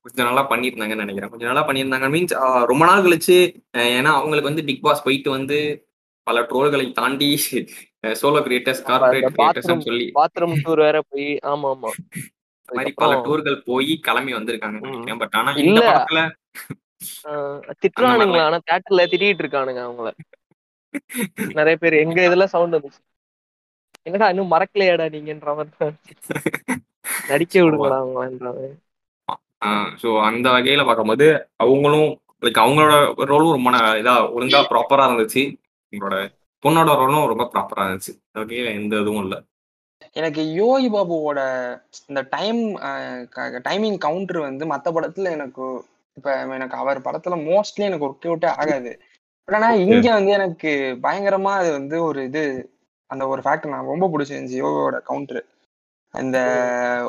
கொஞ்சம் 0.06 0.28
நல்லா 0.28 0.42
பண்ணியிருந்தாங்கன்னு 0.50 1.04
நினைக்கிறேன். 1.04 1.30
கொஞ்சம் 1.30 1.50
நல்லா 1.50 1.64
பண்ணியிருந்தாங்க. 1.68 2.06
மீன்ஸ் 2.14 2.34
ரொம்ப 2.70 2.84
நாள் 2.86 3.04
கழிச்சு 3.06 3.36
ஏன்னா 3.90 4.10
அவங்களுக்கு 4.18 4.50
வந்து 4.50 4.64
பிக் 4.64 4.82
பாஸ் 4.82 5.04
போயிட்டு 5.04 5.30
வந்து 5.30 5.58
பல 6.26 6.40
ட்ரோல்களை 6.42 6.86
தாண்டி 6.92 7.28
சோலோ 8.20 8.40
கிரியேட்டர்ஸ் 8.46 8.82
கார்பரேட் 8.88 9.26
கிரியேட்டர்ஸ் 9.36 9.86
சொல்லி. 9.88 10.06
பாத்ரூம் 10.18 10.54
டூர் 10.64 10.82
வேற 10.86 10.98
போய் 11.10 11.28
ஆமா 11.52 11.68
ஆமா. 11.74 11.90
மாதிரி 12.68 12.92
பல 12.94 13.12
டூர்கள் 13.26 13.56
போய் 13.64 13.92
கிளம்பி. 14.00 14.32
நினைக்கிறேன். 14.38 15.20
பட் 15.22 15.36
ஆனா 15.40 15.50
இந்த 15.62 15.68
இல்ல. 15.72 15.88
படத்துல 15.90 16.20
திட்டுறானுங்களா? 17.82 18.42
ஆனா 18.48 18.58
தேட்டர்ல 18.68 19.04
திட்டிட்டு 19.12 19.42
இருக்கானுங்க 19.44 19.80
அவங்கள. 19.86 20.10
நிறைய 21.58 21.76
பேர் 21.76 22.02
எங்க 22.04 22.20
இதுல 22.28 22.44
சவுண்ட் 22.54 22.76
வந்துச்சு. 22.76 23.00
என்னடா 24.06 24.28
இன்னும் 24.28 24.52
மறக்கலையாடா 24.52 25.06
நீங்கன்ற 25.14 25.54
மாதிரி. 25.56 25.90
நடிக்க 27.30 27.54
விடுங்கடா 27.64 27.98
அவங்களன்ற 28.02 28.50
மாதிரி. 29.62 29.70
ஸோ 30.02 30.08
அந்த 30.24 30.46
வகையில 30.50 30.84
பார்க்கும்போது 30.84 31.26
அவங்களும் 31.58 32.08
லைக் 32.42 32.62
அவங்களோட 32.62 32.94
ரோலும் 33.30 33.56
ரொம்ப 33.56 33.70
ந- 33.70 33.96
இதா 33.98 34.14
ஒழுங்கா 34.34 34.60
ப்ராப்பரா 34.70 35.06
இருந்துச்சு 35.08 35.42
உங்களோட 35.92 36.16
பொண்ணோட 36.64 36.90
ரோலும் 37.00 37.28
ரொம்ப 37.28 37.44
ப்ராப்பரா 37.52 37.84
இருந்துச்சு 37.84 38.12
வகையில 38.38 38.70
எந்த 38.76 38.94
இதுவும் 39.02 39.24
இல்லை 39.24 39.38
எனக்கு 40.16 40.42
யோகி 40.56 40.88
பாபுவோட 40.88 41.40
இந்த 42.08 42.20
டைம் 42.30 42.60
டைமிங் 43.66 43.98
கவுண்டர் 44.04 44.40
வந்து 44.40 44.64
மத்த 44.70 44.88
படத்துல 44.92 45.30
எனக்கு 45.30 45.64
இப்ப 46.16 46.28
எனக்கு 46.56 46.76
அவர் 46.76 46.98
படத்துல 47.04 47.36
மோஸ்ட்லி 47.44 47.84
எனக்கு 47.84 48.06
ஒர்க் 48.06 48.28
அவுட்டே 48.28 48.50
ஆகாது 48.56 48.92
பட் 49.48 49.56
ஆனா. 49.58 49.68
இங்க 49.84 50.06
வந்து 50.12 50.32
எனக்கு 50.32 50.70
பயங்கரமா 51.02 51.52
அது 51.60 51.70
வந்து 51.72 51.96
ஒரு 52.04 52.20
இது 52.24 52.42
அந்த 53.10 53.24
ஒரு 53.28 53.40
ஃபேக்டர் 53.42 53.72
நான் 53.72 53.92
ரொம்ப 53.92 54.08
பிடிச்சிருந்துச்சு 54.08 54.62
யோகாவோட 54.62 54.98
கவுண்டர் 55.04 55.42
அந்த 56.14 56.38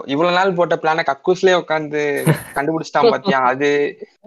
இவ்வளவு 0.07 0.35
நாள் 0.35 0.57
போட்ட 0.57 0.75
பிளான 0.77 1.03
கக்கூஸ்லயே 1.07 1.55
உட்காந்து 1.59 2.01
கண்டுபிடிச்சிட்டான் 2.55 3.07
பாத்தியா? 3.13 3.39
அது 3.51 3.69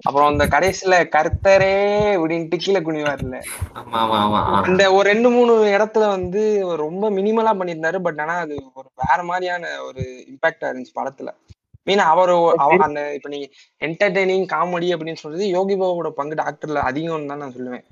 அப்புறம் 0.03 0.29
அந்த 0.31 0.45
கடைசியில 0.55 0.95
கர்த்தரே 1.13 1.75
அப்படின்ட்டு 2.15 2.57
கீழே 2.65 2.81
குனிவார்ல. 2.83 3.39
ஆமா 3.81 3.99
ஆமா 4.01 4.17
ஆமா. 4.23 4.41
ஆ. 4.49 4.57
அந்த 4.69 4.83
ஒரு 4.97 5.07
ரெண்டு 5.11 5.29
மூணு 5.31 5.55
இடத்துல 5.75 6.07
வந்து 6.15 6.43
ரொம்ப 6.83 7.11
மினிமலா 7.17 7.53
பண்ணியிருந்தாரு 7.55 8.01
பட் 8.07 8.23
ஆனா 8.25 8.37
அது 8.45 8.57
ஒரு 8.75 8.89
வேற 9.03 9.19
மாதிரியான 9.31 9.71
ஒரு 9.87 10.03
இம்பாக்டா 10.33 10.69
இருந்துச்சு 10.71 10.99
படத்துல. 10.99 11.31
மீன் 11.87 12.03
அவர் 12.09 12.33
அந்த 12.85 13.01
இப்ப 13.17 13.31
நீங்க 13.31 13.47
என்டர்டைனிங் 13.83 14.47
காமெடி 14.53 14.89
அப்படின்னு 14.95 15.23
சொல்றது 15.23 15.47
யோகி 15.55 15.75
பாபுவோட 15.77 16.11
பங்கு 16.19 16.37
டாக்டர்ல 16.41 16.85
அதிகம்னு 16.89 17.31
தான் 17.33 17.43
நான் 17.43 17.57
சொல்லுவேன். 17.57 17.85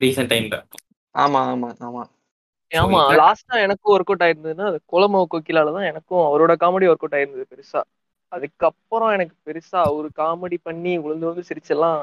ரீசெண்ட் 0.00 0.32
டைம்ல 0.32 0.58
ஆமா 1.14 1.40
ஆமா 1.52 1.68
ஆமா. 1.86 2.02
ஆமா 2.70 3.02
லாஸ்டா 3.18 3.56
எனக்கும் 3.64 3.92
ஒர்க் 3.94 4.10
அவுட் 4.10 4.24
ஆயிருந்ததுன்னா 4.24 4.66
அது 4.70 4.78
குலமாவு 4.92 5.26
கோக்கிலால 5.32 5.72
தான் 5.76 5.88
எனக்கும் 5.90 6.22
அவரோட 6.26 6.54
காமெடி 6.62 6.88
ஒர்க் 6.90 7.04
அவுட் 7.04 7.16
ஆயிருந்தது 7.18 7.46
பெருசா 7.48 7.80
அதுக்கப்புறம் 8.32 9.14
எனக்கு 9.16 9.34
பெருசா 9.46 9.78
அவரு 9.86 10.08
காமெடி 10.18 10.58
பண்ணி 10.62 10.92
விழுந்து 10.98 11.26
விழுந்து 11.26 11.48
சிரிச்செல்லாம் 11.50 12.00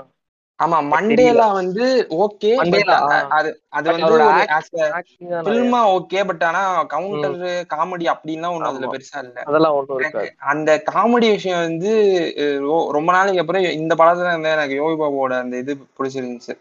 ஆமா 0.59 0.77
மண்டேலா 0.91 1.45
வந்து 1.53 1.85
ஓகே. 2.17 2.51
அது 3.37 3.49
அது 3.77 3.87
வந்து 3.91 4.13
ஓகே 5.95 6.19
பட் 6.29 6.43
ஆனா 6.49 6.61
கவுண்டர் 6.93 7.35
காமெடி 7.73 8.05
அப்படின்லாம் 8.13 8.55
ஒண்ணும் 8.55 8.71
அதுல. 8.71 8.89
பெருசா 8.93 9.19
இல்ல 9.25 9.39
அதெல்லாம் 9.47 9.75
ஒண்ணும் 9.79 9.99
அந்த 10.53 10.69
காமெடி 10.89 11.27
விஷயம் 11.33 11.63
வந்து 11.65 11.91
ரொம்ப 12.97 13.09
நாளைக்கு 13.11 13.43
அப்புறம் 13.43 13.67
இந்த 13.79 13.95
படத்துல 13.95 14.31
இருந்து 14.31 14.55
எனக்கு 14.55 14.79
யோகி 14.79 14.97
பாபுவோட 14.97 15.35
அந்த 15.41 15.57
இது 15.63 15.73
பிடிச்சிருந்துச்சு. 15.97 16.55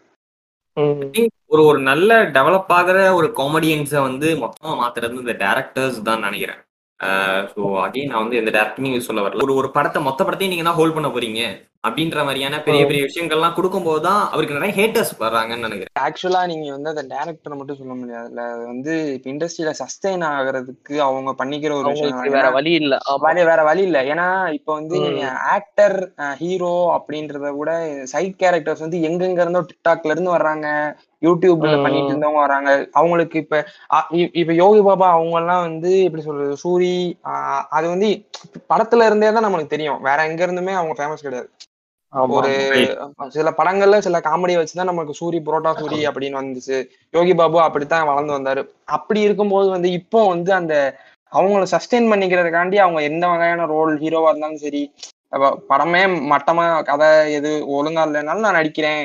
ஒரு 1.53 1.61
ஒரு 1.69 1.79
நல்ல 1.89 2.11
டெவலப் 2.37 2.71
ஆகிற 2.77 2.97
ஒரு 3.17 3.27
காமெடியன்ஸை 3.39 3.99
வந்து 4.07 4.27
மொத்தமா 4.43 4.71
மாத்துறது 4.81 5.21
இந்த 5.23 5.35
டேரக்டர்ஸ் 5.43 5.99
தான் 6.09 6.25
நினைக்கிறேன். 6.27 6.61
ஸோ 7.53 7.61
அகைன் 7.85 8.09
நான் 8.11 8.23
வந்து 8.23 8.39
எந்த 8.41 8.51
டேரக்டரையும் 8.57 9.07
சொல்ல 9.07 9.21
வரல. 9.25 9.45
ஒரு 9.47 9.55
ஒரு 9.61 9.69
படத்தை 9.77 9.99
மொத்த 10.07 10.23
படத்தையும் 10.23 10.53
நீங்க 10.53 10.65
தான் 10.67 10.79
ஹோல்ட் 10.79 10.95
பண்ண 10.97 11.09
போறீங்க. 11.09 11.41
அப்படின்ற 11.85 12.19
மாதிரியான 12.23 12.59
பெரிய 12.65 12.81
பெரிய 12.85 13.01
விஷயங்கள்லாம் 13.05 13.55
கொடுக்கும்போது 13.55 14.01
தான் 14.01 14.21
அவருக்கு 14.29 14.57
நிறைய 14.57 14.73
ஹேட்டர்ஸ் 14.77 15.13
வர்றாங்கன்னு 15.19 15.67
நினைக்கிறேன். 15.67 15.93
ஆக்சுவலா 16.05 16.41
நீங்க 16.51 16.67
வந்து 16.71 16.91
அந்த 16.93 17.03
டேரக்டரை 17.11 17.57
மட்டும் 17.57 17.79
சொல்ல 17.79 17.93
முடியாதுல்ல 17.95 18.43
அது 18.51 18.63
வந்து 18.65 18.93
இப்ப 19.15 19.29
இண்டஸ்ட்ரியில 19.31 19.73
சஸ்டெயின் 19.79 20.25
ஆகுறதுக்கு 20.29 20.95
அவங்க 21.05 21.33
பண்ணிக்கிற 21.39 21.73
ஒரு 21.75 21.91
விஷயம். 21.91 22.35
வேற 22.37 22.49
வழி 22.51 22.73
இல்ல. 22.75 22.93
வேற 23.49 23.59
வழி 23.63 23.83
இல்ல. 23.83 23.99
ஏன்னா 24.11 24.27
இப்ப 24.57 24.69
வந்து. 24.73 24.95
நீங்க 25.05 25.25
ஆக்டர் 25.55 25.97
ஹீரோ 26.41 26.73
அப்படின்றத 26.95 27.51
விட 27.57 27.71
சைட் 28.13 28.39
கேரக்டர்ஸ் 28.41 28.85
வந்து 28.85 28.99
எங்கெங்க 29.07 29.41
இருந்தோ 29.41 29.63
டிக்டாக்ல 29.69 30.13
இருந்து 30.13 30.35
வர்றாங்க 30.35 30.67
யூடியூப்ல. 31.21 31.43
பண்ணிட்டு 31.83 32.11
இருந்தவங்க 32.11 32.41
வராங்க 32.41 32.69
அவங்களுக்கு 32.93 33.37
இப்ப 33.37 33.55
இப்ப 34.39 34.53
யோகி 34.55 34.81
பாபா 34.83 35.07
அவங்க 35.11 35.37
எல்லாம் 35.39 35.65
வந்து 35.67 35.91
எப்படி 36.03 36.23
சொல்றது 36.23 36.55
சூரி 36.61 36.93
ஆஹ் 37.29 37.63
அது 37.71 37.85
வந்து 37.89 38.09
படத்துல 38.69 39.05
இருந்தே 39.05 39.31
தான் 39.31 39.45
நம்மளுக்கு 39.45 39.73
தெரியும். 39.73 40.01
வேற 40.01 40.19
எங்க 40.27 40.41
இருந்துமே 40.45 40.73
அவங்க 40.73 40.95
ஃபேமஸ் 40.97 41.25
கிடையாது. 41.25 41.49
ஒரு 42.37 42.51
சில 43.29 43.49
படங்கள்ல 43.57 43.97
சில 43.99 44.19
காமெடியை 44.19 44.59
வச்சுதான் 44.59 44.91
நமக்கு 44.91 45.13
சூரி 45.19 45.39
புரோட்டா 45.45 45.71
சூரி 45.79 45.99
அப்படின்னு 46.09 46.39
வந்துச்சு. 46.41 46.77
யோகி 47.13 47.33
பாபு 47.33 47.57
அப்படித்தான் 47.61 48.07
வளர்ந்து 48.07 48.35
வந்தாரு. 48.37 48.61
அப்படி 48.97 49.19
இருக்கும்போது 49.21 49.67
வந்து 49.69 49.89
இப்போ 49.91 50.21
வந்து 50.27 50.53
அந்த 50.53 50.75
அவங்கள 51.31 51.65
சஸ்டெயின் 51.71 52.11
பண்ணிக்கிறதுக்காண்டி 52.11 52.77
அவங்க 52.77 52.99
எந்த 53.01 53.25
வகையான 53.27 53.65
ரோல் 53.65 53.93
ஹீரோவா 54.03 54.31
இருந்தாலும் 54.31 54.63
சரி 54.63 54.83
படமே 55.69 56.01
மட்டமா 56.31 56.65
கதை 56.81 57.07
எது 57.33 57.49
ஒழுங்கா 57.75 58.03
இல்லைனாலும் 58.07 58.45
நான் 58.45 58.57
நடிக்கிறேன். 58.59 59.01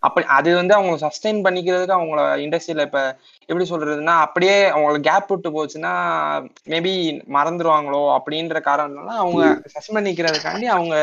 அப்படி 0.00 0.24
அது 0.36 0.50
வந்து 0.54 0.74
அவங்க 0.74 0.94
சஸ்டெயின் 1.02 1.40
பண்ணிக்கிறதுக்கு 1.44 1.96
அவங்கள 1.96 2.22
இண்டஸ்ட்ரியில 2.44 2.86
இப்ப 2.88 3.00
எப்படி 3.48 3.66
சொல்றதுன்னா 3.70 4.14
அப்படியே 4.26 4.56
அவங்களுக்கு 4.68 5.08
கேப் 5.10 5.32
விட்டு 5.32 5.50
போச்சுன்னா 5.50 5.92
மேபி 6.72 6.94
மறந்துடுவாங்களோ 7.36 8.02
அப்படின்ற 8.16 8.60
காரணம்னால 8.70 9.18
அவங்க 9.22 9.42
சஸ்பெண்ட் 9.74 9.98
பண்ணிக்கிறதுக்காண்டி 9.98 10.68
அவங்க 10.68 10.96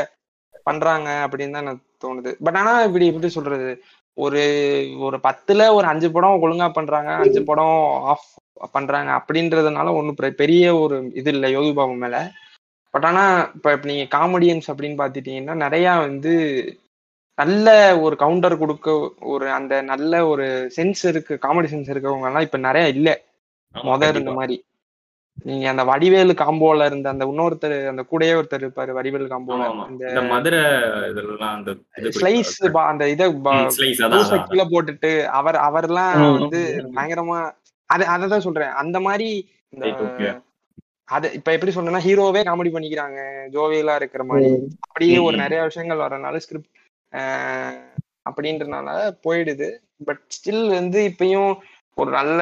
பண்றாங்க 0.72 1.28
அப்படின்னு 1.28 1.52
தான் 1.52 1.66
எனக்கு 1.66 1.86
தோணுது. 2.04 2.32
பட் 2.44 2.56
ஆனா 2.56 2.82
இப்படி 2.82 3.08
எப்படி 3.08 3.30
சொல்றது? 3.30 3.72
ஒரு 4.18 4.42
ஒரு 5.00 5.20
பத்துல 5.24 5.74
ஒரு 5.74 5.88
அஞ்சு 5.88 6.12
படம் 6.12 6.42
ஒழுங்கா 6.42 6.70
பண்றாங்க 6.70 7.12
அஞ்சு 7.16 7.44
படம் 7.44 7.78
ஆஃப் 8.04 8.28
பண்றாங்க 8.72 9.12
அப்படின்றதுனால 9.20 9.94
ஒன்றும் 9.94 10.36
பெரிய 10.36 10.78
ஒரு 10.78 11.12
இது 11.14 11.32
இல்லை 11.32 11.52
யோகி 11.52 11.74
பாபு 11.74 11.94
மேல. 11.96 12.18
பட் 12.94 13.06
ஆனா 13.06 13.24
இப்ப 13.56 13.80
நீங்க 13.84 14.18
காமெடியன்ஸ் 14.18 14.68
அப்படின்னு 14.72 15.00
பாத்துட்டீங்கன்னா 15.02 15.54
நிறைய 15.56 15.92
வந்து 15.98 16.34
நல்ல 17.38 17.68
ஒரு 18.00 18.16
கவுண்டர் 18.16 18.58
கொடுக்க 18.58 18.88
ஒரு 19.26 19.52
அந்த 19.52 19.82
நல்ல 19.82 20.28
ஒரு 20.28 20.46
சென்ஸ் 20.76 21.02
இருக்கு 21.04 21.40
காமெடி 21.42 21.70
சென்ஸ் 21.74 21.92
இருக்கவங்க 21.94 22.26
எல்லாம் 22.26 22.42
இப்ப 22.42 22.58
நிறைய 22.58 22.88
இல்ல. 22.88 23.10
ஆமா, 23.76 23.84
முத 23.84 24.08
இருந்த. 24.08 24.32
மாதிரி. 24.32 24.56
நீங்க 25.44 25.66
அந்த 25.70 25.84
வடிவேலு 25.84 26.34
காம்போல 26.34 26.86
இருந்த 26.86 27.08
அந்த 27.10 27.26
இன்னொருத்தர் 27.26 27.76
அந்த 27.88 28.04
கூடயே 28.12 28.34
ஒருத்தர் 28.40 28.64
இருப்பாரு 28.64 28.92
வடிவேலு 28.92 29.28
காம்போல 29.28 29.68
இந்த 29.92 30.22
மதுரை 30.32 30.60
இதெல்லாம் 31.10 31.56
அந்த 31.56 31.72
ஸ்லைஸ் 32.20 32.52
அந்த 32.84 33.04
இத. 33.10 33.24
கீழே 34.50 34.66
போட்டுட்டு 34.74 35.12
அவர் 35.40 35.60
அவர்லாம் 35.70 36.38
வந்து. 36.40 36.62
பயங்கரமா 36.96 37.40
அது 37.90 38.04
அததான் 38.06 38.46
சொல்றேன் 38.48 38.78
அந்த 38.82 39.00
மாதிரி. 39.00 39.30
அது 41.08 41.28
இப்ப 41.34 41.52
எப்படி 41.52 41.72
சொல்றேன்னா 41.76 42.04
ஹீரோவே 42.08 42.42
காமெடி 42.48 42.72
பண்ணிக்கிறாங்க 42.74 43.20
ஜோவியலா 43.56 43.96
இருக்கிற 43.96 44.24
மாதிரி. 44.24 44.50
அப்படியே 44.80 45.18
ஒரு. 45.18 45.36
நிறைய 45.38 45.62
விஷயங்கள் 45.64 46.04
வரனால 46.06 46.38
ஸ்கிரிப்ட் 46.38 46.72
அப்படின்றனால 48.30 48.90
போயிடுது 49.26 49.68
பட் 50.06 50.24
ஸ்டில் 50.36 50.66
வந்து 50.70 51.00
இப்பயும் 51.12 51.52
ஒரு 51.98 52.12
நல்ல 52.12 52.42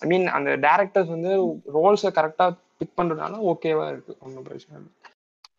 ஐ 0.00 0.08
மீன் 0.08 0.26
அந்த 0.28 0.50
டேரக்டர்ஸ் 0.58 1.08
வந்து 1.08 1.32
ரோல்ஸை 1.74 2.10
கரெக்டா 2.10 2.46
பிக் 2.78 2.96
பண்றதுனால 2.96 3.34
ஓகேவா 3.44 3.86
இருக்கு. 3.88 4.16
ஒன்றும் 4.20 4.42
பிரச்சனை 4.42 4.74
இல்லை. 4.74 4.90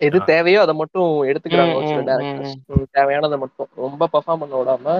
எது 0.01 0.17
தேவையோ 0.25 0.61
அதை 0.61 0.73
மட்டும் 0.75 1.07
எடுத்துக்கிறாங்க 1.23 1.75
சில 1.87 2.01
டேரக்டர்ஸ் 2.09 2.55
தேவையானதை 2.93 3.37
மட்டும். 3.37 3.69
ரொம்ப 3.75 4.09
பர்ஃபார்ம் 4.11 4.39
பண்ண 4.39 4.55
விடாம 4.55 4.95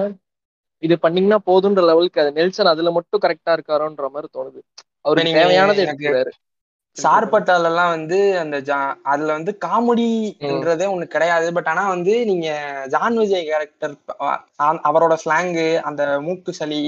இது 0.82 0.98
பண்ணீங்கன்னா 0.98 1.38
போதுன்ற 1.46 1.84
லெவலுக்கு 1.84 2.20
அது 2.20 2.32
நெல்சன் 2.32 2.66
அதுல 2.66 2.90
மட்டும் 2.90 3.20
கரெக்டா 3.20 3.50
இருக்காரோன்ற 3.50 4.08
மாதிரி 4.08 4.28
தோணுது. 4.36 4.60
அவருக்கு 5.00 5.28
நீங்க 5.28 5.40
தேவையானதை 5.42 5.82
எடுத்துக்கிறாரு 5.84 6.32
சார்பட்டால 6.96 7.64
எல்லாம் 7.64 7.88
வந்து 7.88 8.18
அந்த 8.38 8.60
ஜா- 8.60 8.94
அதுல 9.04 9.32
வந்து 9.32 9.58
காமெடின்றதே 9.64 10.86
ஒண்ணு 10.88 11.06
கிடையாது. 11.06 11.52
பட் 11.52 11.66
ஆனா 11.66 11.88
வந்து 11.88 12.24
நீங்க 12.24 12.48
ஜான் 12.88 13.16
விஜய் 13.16 13.44
கேரக்டர் 13.44 13.94
அவரோட 14.84 15.16
ஸ்லாங்கு 15.24 15.66
அந்த 15.80 16.20
மூக்கு 16.20 16.52
சளி 16.52 16.80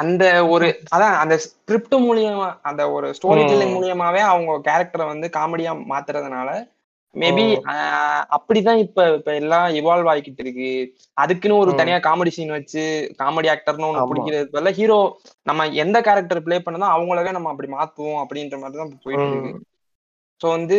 அந்த 0.00 0.24
ஒரு 0.54 0.66
அதான் 0.94 1.16
அந்த 1.22 1.34
ஸ்கிரிப்ட் 1.44 1.96
மூலியமா 2.06 2.48
அந்த 2.68 2.82
ஒரு 2.96 3.08
ஸ்டோரி 3.16 3.42
டெல்லிங். 3.44 3.74
மூலியமாவே 3.76 4.22
அவங்க 4.32 4.60
கேரக்டரை 4.68 5.06
வந்து 5.12 5.28
காமெடியா 5.38 5.72
மாத்துறதுனால 5.92 6.50
மேபி. 7.14 7.44
அப்படிதான் 8.36 8.80
இப்ப 8.84 9.06
இப்ப 9.14 9.30
எல்லாம் 9.40 9.68
இவால்வ் 9.78 10.10
ஆகிக்கிட்டு 10.10 10.42
இருக்கு 10.44 10.68
அதுக்குன்னு 11.16 11.60
ஒரு. 11.62 11.70
தனியா 11.80 11.96
காமெடி 12.04 12.32
சீன் 12.36 12.56
வச்சு 12.56 12.82
காமெடி 13.20 13.48
ஆக்டர்னு 13.54 13.88
ஒண்ணு. 13.88 14.08
பிடிக்கிறது 14.10 14.52
பதிலா 14.52 14.72
ஹீரோ 14.78 14.98
நம்ம 15.46 15.66
எந்த 15.84 16.00
கேரக்டர் 16.08 16.44
ப்ளே 16.46 16.58
பண்ணதோ 16.66 16.88
அவங்களவே 16.96 17.32
நம்ம 17.36 17.50
அப்படி 17.52 17.70
மாத்துவோம் 17.76 18.20
அப்படின்ற 18.22 18.58
மாதிரி 18.62 18.82
தான் 18.82 18.94
போயிட்டு 19.06 19.26
இருக்கு. 19.28 19.52
ஸோ 20.40 20.48
வந்து 20.56 20.78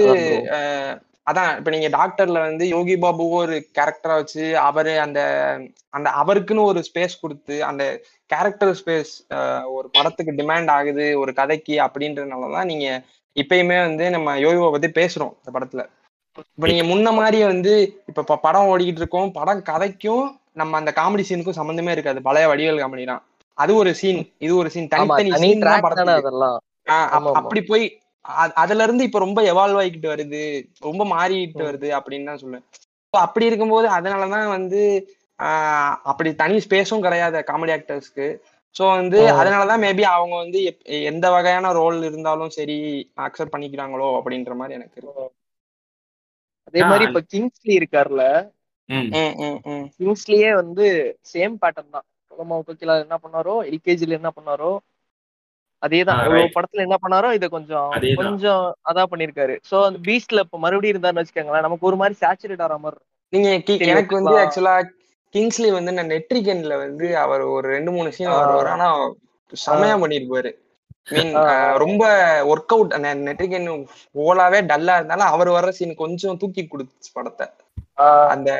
அதான் 1.27 1.51
இப்ப 1.57 1.71
நீங்க 1.73 1.89
டாக்டர்ல 1.97 2.39
வந்து 2.45 2.65
யோகி 2.67 2.95
பாபு 3.01 3.25
ஒரு 3.39 3.55
கேரக்டரா 3.77 4.15
வச்சு 4.19 4.45
அவரு 4.67 4.93
அந்த 5.03 5.19
அந்த 5.93 6.07
அவருக்குன்னு 6.21 6.63
ஒரு 6.71 6.79
ஸ்பேஸ் 6.88 7.21
கொடுத்து 7.23 7.55
அந்த 7.67 7.84
கேரக்டர் 8.32 8.74
ஸ்பேஸ் 8.80 9.13
ஒரு 9.74 9.88
படத்துக்கு 9.91 10.32
டிமாண்ட் 10.32 10.72
ஆகுது 10.72 11.06
ஒரு 11.20 11.32
கதைக்கு 11.34 11.76
அப்படின்றதுனாலதான் 11.86 12.65
நீங்க 12.65 12.88
இப்பயுமே 13.36 13.78
வந்து 13.82 14.06
நம்ம 14.10 14.38
யோகிபா 14.38 14.70
பத்தி 14.72 14.89
பேசுறோம் 15.00 15.34
இந்த 15.38 15.52
படத்துல. 15.54 15.84
இப்ப 16.54 16.67
நீங்க 16.67 16.84
முன்ன 16.84 17.13
மாதிரி 17.13 17.39
வந்து 17.44 17.74
இப்ப 18.08 18.38
படம் 18.38 18.70
ஓடிக்கிட்டு 18.72 19.02
இருக்கோம் 19.04 19.32
படம் 19.32 19.63
கதைக்கும் 19.63 20.26
நம்ம 20.52 20.78
அந்த 20.78 20.91
காமெடி 20.96 21.24
சீனுக்கும் 21.28 21.60
சம்பந்தமே 21.60 21.91
இருக்காது. 21.91 22.22
பழைய 22.22 22.48
வடிவேல் 22.48 22.84
காமெடி 22.84 23.06
தான். 23.06 23.24
அது 23.58 23.72
ஒரு 23.76 23.91
சீன் 23.94 24.22
இது 24.38 24.54
ஒரு 24.56 24.70
சீன் 24.70 24.88
தனித்தனி 24.88 25.32
தனி 25.32 25.50
தான் 25.60 25.98
தானே. 26.00 26.15
அப்படி 27.39 27.62
போய் 27.63 27.86
அதுல 28.56 28.84
இருந்து 28.84 29.04
இப்ப 29.04 29.20
ரொம்ப 29.20 29.39
எவால்வ் 29.44 29.80
ஆகிக்கிட்டு 29.82 30.10
வருது. 30.13 30.41
ரொம்ப 30.80 31.04
மாறிட்டு 31.06 31.62
ம். 31.62 31.67
வருது 31.70 31.89
அப்படின்னு 31.98 32.26
தான் 32.26 32.41
சொல்லுவேன். 32.41 32.65
அப்படி 33.13 33.46
இருக்கும்போது 33.46 33.88
அதனாலதான் 33.89 34.48
வந்து 34.48 34.82
அப்படி 36.06 36.36
தனி 36.36 36.58
ஸ்பேஸும் 36.58 37.01
கிடையாது 37.01 37.38
காமெடி 37.47 37.73
ஆக்டர்ஸ்க்கு 37.73 38.27
ஸோ 38.75 38.84
வந்து. 38.91 39.19
அதனாலதான் 39.32 39.82
மேபி 39.82 40.01
அவங்க 40.10 40.36
வந்து 40.36 40.63
எப்- 40.63 40.84
எந்த 41.06 41.32
வகையான 41.32 41.71
ரோல் 41.71 42.04
இருந்தாலும் 42.04 42.49
சரி 42.49 42.77
அக்செப்ட் 43.17 43.54
பண்ணிக்கிறாங்களோ 43.56 44.10
அப்படின்ற 44.17 44.56
மாதிரி 44.56 44.73
எனக்கு 44.73 45.01
அதே 46.67 46.84
மாதிரி 46.84 47.06
இப்ப 47.08 47.21
கிங்ஸ்லி 47.32 47.75
ம். 48.89 49.10
கிங்ஸ்லியே 49.97 50.56
வந்து 50.56 50.86
சேம் 51.34 51.56
பேட்டர்ன் 51.62 51.89
தான் 51.89 52.06
குலமா 52.32 52.56
கோகிலா 52.62 53.01
என்ன 53.01 53.17
பண்ணாரோ 53.23 53.56
எல்கேஜில 53.69 54.10
என்ன 54.12 54.30
பண்ணாரோ 54.30 54.71
அதேதான். 55.82 56.19
படத்துல 56.56 56.82
என்ன 56.82 56.97
பண்ணாரோ 57.01 57.34
இதை 57.34 57.47
கொஞ்சம். 57.49 57.88
கொஞ்சம் 58.21 58.63
அதான் 58.86 59.12
பண்ணிருக்காரு 59.12 59.56
சோ 59.69 59.86
அந்த 59.86 59.99
பீஸ்ட்ல 59.99 60.39
இப்ப 60.39 60.60
மறுபடியும் 60.60 60.95
இருந்தாருன்னு 60.95 61.23
வச்சுக்கோங்களேன் 61.23 61.62
நமக்கு 61.62 61.86
ஒரு 61.86 61.95
மாதிரி 61.95 62.15
சேச்சுரேட் 62.21 62.62
ஆகிற 62.62 62.77
மாதிரி. 62.77 63.01
நீங்க 63.34 63.47
எனக்கு 63.88 64.15
வந்து? 64.15 64.34
ஆக்சுவலா 64.39 64.75
கிங்ஸ்லி 65.36 65.72
வந்து 65.72 65.91
நான் 65.91 66.08
நெட்ரிகன்ல 66.08 66.78
வந்து 66.78 67.17
அவர் 67.17 67.41
ஒரு 67.41 67.67
ரெண்டு 67.67 67.91
மூணு 67.91 68.12
சீன். 68.12 68.28
வருவார். 68.28 68.67
ஆனா 68.67 69.10
செமையா 69.65 70.00
பண்ணிருப்பாரு 70.00 70.54
மீன். 71.10 71.34
ரொம்ப 71.78 72.08
ஒர்க் 72.44 72.65
அவுட் 72.67 72.94
நெட்ரிகன் 72.94 73.86
ஓலாவே 74.15 74.62
டல்லா 74.62 74.96
இருந்தாலும் 74.96 75.26
அவர் 75.26 75.48
வர்ற 75.48 75.70
சீன் 75.70 75.96
கொஞ்சம் 75.96 76.38
தூக்கி 76.38 76.67
கொடுத்துச்சு 76.72 77.12
படத்தை. 77.13 77.48
அந்த 78.28 78.54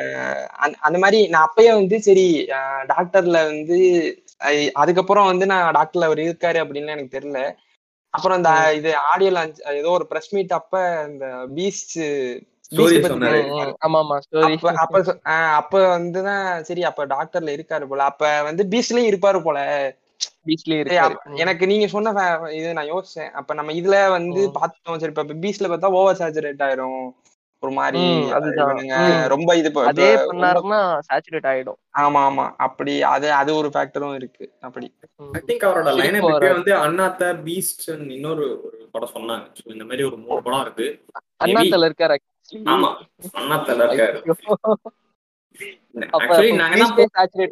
அந்த- 0.56 0.98
மாதிரி 0.98 1.28
நான் 1.28 1.52
அப்பயே 1.52 1.72
வந்து 1.72 2.02
சரி 2.02 2.46
டாக்டர்ல 2.86 3.30
வந்து 3.30 4.22
அதுக்கப்புறம் 4.72 5.26
வந்து 5.26 5.46
நான் 5.46 5.74
டாக்டர்ல 5.74 6.04
அவர் 6.04 6.18
இருக்காரு 6.18 6.58
அப்படின்னு 6.64 6.86
எனக்கு 6.86 7.18
தெரியல. 7.18 7.54
அப்புறம் 8.10 8.36
இந்த. 8.36 8.74
இது 8.74 8.96
ஆடியோ 8.96 9.30
லான்ச் 9.30 9.72
ஏதோ 9.72 9.90
ஒரு 9.90 10.06
பிரஸ் 10.06 10.34
மீட் 10.34 10.52
அப்ப 10.52 11.04
இந்த 11.08 11.46
பீச் 11.54 11.98
அப்ப 15.32 15.98
வந்துதான் 15.98 16.60
சரி 16.60 16.84
அப்ப 16.84 17.06
டாக்டர்ல 17.06 17.60
இருக்காரு 17.62 17.86
போல. 17.86 18.04
அப்ப 18.04 18.42
வந்து 18.42 18.66
பீச்லயும் 18.70 18.94
இருப்பாரு 18.94 19.42
போல. 19.42 19.94
எனக்கு 21.34 21.66
நீங்க 21.66 21.86
சொன்ன 21.86 22.12
fa- 22.12 22.50
இது 22.50 22.72
நான் 22.72 22.92
யோசிச்சேன். 22.92 23.30
அப்ப 23.30 23.54
நம்ம 23.54 23.72
இதுல 23.72 24.10
வந்து 24.10 24.48
ம். 24.48 24.52
பார்த்தோம். 24.52 24.98
சரி 24.98 25.12
இப்ப 25.20 25.34
பீச்ல 25.34 25.70
பார்த்தா 25.70 25.86
ஓவர் 25.86 26.16
சேச்சுரேட் 26.16 26.62
ஆயிரும். 26.62 27.08
ஒரு 27.60 27.72
மாதிரி. 27.72 28.30
ரொம்ப 29.28 29.56
இது 29.56 29.84
அதே 29.84 30.14
பண்ணாருன்னா 30.14 30.98
சேச்சுரேட் 31.12 31.46
ஆயிடும். 31.46 31.76
ஆமா 31.98 32.24
ஆமா. 32.24 32.50
அப்படி 32.56 33.02
அது 33.02 33.32
அது 33.32 33.54
ஒரு 33.54 33.68
ஃபேக்டரும் 33.68 34.14
இருக்கு. 34.14 34.52
அப்படி. 34.60 34.94
ஐ 35.32 35.40
திங்க் 35.46 35.66
அவரோட 35.66 35.94
லைன். 35.94 36.20
வந்து 36.20 36.74
அண்ணாத்த 36.74 37.38
பீஸ்ட் 37.44 38.10
இன்னொரு 38.10 38.60
ஒரு 38.64 38.88
படம் 38.92 39.10
சொன்னாங்க. 39.14 39.46
இந்த 39.64 39.84
மாதிரி 39.84 40.02
ஒரு 40.02 40.16
மூணு 40.16 40.42
படம் 40.42 40.60
இருக்கு. 40.60 41.04
அண்ணாத்தல 41.44 41.92
இருக்காரு. 41.92 42.16
ஆமா 42.72 42.90
அண்ணாத்தல 43.38 43.86
இருக்காரு 43.86 44.18
ஆக்சுவலி 46.16 46.50
நாங்க 46.60 46.76
என்ன 46.76 46.86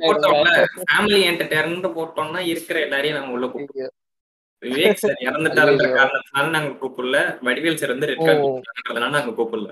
போட்டோம்ல 0.04 0.52
ஃபேமிலி 0.82 1.18
போட்டோம்னா 1.96 2.42
இருக்கிற 2.52 2.76
எல்லாரையும் 2.86 3.34
உள்ள 3.34 3.46
கூப்பிடுவோம் 3.48 3.96
விவேக் 4.62 5.02
சார் 5.02 5.20
இறந்துட்டாருன்ற 5.24 5.84
ஐயையோ. 5.84 5.98
காரணத்தினால 5.98 6.48
நாங்க 6.54 6.72
கூப்பிடல 6.80 7.18
வடிவேல் 7.46 7.78
சார் 7.80 7.92
வந்து 7.92 8.08
ரெட் 8.10 8.18
கார்டு 8.20 8.40
ஓ. 8.40 8.48
கொடுத்தாங்கன்றதுனால 8.48 9.14
நாங்க 9.16 9.32
கூப்பிடல. 9.38 9.68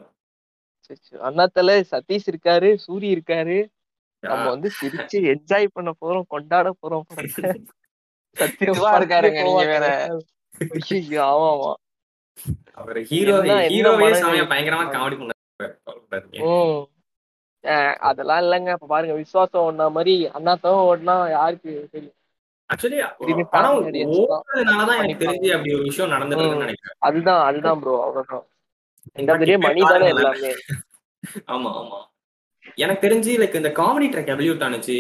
அண்ணாத்தல 1.23 1.73
சதீஷ் 1.91 2.29
இருக்காரு 2.31 2.69
சூரி 2.85 3.09
இருக்காரு 3.15 3.57
நம்ம 4.23 4.45
வந்து 4.53 4.69
சிரிச்சு 4.77 5.19
என்ஜாய் 5.33 5.75
பண்ண 5.75 5.91
போறோம் 5.99 6.31
கொண்டாட 6.31 6.69
போறோம். 6.81 7.05
சத்தியமா 8.37 8.73
இதுவா 8.73 8.91
இருக்காருங்க, 8.99 9.41
நீங்க 9.47 9.65
வேற. 9.69 9.87
ஆமா 11.27 11.49
ஆமா 11.53 11.71
அவர் 12.75 12.99
ஹீரோ 13.05 13.35
ஹீரோவே? 13.69 14.09
சமய 14.21 14.43
பயங்கரமா 14.51 14.85
காமெடி. 14.91 15.17
அஹ் 17.65 17.97
அதெல்லாம் 18.09 18.41
இல்லைங்க 18.43 18.71
இப்ப 18.73 18.89
பாருங்க 18.89 19.15
விசுவாசம் 19.17 19.63
ஓடினா 19.63 19.87
மாதிரி 19.93 20.15
அண்ணாத்தவும் 20.37 20.87
ஓடினா 20.89 21.15
யாருக்கு 21.31 21.71
தெரியும் 21.93 22.15
ஆக்சுவலி 22.71 22.99
ஓடுறதுனாலதான் 24.27 24.99
எனக்கு. 24.99 25.23
தெரிஞ்சு 25.23 25.51
அப்படி 25.55 25.73
ஒரு 25.75 25.85
விஷயம் 25.85 26.13
நடந்துருக்குன்னு. 26.15 26.65
நினைக்கிறேன் 26.65 26.97
அதுதான் 27.07 27.41
அதுதான் 27.47 27.81
ப்ரோ 27.81 27.95
அவ்வளவுதான் 28.03 28.45
இந்த 29.17 29.33
மணி 29.65 29.83
தானே. 29.85 30.09
எல்லாமே 30.13 30.51
ஆமா 31.49 31.71
ஆமா 31.81 31.99
எனக்கு 32.79 33.05
தெரிஞ்சு 33.05 33.33
லைக் 33.41 33.57
இந்த 33.57 33.73
காமெடி 33.79 34.09
ட்ராக் 34.11 34.33
எவல்யூட் 34.35 34.67
ஆனுச்சு 34.67 34.95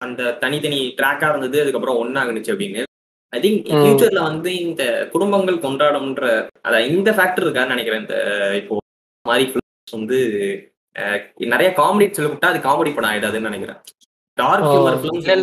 அந்த 0.00 0.22
தனித்தனி 0.42 0.80
ட்ராக்கா 0.98 1.28
இருந்தது 1.30 1.58
அதுக்கப்புறம் 1.62 2.00
ஒன்னாகுனுச்சு 2.02 2.52
அப்படின்னு 2.52 2.82
ஐ 3.32 3.38
திங்க். 3.40 3.66
ஃபியூச்சர்ல 3.80 4.22
வந்து 4.22 4.50
இந்த 4.58 4.82
குடும்பங்கள் 5.12 5.64
கொண்டாடும்ன்ற 5.64 6.26
அதான் 6.64 6.88
இந்த 6.94 7.10
ஃபேக்டர் 7.10 7.44
இருக்கான்னு 7.46 7.74
நினைக்கிறேன். 7.74 8.02
இந்த 8.04 8.16
இப்போ 8.60 8.76
மாதிரி 9.24 9.44
வந்து 9.92 10.18
நிறைய 11.52 11.68
காமெடி 11.76 12.06
சொல்லிவிட்டா 12.16 12.50
அது 12.52 12.58
காமெடி 12.58 12.92
படம் 12.94 13.10
ஆயிடாதுன்னு 13.10 13.50
நினைக்கிறேன். 13.50 13.78
டார்க். 14.38 14.66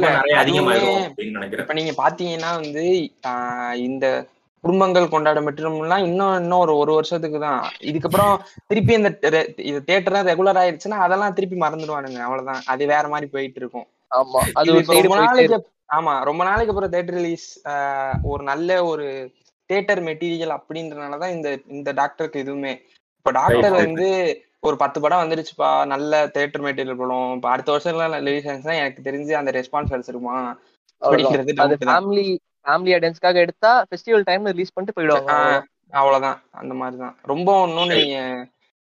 நிறைய 0.05 0.35
அதிகமாயிடும் 0.43 0.89
அதுவுமே 0.89 1.05
அப்படின்னு 1.07 1.37
நினைக்கிறேன். 1.37 1.65
இப்ப 1.65 1.73
நீங்க 1.73 1.93
பாத்தீங்கன்னா 2.03 2.51
வந்து 2.61 2.83
ஆஹ் 3.31 3.77
இந்த 3.87 4.05
குடும்பங்கள் 4.63 5.09
கொண்டாட 5.09 5.39
மெட்ரிமம்லாம் 5.41 6.05
இன்னும் 6.05 6.35
இன்னும் 6.39 6.59
ஒரு 6.59 6.73
ஒரு 6.77 6.91
வருஷத்துக்கு 6.93 7.39
தான். 7.39 7.59
இதுக்கப்புறம் 7.89 8.33
திருப்பி 8.67 8.93
இந்த 8.93 9.09
இது 9.69 9.79
தேட்டரா 9.89 10.21
ரெகுலர் 10.29 10.61
ஆயிடுச்சுன்னா 10.63 10.99
அதெல்லாம் 11.05 11.33
திருப்பி 11.33 11.57
மறந்துடுவானுங்க. 11.57 12.19
அவ்வளவுதான். 12.27 12.63
அது 12.65 12.85
வேற 12.85 13.07
மாதிரி 13.07 13.29
போயிட்டு 13.31 13.59
இருக்கும். 13.59 13.87
ஆமா. 14.11 14.41
அது 14.53 14.69
ஆமா 15.89 16.23
ரொம்ப 16.23 16.43
நாளைக்கு 16.43 16.73
அப்புறம் 16.73 16.91
தேட்டர் 16.91 17.17
ரிலீஸ் 17.19 17.47
ஒரு 18.23 18.43
நல்ல 18.43 18.85
ஒரு 18.85 19.05
தேட்டர் 19.69 20.01
மெட்டீரியல் 20.07 20.53
அப்படின்றனாலதான் 20.57 21.29
இந்த 21.29 21.49
இந்த 21.67 21.91
டாக்டருக்கு 21.91 22.39
எதுவுமே. 22.39 22.73
இப்ப 23.17 23.31
டாக்டர். 23.31 23.71
வந்து 23.71 24.07
ஒரு 24.59 24.75
பத்து 24.77 25.01
படம் 25.01 25.23
வந்துருச்சுப்பா 25.23 25.85
நல்ல 25.85 26.27
தேட்டர் 26.27 26.65
மெட்டீரியல் 26.65 27.01
படம். 27.01 27.33
இப்போ 27.35 27.49
அடுத்த 27.49 27.71
வருஷம் 27.71 28.13
ரிலீஸ் 28.25 28.47
ஆச்சுன்னா 28.47 28.77
எனக்கு 28.81 29.01
தெரிஞ்சு 29.01 29.33
அந்த 29.33 29.51
ரெஸ்பான்ஸ் 29.51 29.93
கிடைச்சிருமா. 29.93 30.35
ஃபேமிலி 31.91 32.27
ஃபேமிலி 32.65 32.93
ஆடியன்ஸ்க்காக 32.95 33.33
எடுத்தா 33.35 33.85
ஃபெஸ்டிவல் 33.89 34.27
டைம்ல 34.29 34.53
ரிலீஸ் 34.55 34.73
பண்ணிட்டு 34.73 34.97
போயிடுவாங்க 34.97 35.33
அவ்வளவுதான். 35.91 36.39
அந்த 36.51 36.73
மாதிரிதான். 36.73 37.15
ரொம்ப 37.23 37.49
ஒன்றும் 37.61 37.91
நீங்க 37.93 38.17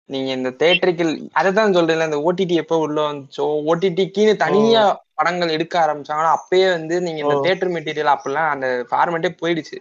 நீங்க 0.09 0.29
இந்த 0.31 0.49
தேட்டரிக்கல் 0.61 1.11
அதுதான் 1.33 1.75
சொல்றேன்ல 1.75 2.07
இந்த 2.09 2.19
ஓடிடி 2.23 2.55
எப்போ 2.61 2.77
உள்ள 2.77 2.99
வந்துச்சோ 3.03 3.45
ஓடிடிக்குன்னு 3.67 4.33
தனியா 4.43 4.83
படங்கள் 5.13 5.55
எடுக்க 5.55 5.75
ஆரம்பிச்சாங்களோ 5.83 6.29
அப்பயே 6.37 6.67
வந்து 6.71 6.95
நீங்க 7.05 7.19
இந்த. 7.23 7.35
தேட்டர் 7.45 7.73
மெட்டீரியல் 7.75 8.13
அப்பெல்லாம் 8.13 8.49
அந்த 8.53 8.67
ஃபார்மேட்டே 8.89 9.31
போயிடுச்சு. 9.41 9.77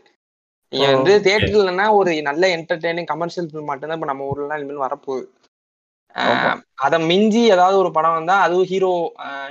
நீங்க. 0.72 0.86
வந்து 0.92 1.12
தேட்டர்லன்னா 1.26 1.86
ஒரு 1.92 2.10
நல்ல 2.28 2.44
என்டர்டெய்னிங் 2.56 3.10
கமர்ஷியல் 3.10 3.48
ஃபிலிம் 3.48 3.70
மட்டும்தான் 3.70 3.98
இப்ப 3.98 4.10
நம்ம 4.10 4.28
ஊர்ல 4.30 4.58
இனிமேல் 4.58 4.84
வரப்போகுது. 4.84 5.26
அத 6.84 6.94
மிஞ்சி 7.08 7.42
ஏதாவது 7.52 7.76
ஒரு 7.78 7.90
படம் 7.92 8.16
வந்தா 8.16 8.34
அதுவும் 8.42 8.68
ஹீரோ 8.70 8.90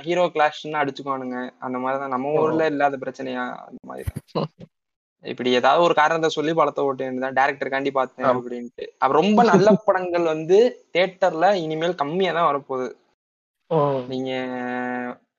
ஹீரோ 0.04 0.24
கிளாஷ்னு 0.34 0.80
அடிச்சுக்குவானுங்க. 0.82 1.36
அந்த 1.58 1.76
மாதிரிதான் 1.78 2.14
நம்ம 2.14 2.34
ஊர்ல 2.40 2.66
இல்லாத 2.72 2.98
பிரச்சனையா 3.04 3.44
அந்த 3.62 3.80
மாதிரி 3.84 4.04
இப்படி 5.24 5.50
ஏதாவது 5.58 5.84
ஒரு 5.86 5.94
காரணத்தை 5.94 6.28
சொல்லி 6.36 6.52
படத்தை 6.58 6.84
ஓட்ட 6.86 7.02
வேண்டியதான் 7.04 7.38
டேரக்டர் 7.38 7.72
காண்டி 7.72 7.90
பார்த்தேன். 7.98 8.28
அப்படின்ட்டு. 8.32 8.84
அப்ப 9.02 9.12
ரொம்ப 9.20 9.40
நல்ல 9.50 9.68
படங்கள் 9.88 10.24
வந்து 10.34 10.58
தியேட்டர்ல 10.94 11.48
இனிமேல் 11.64 12.00
கம்மியா 12.02 12.32
தான் 12.38 12.48
வரப்போகுது. 12.50 12.88
நீங்க 14.12 14.30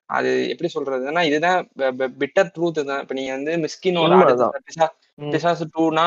அது 0.09 0.29
எப்படி 0.51 0.69
சொல்றதுன்னா 0.73 1.21
இதுதான் 1.27 1.59
பிட்டர் 2.21 2.51
ட்ரூத் 2.55 2.79
தான். 2.89 3.01
இப்ப 3.03 3.13
நீங்க 3.19 3.31
வந்து 3.37 3.53
மிஸ்கினோட. 3.63 4.13
பிசாசு 5.33 5.65
டூனா 5.73 6.05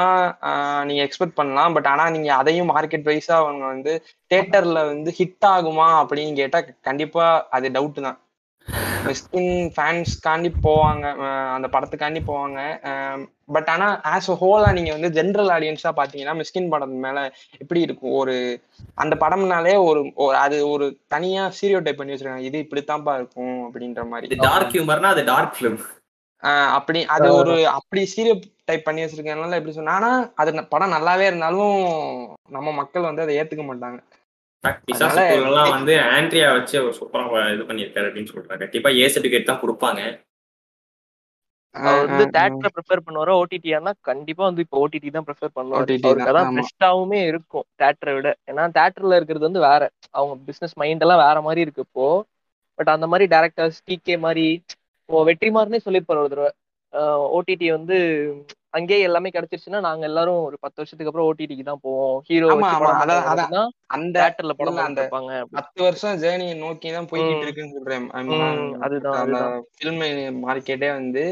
நீங்க 0.88 1.00
எக்ஸ்பெக்ட் 1.04 1.38
பண்ணலாம். 1.40 1.74
பட் 1.76 1.88
ஆனா 1.92 2.04
நீங்க 2.16 2.30
அதையும் 2.40 2.70
மார்க்கெட் 2.72 3.08
வைஸா 3.10 3.34
அவங்க 3.42 3.64
வந்து 3.74 3.92
தியேட்டர்ல 4.30 4.80
வந்து 4.92 5.10
ஹிட் 5.18 5.46
ஆகுமா 5.52 5.88
அப்படின்னு 6.02 6.34
கேட்டா 6.42 6.60
கண்டிப்பா 6.88 7.26
அது 7.58 7.68
டவுட் 7.78 8.06
தான். 8.06 8.18
மிஸ்கின் 9.08 9.52
ஃபேன்ஸ் 9.74 10.12
காண்டி 10.24 10.50
போவாங்க 10.64 11.04
அந்த 11.56 11.66
படத்துக்காண்டி 11.74 12.20
போவாங்க. 12.30 12.58
பட் 13.48 13.68
ஆனா 13.68 13.88
ஆஸ் 14.06 14.28
அ 14.30 14.36
ஹோலா 14.40 14.72
நீங்க 14.72 14.92
வந்து 14.92 15.10
ஜென்ரல் 15.16 15.50
ஆடியன்ஸா 15.52 15.90
பாத்தீங்கன்னா 15.96 16.34
மிஸ்கின் 16.38 16.68
படம் 16.68 16.94
மேல 16.98 17.18
எப்படி 17.60 17.80
இருக்கும்? 17.80 18.12
ஒரு 18.12 18.34
அந்த 18.94 19.14
படம்னாலே 19.20 19.74
ஒரு 19.84 20.00
ஒரு- 20.16 20.38
அது 20.38 20.56
ஒரு 20.68 20.86
தனியா 21.08 21.52
சீரியோ 21.58 21.80
டைப் 21.80 21.96
பண்ணி 21.96 22.14
வச்சிருக்காங்க. 22.14 22.48
இது 22.48 22.64
இப்படித்தான்ப்பா 22.64 23.14
இருக்கும் 23.16 23.54
அப்படின்ற 23.66 24.04
மாதிரி. 24.08 24.40
டார்க் 24.46 24.74
ஹியூமர்னா 24.74 25.12
அது 25.14 25.24
டார்க் 25.24 25.56
ஃபிலிம் 25.56 25.78
அப்படி 26.72 27.00
அது 27.14 27.28
ஒரு 27.34 27.54
அப்படி 27.70 28.02
சீரியோ 28.12 28.34
டைப் 28.64 28.84
பண்ணி 28.84 29.02
வச்சிருக்கனால 29.02 29.58
எப்படி 29.58 29.72
சொன்னா 29.72 29.94
ஆனா 29.94 30.10
அது 30.34 30.66
படம் 30.68 30.92
நல்லாவே 30.92 31.24
இருந்தாலும் 31.26 31.76
நம்ம 32.50 32.72
மக்கள் 32.72 33.02
வந்து 33.02 33.22
அதை 33.22 33.36
ஏத்துக்க 33.38 33.64
மாட்டாங்க. 33.68 33.98
வந்து 35.72 35.94
ஆண்ட்ரியா 36.10 36.48
வச்சு 36.52 36.76
அவர் 36.78 36.96
சூப்பரா 36.98 37.24
இது 37.54 37.64
பண்ணியிருக்காரு 37.64 38.08
அப்படின்னு 38.08 38.30
சொல்றாங்க 38.30 38.60
கண்டிப்பா 38.62 38.90
ஏ 38.96 39.06
சர்டிபிகேட் 39.06 39.50
தான் 39.50 39.62
கொடுப்பாங்க. 39.62 40.00
அவர் 41.80 42.06
வந்து 42.06 42.24
ஆஹ் 42.24 42.32
தேட்டரை 42.36 42.70
ப்ரிஃபர் 42.76 43.04
பண்ணுவாரா. 43.06 43.32
ஓடிடியானா 43.40 43.92
கண்டிப்பா 44.02 44.42
வந்து 44.44 44.64
இப்போ 44.64 44.78
ஓடிடி 44.82 45.10
தான் 45.10 45.26
ப்ரிஃபர் 45.28 45.54
பண்ணுவாரு. 45.56 45.80
அவருக்கு 46.02 46.28
தான், 46.30 46.40
அதான். 46.40 46.58
பெஸ்டாவுமே 46.58 47.20
இருக்கும் 47.30 47.66
தேட்டரை 47.82 48.14
விட. 48.14 48.30
ஏன்னா 48.50 48.64
தேட்டர்ல 48.78 49.18
இருக்கிறது 49.18 49.48
வந்து 49.48 49.62
வேற. 49.68 49.82
அவங்க 50.14 50.36
பிசினஸ் 50.48 50.76
மைண்ட் 50.76 51.04
எல்லாம் 51.06 51.24
வேற 51.26 51.40
மாதிரி 51.40 51.60
இருக்கு 51.60 51.86
இப்போ. 51.88 52.06
பட் 52.78 52.88
அந்த 52.88 53.06
மாதிரி 53.06 53.26
டேரக்டர்ஸ் 53.34 53.80
டிகே 53.88 54.16
மாதிரி 54.18 54.46
இப்போ 55.08 55.18
வெற்றிமாறனே 55.24 55.80
சொல்லியிருப்பாரு 55.84 56.22
ஒரு 56.22 56.32
தடவை. 56.34 56.52
ஓடிடி 57.36 57.66
வந்து 57.70 57.96
அங்கேயே 58.70 59.04
எல்லாமே 59.06 59.28
கிடைச்சிருச்சுன்னா 59.28 59.80
நாங்க 59.80 60.04
எல்லாரும் 60.04 60.40
ஒரு 60.46 60.56
பத்து 60.60 60.78
வருஷத்துக்கு 60.80 61.10
அப்புறம் 61.10 61.28
ஓடிடிக்கு 61.28 61.64
தான் 61.64 61.82
போவோம். 61.82 62.16
ஹீரோ 62.28 62.48
அந்த 63.96 64.16
தேட்டர்ல 64.16 64.54
படம் 64.58 64.78
பார்ப்பாங்க 64.78 65.32
பத்து 65.58 65.80
வருஷம் 65.82 66.18
ஜேர்னியை 66.22 66.54
நோக்கி 66.56 66.90
தான் 66.90 67.08
போய்கிட்டு. 67.10 67.44
இருக்குன்னு 67.46 67.76
சொல்றேன். 67.76 68.08
அதுதான். 68.80 69.54
ஃபில்ம் 69.76 70.02
மார்க்கெட்டே 70.44 70.90
வந்து 70.92 71.24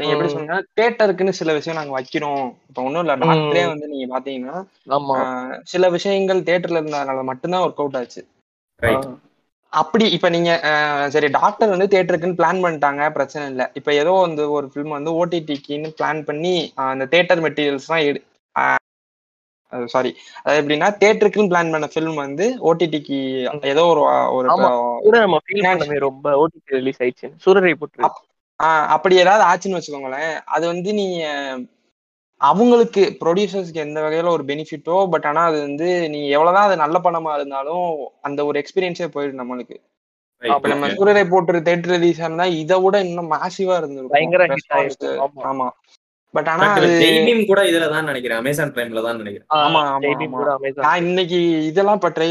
நீங்க 0.00 0.14
எப்படி. 0.14 0.30
சொன்னா 0.34 0.56
தியேட்டருக்குன்னு 0.76 1.38
சில 1.38 1.52
விஷயம் 1.56 1.78
நாங்க 1.78 1.94
வைக்கிறோம். 1.96 2.46
இப்ப 2.68 2.82
ஒண்ணும் 2.82 3.04
இல்ல. 3.04 3.14
டாக்டரே 3.24 3.64
வந்து 3.72 3.86
நீங்க 3.92 4.06
பாத்தீங்கன்னா 4.12 4.58
சில 5.72 5.88
விஷயங்கள் 5.96 6.44
தியேட்டர்ல 6.48 6.80
இருந்ததுனால 6.80 7.24
மட்டும்தான் 7.30 7.64
ஒர்க் 7.66 7.82
அவுட் 7.84 7.98
ஆச்சு. 8.00 8.22
அப்படி 9.72 10.04
இப்ப 10.14 10.28
நீங்க 10.30 10.50
சரி 11.14 11.28
டாக்டர் 11.36 11.72
வந்து 11.72 11.90
தியேட்டருக்குன்னு 11.90 12.38
பிளான் 12.38 12.62
பண்ணிட்டாங்க 12.62 13.02
பிரச்சனை 13.16 13.44
இல்ல. 13.52 13.64
இப்ப 13.78 13.90
ஏதோ 13.94 14.12
வந்து 14.20 14.44
ஒரு 14.56 14.66
ஃபிலிம் 14.70 14.96
வந்து 14.96 15.10
ஓடிடிக்குன்னு 15.18 15.90
பிளான் 15.98 16.22
பண்ணி 16.28 16.54
அந்த 16.86 17.06
தியேட்டர் 17.12 17.44
மெட்டீரியல்ஸ் 17.46 17.90
தான் 17.92 18.04
எடு 18.08 18.20
சாரி 19.88 20.10
அது 20.44 20.54
எப்படின்னா 20.60 20.88
தியேட்டருக்குன்னு 20.96 21.50
பிளான் 21.50 21.72
பண்ண 21.72 21.88
ஃபிலிம் 21.92 22.16
வந்து 22.22 22.46
ஓடிடிக்கு 22.68 23.18
ஏதோ 23.72 23.82
ஒரு 23.92 24.00
ஒரு 24.36 24.46
ரொம்ப 26.06 26.28
ஓடிடி 26.40 26.76
ரிலீஸ் 26.78 27.00
ஆயிடுச்சு 27.02 27.28
சூரரை 27.44 27.74
போட்டு 27.74 28.10
ஆஹ் 28.60 28.86
அப்படி 28.86 29.16
ஏதாவது 29.16 29.42
ஆச்சுன்னு 29.44 29.78
வச்சுக்கோங்களேன். 29.78 30.32
அது 30.46 30.66
வந்து 30.66 30.92
நீங்க 30.92 31.20
அவங்களுக்கு 32.40 33.02
ப்ரொடியூசர்ஸ்க்கு 33.20 33.84
எந்த 33.84 34.00
வகையில 34.00 34.30
ஒரு 34.30 34.44
பெனிஃபிட்டோ 34.44 35.08
பட் 35.10 35.26
ஆனா 35.26 35.44
அது 35.44 35.60
வந்து 35.60 35.88
நீங்க 36.08 36.26
எவ்வளவுதான் 36.28 36.68
அது 36.68 36.76
நல்ல 36.76 36.98
படமா 36.98 37.34
இருந்தாலும் 37.34 37.86
அந்த 38.20 38.44
ஒரு 38.44 38.56
எக்ஸ்பீரியன்ஸே 38.62 39.08
போயிடும் 39.14 39.40
நம்மளுக்கு. 39.42 39.76
இப்ப 40.42 40.68
நம்ம 40.68 40.86
சூரியரை 40.92 41.24
போட்டு 41.28 41.60
தேட்டர் 41.60 41.94
ரிலீஸ் 41.94 42.18
இருந்தா 42.18 42.46
இதை 42.60 42.76
விட 42.80 43.00
இன்னும் 43.00 43.32
மாசிவா 43.32 43.74
இருந்திருக்கும். 43.76 44.16
ஆமா. 45.50 45.66
பட் 46.34 46.48
ஆனா 46.48 46.66
அது 46.70 46.88
ஜெய்பீம் 47.02 47.46
கூட 47.46 47.60
இதுல 47.64 47.88
தான் 47.90 48.04
நினைக்கிறேன். 48.04 48.38
அமேசான் 48.38 48.72
பிரைம்ல 48.74 49.02
தான் 49.02 49.16
நினைக்கிறேன். 49.16 49.48
ஆமா, 49.58 49.80
ஆமா, 49.94 50.00
நான் 50.84 51.02
இன்னைக்கு 51.04 51.38
இதெல்லாம் 51.62 51.98
இப்ப 52.00 52.10
ட்ரை 52.10 52.28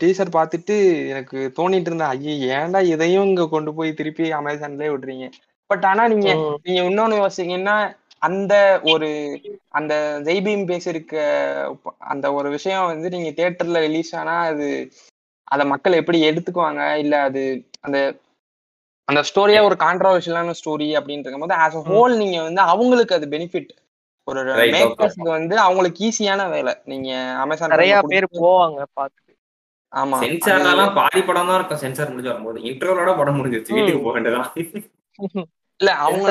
டீசர் 0.00 0.36
பார்த்துட்டு 0.36 0.74
எனக்கு 1.10 1.38
தோணிட்டு 1.56 1.90
இருந்தேன். 1.90 2.12
ஐயோ 2.14 2.32
ஏன்டா 2.56 2.80
இதையும் 2.92 3.26
இங்க 3.26 3.44
கொண்டு 3.48 3.70
போய் 3.74 3.90
திருப்பி 3.94 4.26
அமேசான்லயே 4.38 4.92
விடுறீங்க 4.92 5.26
பட் 5.70 5.84
ஆனா 5.90 6.02
நீங்க. 6.12 6.30
நீங்க 6.64 6.80
இன்னொன்னு 6.88 7.20
யோசிச்சீங்கன்னா 7.20 7.76
அந்த 8.22 8.54
ஒரு 8.92 9.08
அந்த 9.70 9.94
ஜெய்பீம் 10.26 10.68
பேசியிருக்க 10.70 11.14
அந்த 12.08 12.26
ஒரு 12.32 12.48
விஷயம் 12.56 12.86
வந்து 12.86 13.08
நீங்க 13.10 13.30
தியேட்டர்ல 13.38 13.80
ரிலீஸ் 13.86 14.12
ஆனா 14.20 14.36
அது 14.50 14.68
அத 15.48 15.62
மக்கள் 15.72 15.98
எப்படி 16.00 16.18
எடுத்துக்குவாங்க? 16.28 16.82
இல்ல 17.02 17.14
அது 17.22 17.42
அந்த 17.82 17.98
அந்த 19.08 19.20
ஸ்டோரியா 19.28 19.60
ஒரு 19.62 19.76
கான்ட்ரவர்ஷியலான 19.80 20.54
ஸ்டோரி 20.60 20.88
அப்படின்னு 20.98 21.24
இருக்கும்போது 21.24 21.56
ஆஸ் 21.60 21.78
அ 21.80 21.84
ஹோல் 21.88 22.14
நீங்க 22.22 22.38
வந்து 22.42 22.60
அவங்களுக்கு 22.72 23.16
அது 23.18 23.26
பெனிஃபிட் 23.34 23.72
ஒரு. 24.28 24.42
மேக்கர்ஸ்க்கு 24.74 25.28
வந்து 25.30 25.54
அவங்களுக்கு 25.60 26.04
ஈஸியான 26.06 26.46
வேலை. 26.50 26.74
நீங்க 26.84 27.10
அமேசான் 27.42 27.74
நிறைய 27.74 27.96
பேர் 28.12 28.26
போவாங்க 28.38 28.80
பாத்து 28.94 29.20
ஆமா. 29.94 30.18
சென்சார்லாம் 30.22 30.98
பாதி 30.98 31.22
படம் 31.22 31.48
தான் 31.48 31.58
இருக்கும். 31.58 31.82
சென்சார் 31.82 32.12
முடிஞ்சு 32.12 32.32
வரும்போது. 32.32 32.60
இன்டர்வலோட 32.70 33.14
படம் 33.18 33.38
முடிஞ்சிருச்சு. 33.38 33.76
வீட்டுக்கு 33.78 34.04
போக 34.04 34.14
வேண்டியதான் 34.18 34.52
இல்ல 35.80 35.90
அவங்க 36.04 36.28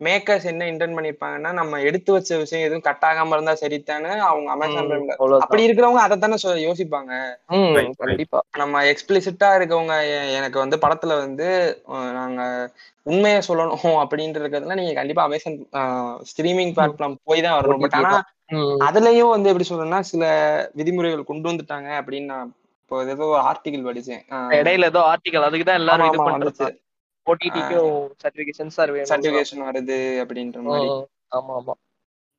மேக்கர்ஸ் 0.00 0.46
என்ன 0.50 0.66
இன்டென்ட் 0.70 0.96
பண்ணிருப்பாங்கன்னா 0.96 1.50
நம்ம 1.58 1.80
எடுத்து 1.88 2.10
வச்ச 2.14 2.38
விஷயம் 2.40 2.64
எதுவும் 2.66 2.84
கட் 2.86 3.04
ஆகாம 3.08 3.34
இருந்தா 3.36 3.52
சரித்தானே 3.60 4.10
அவங்க 4.28 4.48
அமேசான் 4.54 4.88
பிரைம்ல. 4.88 5.14
அப்படி 5.44 5.66
இருக்கிறவங்க 5.66 6.00
அதை 6.06 6.16
தானே 6.18 6.36
யோசிப்பாங்க. 6.64 7.12
கண்டிப்பா. 8.00 8.40
நம்ம 8.62 8.82
எக்ஸ்பிளிசிட்டா 8.92 9.50
இருக்கவங்க 9.58 9.96
எனக்கு 10.38 10.58
வந்து 10.58 10.78
படத்துல 10.84 11.18
வந்து 11.20 11.48
நாங்க 12.18 12.40
உண்மையை 13.06 13.40
சொல்லணும் 13.48 13.98
அப்படின்ற 14.02 14.42
இருக்கிறதுல 14.42 14.78
நீங்க 14.80 14.94
கண்டிப்பா 15.00 15.24
அமேசான் 15.28 15.58
ஸ்ட்ரீமிங் 16.30 16.74
பிளாட்ஃபார்ம் 16.76 17.16
போய் 17.30 17.44
தான் 17.46 17.56
வரணும். 17.58 17.84
பட் 17.84 17.98
ஆனா 18.00 18.12
அதுலயும் 18.86 19.32
வந்து 19.34 19.50
எப்படி 19.50 19.66
சொல்றேன்னா 19.68 20.00
சில 20.10 20.24
விதிமுறைகள் 20.74 21.30
கொண்டு 21.30 21.48
வந்துட்டாங்க 21.50 21.90
அப்படின்னு 22.00 22.30
நான் 22.34 22.50
இப்போ 22.80 22.96
ஏதோ 23.14 23.26
ஒரு 23.26 23.42
ஆர்டிகல் 23.50 23.86
படிச்சேன் 23.88 24.22
இடையில 24.58 24.90
ஏதோ 24.92 25.02
ஆர்டிகல் 25.12 25.46
அதுக்கு 25.48 25.66
தான் 25.68 25.80
எல்லாரும் 25.82 26.10
இது 26.10 26.26
பண்றது 26.28 26.66
ஓடிடிக்கும் 27.26 27.92
சர்டிபிகேட் 28.22 28.60
சென்சார் 28.60 28.90
வேணும். 28.94 29.10
சர்டிபிகேஷன் 29.10 29.66
வருது 29.68 29.98
அப்படின்ற 30.22 30.58
மாதிரி. 30.66 30.88
ஆமா 31.36 31.52
ஆமா 31.60 31.74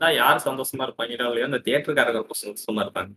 அதான் 0.02 0.16
யார் 0.18 0.46
சந்தோஷமா 0.48 0.86
இருப்பாங்க? 0.88 1.14
இல்லையோ 1.16 1.48
அந்த 1.50 1.60
தியேட்டருக்காரங்க 1.66 2.22
ரொம்ப 2.24 2.36
சந்தோஷமா 2.42 2.84
இருப்பாங்க. 2.86 3.12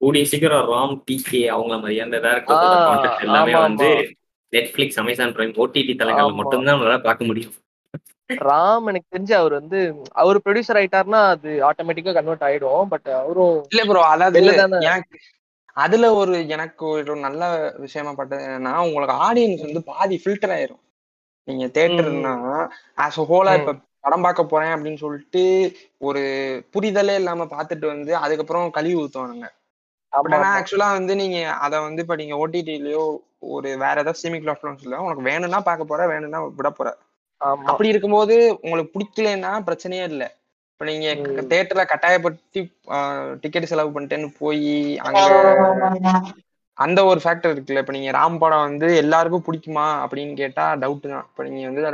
கூடிய 0.00 0.24
சீக்கிரம் 0.30 0.68
ராம் 0.72 0.96
டிகே 1.08 1.42
அவங்கள 1.54 1.76
மாதிரியே 1.82 2.04
அந்த 2.06 2.18
டேரக்டர் 2.26 3.24
எல்லாமே 3.26 3.54
வந்து. 3.66 3.88
நெட்ஃபிளிக்ஸ் 4.52 5.00
அமேசான் 5.02 5.34
பிரைம் 5.36 5.56
ஓடிடி 5.62 5.94
தளங்கள்ல. 6.02 6.36
மட்டும்தான் 6.40 6.74
நம்மளால 6.74 7.00
பார்க்க 7.08 7.30
முடியும். 7.30 7.54
ராம் 8.30 8.88
எனக்கு 8.90 9.12
தெரிஞ்சு 9.14 9.34
அவர் 9.34 9.52
வந்து 9.52 9.78
அவர் 10.14 10.42
ப்ரொடியூசர் 10.44 10.78
ஆயிட்டாருன்னா 10.80 11.20
அது 11.32 11.50
ஆட்டோமேட்டிக்கா 11.68 12.12
கன்வெர்ட் 12.16 12.46
ஆயிடும். 12.48 12.88
பட் 12.92 13.08
அவரும் 13.20 13.56
இல்ல 13.72 13.82
ப்ரோ 13.88 14.02
அதாவது 14.14 14.40
எனக்கு 14.88 15.16
அதுல 15.76 16.06
ஒரு 16.14 16.36
எனக்கு 16.48 16.84
ஒரு 16.92 17.14
நல்ல 17.26 17.42
விஷயமா 17.84 18.12
பட்டது 18.12 18.46
என்னன்னா 18.48 18.72
உங்களுக்கு 18.86 19.16
ஆடியன்ஸ் 19.26 19.66
வந்து 19.66 19.82
பாதி 19.90 20.16
ஃபில்டர் 20.22 20.54
ஆயிரும். 20.56 20.82
நீங்க 21.48 21.66
தேட்டர்னா 21.76 22.32
ஆஸ் 23.04 23.20
ஹோலா 23.30 23.52
இப்ப 23.60 23.74
படம் 24.04 24.24
பார்க்க 24.26 24.42
போறேன் 24.44 24.74
அப்படின்னு 24.74 25.00
சொல்லிட்டு 25.02 25.42
ஒரு 26.00 26.22
புரிதலே 26.74 27.14
இல்லாம 27.14 27.46
பார்த்துட்டு 27.54 27.86
வந்து 27.86 28.12
அதுக்கப்புறம் 28.16 28.66
கழுவி 28.70 28.96
ஊத்துவானுங்க. 29.00 29.48
பட் 30.12 30.34
ஆனா 30.36 30.48
ஆக்சுவலா 30.58 30.88
வந்து 30.98 31.14
நீங்க 31.16 31.38
அத 31.64 31.80
வந்து 31.80 32.02
இப்ப 32.02 32.16
நீங்க 32.16 32.34
ஓடிடிலயோ 32.36 33.04
ஒரு 33.56 33.68
வேற 33.82 33.96
ஏதாவது 33.96 34.18
ஸ்ட்ரீமிங் 34.18 34.44
பிளாட்ஃபார்ம்ஸ்ல 34.44 34.98
உனக்கு 34.98 35.22
வேணும்னா 35.22 35.60
பார்க்க 35.62 35.90
போற 35.92 36.06
வேணும்னா 36.06 36.40
விட 36.58 36.70
போற. 36.70 36.88
அப்படி 37.68 37.88
இருக்கும்போது 37.90 38.34
உங்களுக்கு 38.62 38.94
பிடிக்கலன்னா 38.94 39.52
பிரச்சனையே 39.66 40.04
இல்ல. 40.10 40.24
இப்ப 40.72 40.86
நீங்க 40.88 41.06
ம். 41.20 41.46
தியேட்டர்ல 41.50 41.84
கட்டாயப்படுத்தி 41.86 42.60
டிக்கெட் 43.42 43.66
செலவு 43.66 43.94
பண்ணிட்டேன்னு 43.94 44.28
போய் 44.38 44.72
அங்க 45.06 45.22
அந்த 46.78 47.00
ஒரு 47.06 47.20
ஃபேக்டர் 47.22 47.52
இருக்குல்ல. 47.52 47.82
இப்ப 47.82 47.94
நீங்க 47.94 48.10
ராம் 48.12 48.38
படம் 48.38 48.66
வந்து 48.66 48.88
எல்லாருக்கும் 48.96 49.46
பிடிக்குமா 49.46 49.86
அப்படின்னு 50.04 50.34
கேட்டா 50.36 50.64
டவுட் 50.82 51.08
தான். 51.08 51.26
இப்ப 51.30 51.46
நீங்க 51.48 51.64
வந்து 51.70 51.84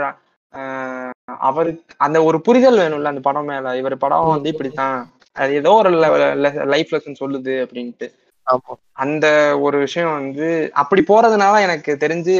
அவருக்கு 1.44 1.94
அந்த 1.98 2.18
ஒரு 2.24 2.38
புரிதல் 2.40 2.80
வேணும்ல 2.82 3.12
அந்த 3.12 3.22
படம் 3.22 3.44
மேல. 3.44 3.76
இவர் 3.80 3.96
படம் 3.98 4.28
வந்து 4.28 4.52
இப்படித்தான். 4.52 4.98
அது 5.36 5.52
ஏதோ 5.54 5.70
ஒரு 5.78 5.90
லைஃப் 6.72 6.92
லெசன் 6.94 7.20
சொல்லுது 7.22 7.54
அப்படின்ட்டு. 7.64 8.06
ஆமா. 8.46 8.72
அந்த 9.02 9.26
ஒரு 9.60 9.76
விஷயம் 9.78 10.12
வந்து 10.12 10.46
அப்படி 10.82 11.02
போறதுனால 11.08 11.60
எனக்கு 11.60 11.92
தெரிஞ்சு 11.98 12.36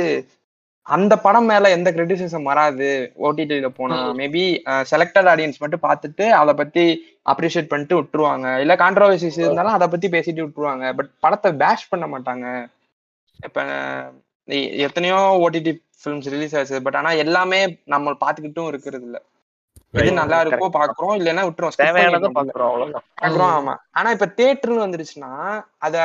அந்த 0.86 1.14
படம் 1.24 1.48
மேல 1.50 1.70
எந்த 1.76 1.88
கிரிட்டிசிசம் 1.96 2.48
வராது 2.50 2.88
ஓடிடில 3.26 3.68
போனா. 3.78 3.98
மேபி 4.20 4.42
செலக்டட் 4.90 5.28
ஆடியன்ஸ் 5.32 5.60
மட்டும் 5.62 5.84
பார்த்துட்டு 5.86 6.24
அதை 6.40 6.54
பத்தி 6.54 6.84
அப்ரிஷியேட் 7.32 7.70
பண்ணிட்டு 7.70 7.98
விட்டுருவாங்க. 7.98 8.46
இல்ல 8.64 8.74
கான்ட்ரவர்சிஸ் 8.82 9.38
இருந்தாலும் 9.44 9.76
அதை 9.76 9.88
பத்தி 9.88 10.08
பேசிட்டு 10.08 10.44
விட்டுருவாங்க. 10.44 10.94
பட் 10.98 11.10
படத்தை 11.26 11.52
பேஷ் 11.62 11.90
பண்ண 11.92 12.06
மாட்டாங்க. 12.14 12.46
இப்ப 13.40 13.60
எத்தனையோ 14.86 15.20
ஓடிடி 15.44 15.72
ஃபிலிம்ஸ் 16.02 16.28
ரிலீஸ் 16.34 16.56
ஆச்சு. 16.60 16.82
பட் 16.86 16.98
ஆனா 17.00 17.12
எல்லாமே 17.24 17.60
நம்ம 17.94 18.16
பாத்துக்கிட்டும் 18.24 18.70
இருக்கிறது 18.72 19.06
இல்ல. 19.10 19.20
எது 19.94 20.02
Right. 20.04 20.16
நல்லா 20.18 20.38
இருக்கோ 20.44 20.66
பாக்குறோம் 20.76 21.16
இல்லைன்னா 21.18 21.42
விட்டுறோம் 21.46 21.72
skip 21.74 21.82
தேவையானதை 21.86 22.28
பாக்குறோம் 22.38 23.50
ஆமா. 23.58 23.74
ஆனா 23.98 24.08
இப்ப 24.16 24.26
தேட்டர்னு 24.38 24.84
வந்துருச்சுன்னா 24.84 25.30
அத 25.86 25.96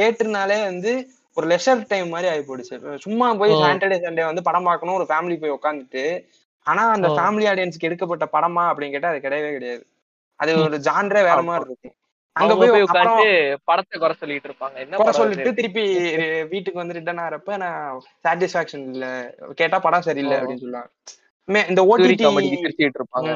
தேட்டர்னாலே 0.00 0.58
வந்து 0.70 0.92
ஒரு 1.36 1.46
லெஷர் 1.50 1.80
டைம் 1.88 2.08
மாதிரி 2.08 2.28
ஆகி 2.30 2.42
போயிடுச்சு 2.44 2.76
சும்மா 3.04 3.26
போய். 3.40 3.52
சாட்டர்டே 3.62 3.98
சண்டே 4.04 4.24
வந்து 4.28 4.46
படம் 4.46 4.68
பார்க்கணும் 4.68 4.98
ஒரு 4.98 5.06
ஃபேமிலி 5.10 5.36
போய் 5.42 5.56
உட்காந்துட்டு 5.56 6.04
ஆனா 6.66 6.82
அந்த. 6.94 7.08
ஃபேமிலி 7.16 7.46
ஆடியன்ஸ்க்கு 7.50 7.88
எடுக்கப்பட்ட 7.88 8.26
படமா 8.32 8.64
அப்படின்னு 8.70 8.94
கேட்டா 8.94 9.12
அது 9.12 9.26
கிடையவே 9.26 9.50
கிடையாது 9.56 9.84
அது 10.40 10.52
ஒரு 10.64 10.78
ஜான்ரே 10.86 11.22
வேற. 11.28 11.40
மாதிரி 11.48 11.66
இருக்கும் 11.66 11.94
அங்க 12.36 12.54
போய் 12.60 12.84
உட்காந்து 12.86 13.28
படத்தை 13.68 13.96
குறை 13.98 14.14
சொல்லிட்டு 14.16 14.48
இருப்பாங்க 14.48 14.76
என்ன 14.82 14.98
குறை 14.98 15.12
சொல்லிட்டு? 15.18 15.52
திருப்பி 15.58 15.84
வீட்டுக்கு 16.50 16.80
வந்து 16.80 16.96
ரிட்டர்ன் 16.98 17.22
ஆறப்ப 17.24 17.56
நான் 17.62 18.00
சாட்டிஸ்பாக்சன் 18.24 18.84
இல்ல 18.92 19.06
கேட்டா 19.60 19.78
படம் 19.86 20.06
சரியில்லை. 20.08 20.36
அப்படின்னு 20.38 20.64
சொல்லுவாங்க 20.64 20.90
இந்த 21.68 21.82
ஓடிடி 21.90 22.24
இருப்பாங்க. 22.88 23.30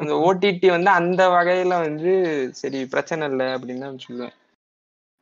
இந்த 0.00 0.12
ஓடிடி 0.26 0.68
வந்து 0.74 0.90
அந்த 0.98 1.22
வகையில 1.34 1.74
வந்து 1.84 2.12
சரி 2.60 2.80
பிரச்சனை 2.94 3.28
இல்ல 3.32 3.42
அப்படின்னு 3.54 3.84
தான் 3.86 4.04
சொல்லுவேன் 4.06 4.34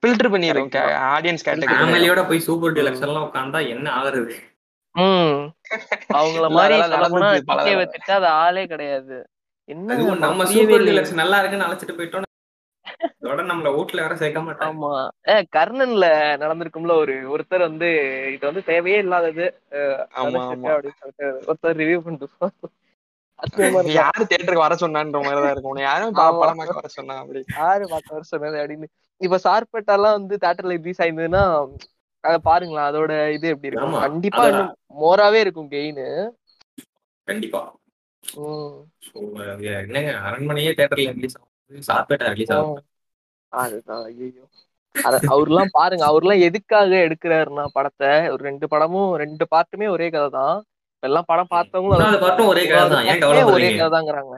ஃபில்டர் 0.03 0.33
பண்ணிரும் 0.33 0.69
ஆடியன்ஸ் 1.11 1.45
கேட்டகரி 1.47 1.79
ஃபேமிலியோட 1.81 2.23
போய் 2.29 2.45
சூப்பர் 2.47 2.77
டீலக்ஸ் 2.77 3.05
எல்லாம் 3.07 3.27
உட்காந்தா 3.27 3.61
என்ன 3.73 3.87
ஆகுறது? 3.99 4.35
ம். 4.95 5.41
அவங்கள 6.19 6.47
மாதிரி 6.57 6.75
அதெல்லாம் 6.77 6.95
சொல்ல 6.95 7.09
போனா 7.15 7.27
நடந்துச்சு 7.27 7.49
பல 7.51 7.59
டிக்கே 7.59 7.73
தடவை. 7.73 7.83
வச்சுட்டு 7.83 8.13
அது 8.19 8.29
ஆளே 8.39 8.65
கிடையாது. 8.73 9.17
என்ன 9.69 9.99
நம்ம 10.25 10.47
சூப்பர். 10.53 10.87
டீலக்ஸ் 10.89 11.21
நல்லா 11.21 11.39
இருக்குன்னு 11.41 11.69
அழைச்சிட்டு 11.69 11.99
போயிட்டோம் 11.99 12.25
நம்மள 13.51 13.69
வீட்டுல 13.75 14.03
வேற 14.05 14.15
சேர்க்க 14.21 14.41
மாட்டாங்க. 14.41 14.71
ஆமா. 14.71 14.93
ஏ 15.29 15.35
கர்ணன்ல 15.57 16.07
நடந்திருக்கும்ல 16.43 16.95
ஒரு 17.03 17.15
ஒருத்தர் 17.33 17.67
வந்து 17.67 17.89
இது 18.35 18.45
வந்து 18.49 18.63
தேவையே 18.71 18.99
இல்லாதது 19.05 19.47
அப்படின்னு 20.15 20.47
சொல்லிட்டு 21.01 21.27
ஒருத்தர் 21.49 21.81
ரிவ்யூ 21.83 21.99
பண்ணிட்டு. 22.05 22.29
யாரு 23.95 24.23
தியேட்டருக்கு 24.25 24.65
வர 24.65 24.75
சொன்னான்ற 24.75 25.19
மாதிரி 25.19 25.41
தான் 25.41 25.51
இருக்கும். 25.51 25.71
உன்னை 25.71 25.85
யாரும் 25.85 26.15
பா- 26.15 26.25
ஆமா. 26.25 26.39
படம் 26.39 26.57
பார்க்க 26.57 26.75
வர 26.75 26.89
சொன்னா 26.89 27.15
அப்படி. 27.19 27.41
யாரு 27.57 27.89
பார்க்க 27.89 28.15
வர 28.15 28.23
சொன்னது 28.23 28.57
அப்படின்னு. 28.59 28.89
இப்ப 29.21 29.39
சார்பேட்டாலாம் 29.45 30.17
வந்து 30.19 30.37
தேட்டர்ல 30.37 30.77
ரிலீஸ் 30.79 31.01
ஆயிருந்ததுன்னா 31.01 31.43
அதை 32.25 32.39
பாருங்களேன் 32.43 32.89
அதோட 32.89 33.13
இது 33.31 33.49
எப்படி 33.49 33.69
இருக்கும்? 33.69 34.01
கண்டிப்பா. 34.01 34.45
இன்னும் 34.49 34.73
மோராவே 35.01 35.41
இருக்கும் 35.41 35.71
கெயின். 35.71 36.03
கண்டிப்பா. 37.29 37.63
என்னங்க 39.77 40.11
அரண்மனையே 40.29 40.73
தேட்டர்ல 40.79 41.13
ரிலீஸ் 41.13 41.37
ஆகுது. 41.39 41.83
சார்பேட்டா 41.89 42.33
ரிலீஸ் 42.33 42.53
ஆகுது. 42.53 42.83
அதுதான் 43.53 44.05
ஐயோ 44.05 44.45
அவர்லாம் 45.31 45.71
பாருங்க 45.71 46.05
அவர்லாம் 46.07 46.41
எதுக்காக 46.41 46.91
எடுக்கிறாருன்னா 47.07 47.65
படத்தை 47.73 48.11
ஒரு 48.29 48.43
ரெண்டு 48.43 48.69
படமும் 48.69 49.11
ரெண்டு 49.17 49.45
பார்ட்டுமே 49.51 49.89
ஒரே 49.91 50.11
கதை 50.11 50.29
தான் 50.31 50.57
எல்லாம் 51.03 51.29
படம் 51.29 51.53
பார்த்தவங்களும் 51.53 52.49
ஒரே 53.53 53.69
கதை 53.75 53.91
தாங்கிறாங்க. 53.97 54.35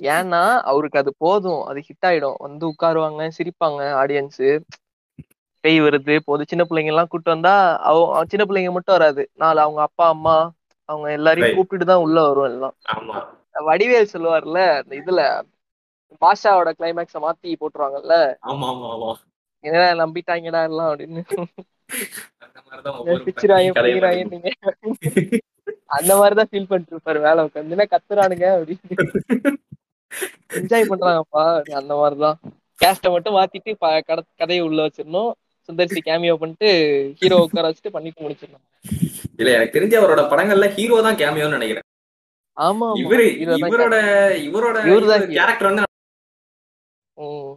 ஏன்னா 0.00 0.40
அவருக்கு 0.70 0.98
அது 0.98 1.10
போதும். 1.18 1.62
அது 1.68 1.80
ஹிட் 1.86 2.06
ஆயிடும். 2.08 2.38
வந்து 2.40 2.64
உட்காருவாங்க 2.72 3.28
சிரிப்பாங்க 3.36 3.80
ஆடியன்ஸ் 4.00 4.42
பேய் 5.64 5.80
வருது 5.80 6.14
போது 6.26 6.42
சின்ன 6.44 6.62
பிள்ளைங்க 6.64 6.92
எல்லாம் 6.92 7.10
கூட்டு 7.12 7.28
வந்தா 7.32 7.54
அவ 7.88 7.96
சின்ன 8.24 8.44
பிள்ளைங்க 8.44 8.72
மட்டும் 8.74 8.96
வராது. 8.96 9.22
நாலு 9.34 9.58
அவங்க 9.60 9.80
அப்பா 9.86 10.06
அம்மா 10.08 10.36
அவங்க 10.88 11.06
எல்லாரையும். 11.12 11.56
கூப்பிட்டுட்டு 11.56 11.90
தான் 11.90 12.04
உள்ள 12.04 12.18
வரும் 12.26 12.48
எல்லாம். 12.50 12.74
ஆமா. 12.94 13.16
வடிவேல் 13.66 14.12
சொல்லுவார்ல 14.12 14.60
அந்த 14.78 14.92
இதுல 15.00 15.20
பாஷாவோட 16.22 16.70
கிளைமேக்ஸ 16.76 17.18
மாத்தி 17.22 17.56
போட்டுருவாங்கல்ல. 17.60 18.14
ஆமா 18.46 18.68
ஆமா 18.72 18.88
ஆமா 18.94 19.12
என்ன 19.64 19.84
நம்பிட்டாங்கடா 20.00 20.60
எல்லாம் 20.64 20.90
அப்படின்னு. 20.90 21.22
அந்த 25.88 26.12
மாதிரிதான் 26.16 26.50
ஃபீல் 26.50 26.68
பண்ணிட்டு 26.68 26.94
இருப்பாரு 26.94 27.20
வேலை 27.26 27.40
உட்காந்து 27.44 27.86
கத்துறானுங்க 27.94 28.46
அப்படின்னு 28.56 29.56
என்ஜாய் 30.58 30.90
பண்றாங்கப்பா 30.90 31.44
அந்த 31.80 31.92
மாதிரிதான். 31.94 32.38
கேஸ்ட 32.80 33.10
மட்டும் 33.10 33.36
மாத்திட்டு 33.36 33.70
கதையை 34.40 34.62
உள்ள 34.66 34.78
வச்சிடணும். 34.86 35.32
சுந்தர்சி 35.68 36.00
கேமியோ 36.08 36.34
பண்ணிட்டு 36.34 36.68
ஹீரோ 37.20 37.36
உட்கார 37.44 37.68
வச்சுட்டு 37.68 37.94
பண்ணிட்டு 37.94 38.24
முடிச்சிடணும். 38.24 38.64
இல்ல 39.38 39.48
எனக்கு 39.56 39.76
தெரிஞ்ச 39.76 39.94
அவரோட 40.00 40.22
படங்கள்ல 40.32 40.66
ஹீரோ 40.76 40.98
தான் 41.06 41.18
கேமியோன்னு 41.22 41.58
நினைக்கிறேன். 41.58 41.86
ஆமா 42.56 42.86
இவரு 43.02 43.26
இவரோட 43.64 43.96
இவரோட. 44.46 44.76
கேரக்டர் 45.34 45.68
வந்து. 45.68 45.82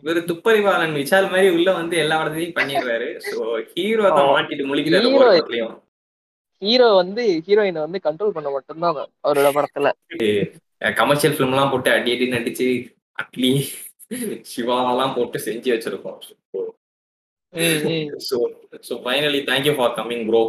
இவரு 0.04 0.20
துப்பறிவாளன் 0.30 0.98
விஷால் 0.98 1.32
மாதிரி 1.32 1.50
உள்ள 1.56 1.70
வந்து 1.74 1.96
எல்லா 1.98 2.18
படத்தையும் 2.20 2.58
பண்ணிடுறாரு. 2.60 3.08
சோ 3.30 3.38
ஹீரோ 3.74 4.10
தான். 4.18 4.34
மாட்டிட்டு 4.36 4.70
முழிக்கிறாரு 4.72 5.08
ஹீரோ 6.62 6.88
வந்து 7.01 7.24
ஹீரோயினை 7.47 7.82
வந்து 7.86 7.99
கண்ட்ரோல் 8.07 8.36
பண்ண 8.36 8.49
மட்டும்தான் 8.49 8.97
அவரோட 9.28 9.49
படத்துல. 9.57 9.89
கமர்ஷியல் 10.97 11.36
ஃபிலிம் 11.36 11.53
எல்லாம் 11.55 11.72
போட்டு 11.72 11.89
அடி 11.91 12.12
அடி 12.16 12.28
நடிச்சு 12.34 12.68
அட்லி 13.18 13.51
சிவாலாம் 14.51 15.16
போட்டு 15.16 15.39
செஞ்சு 15.47 15.70
வச்சிருக்கோம். 15.74 16.20
So 18.28 18.38
so 18.88 18.93
finally 19.03 19.41
thank you 19.49 19.74
for 19.78 19.95
coming 19.99 20.26
bro 20.30 20.41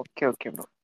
okay 0.00 0.24
okay 0.32 0.48
bro 0.56 0.66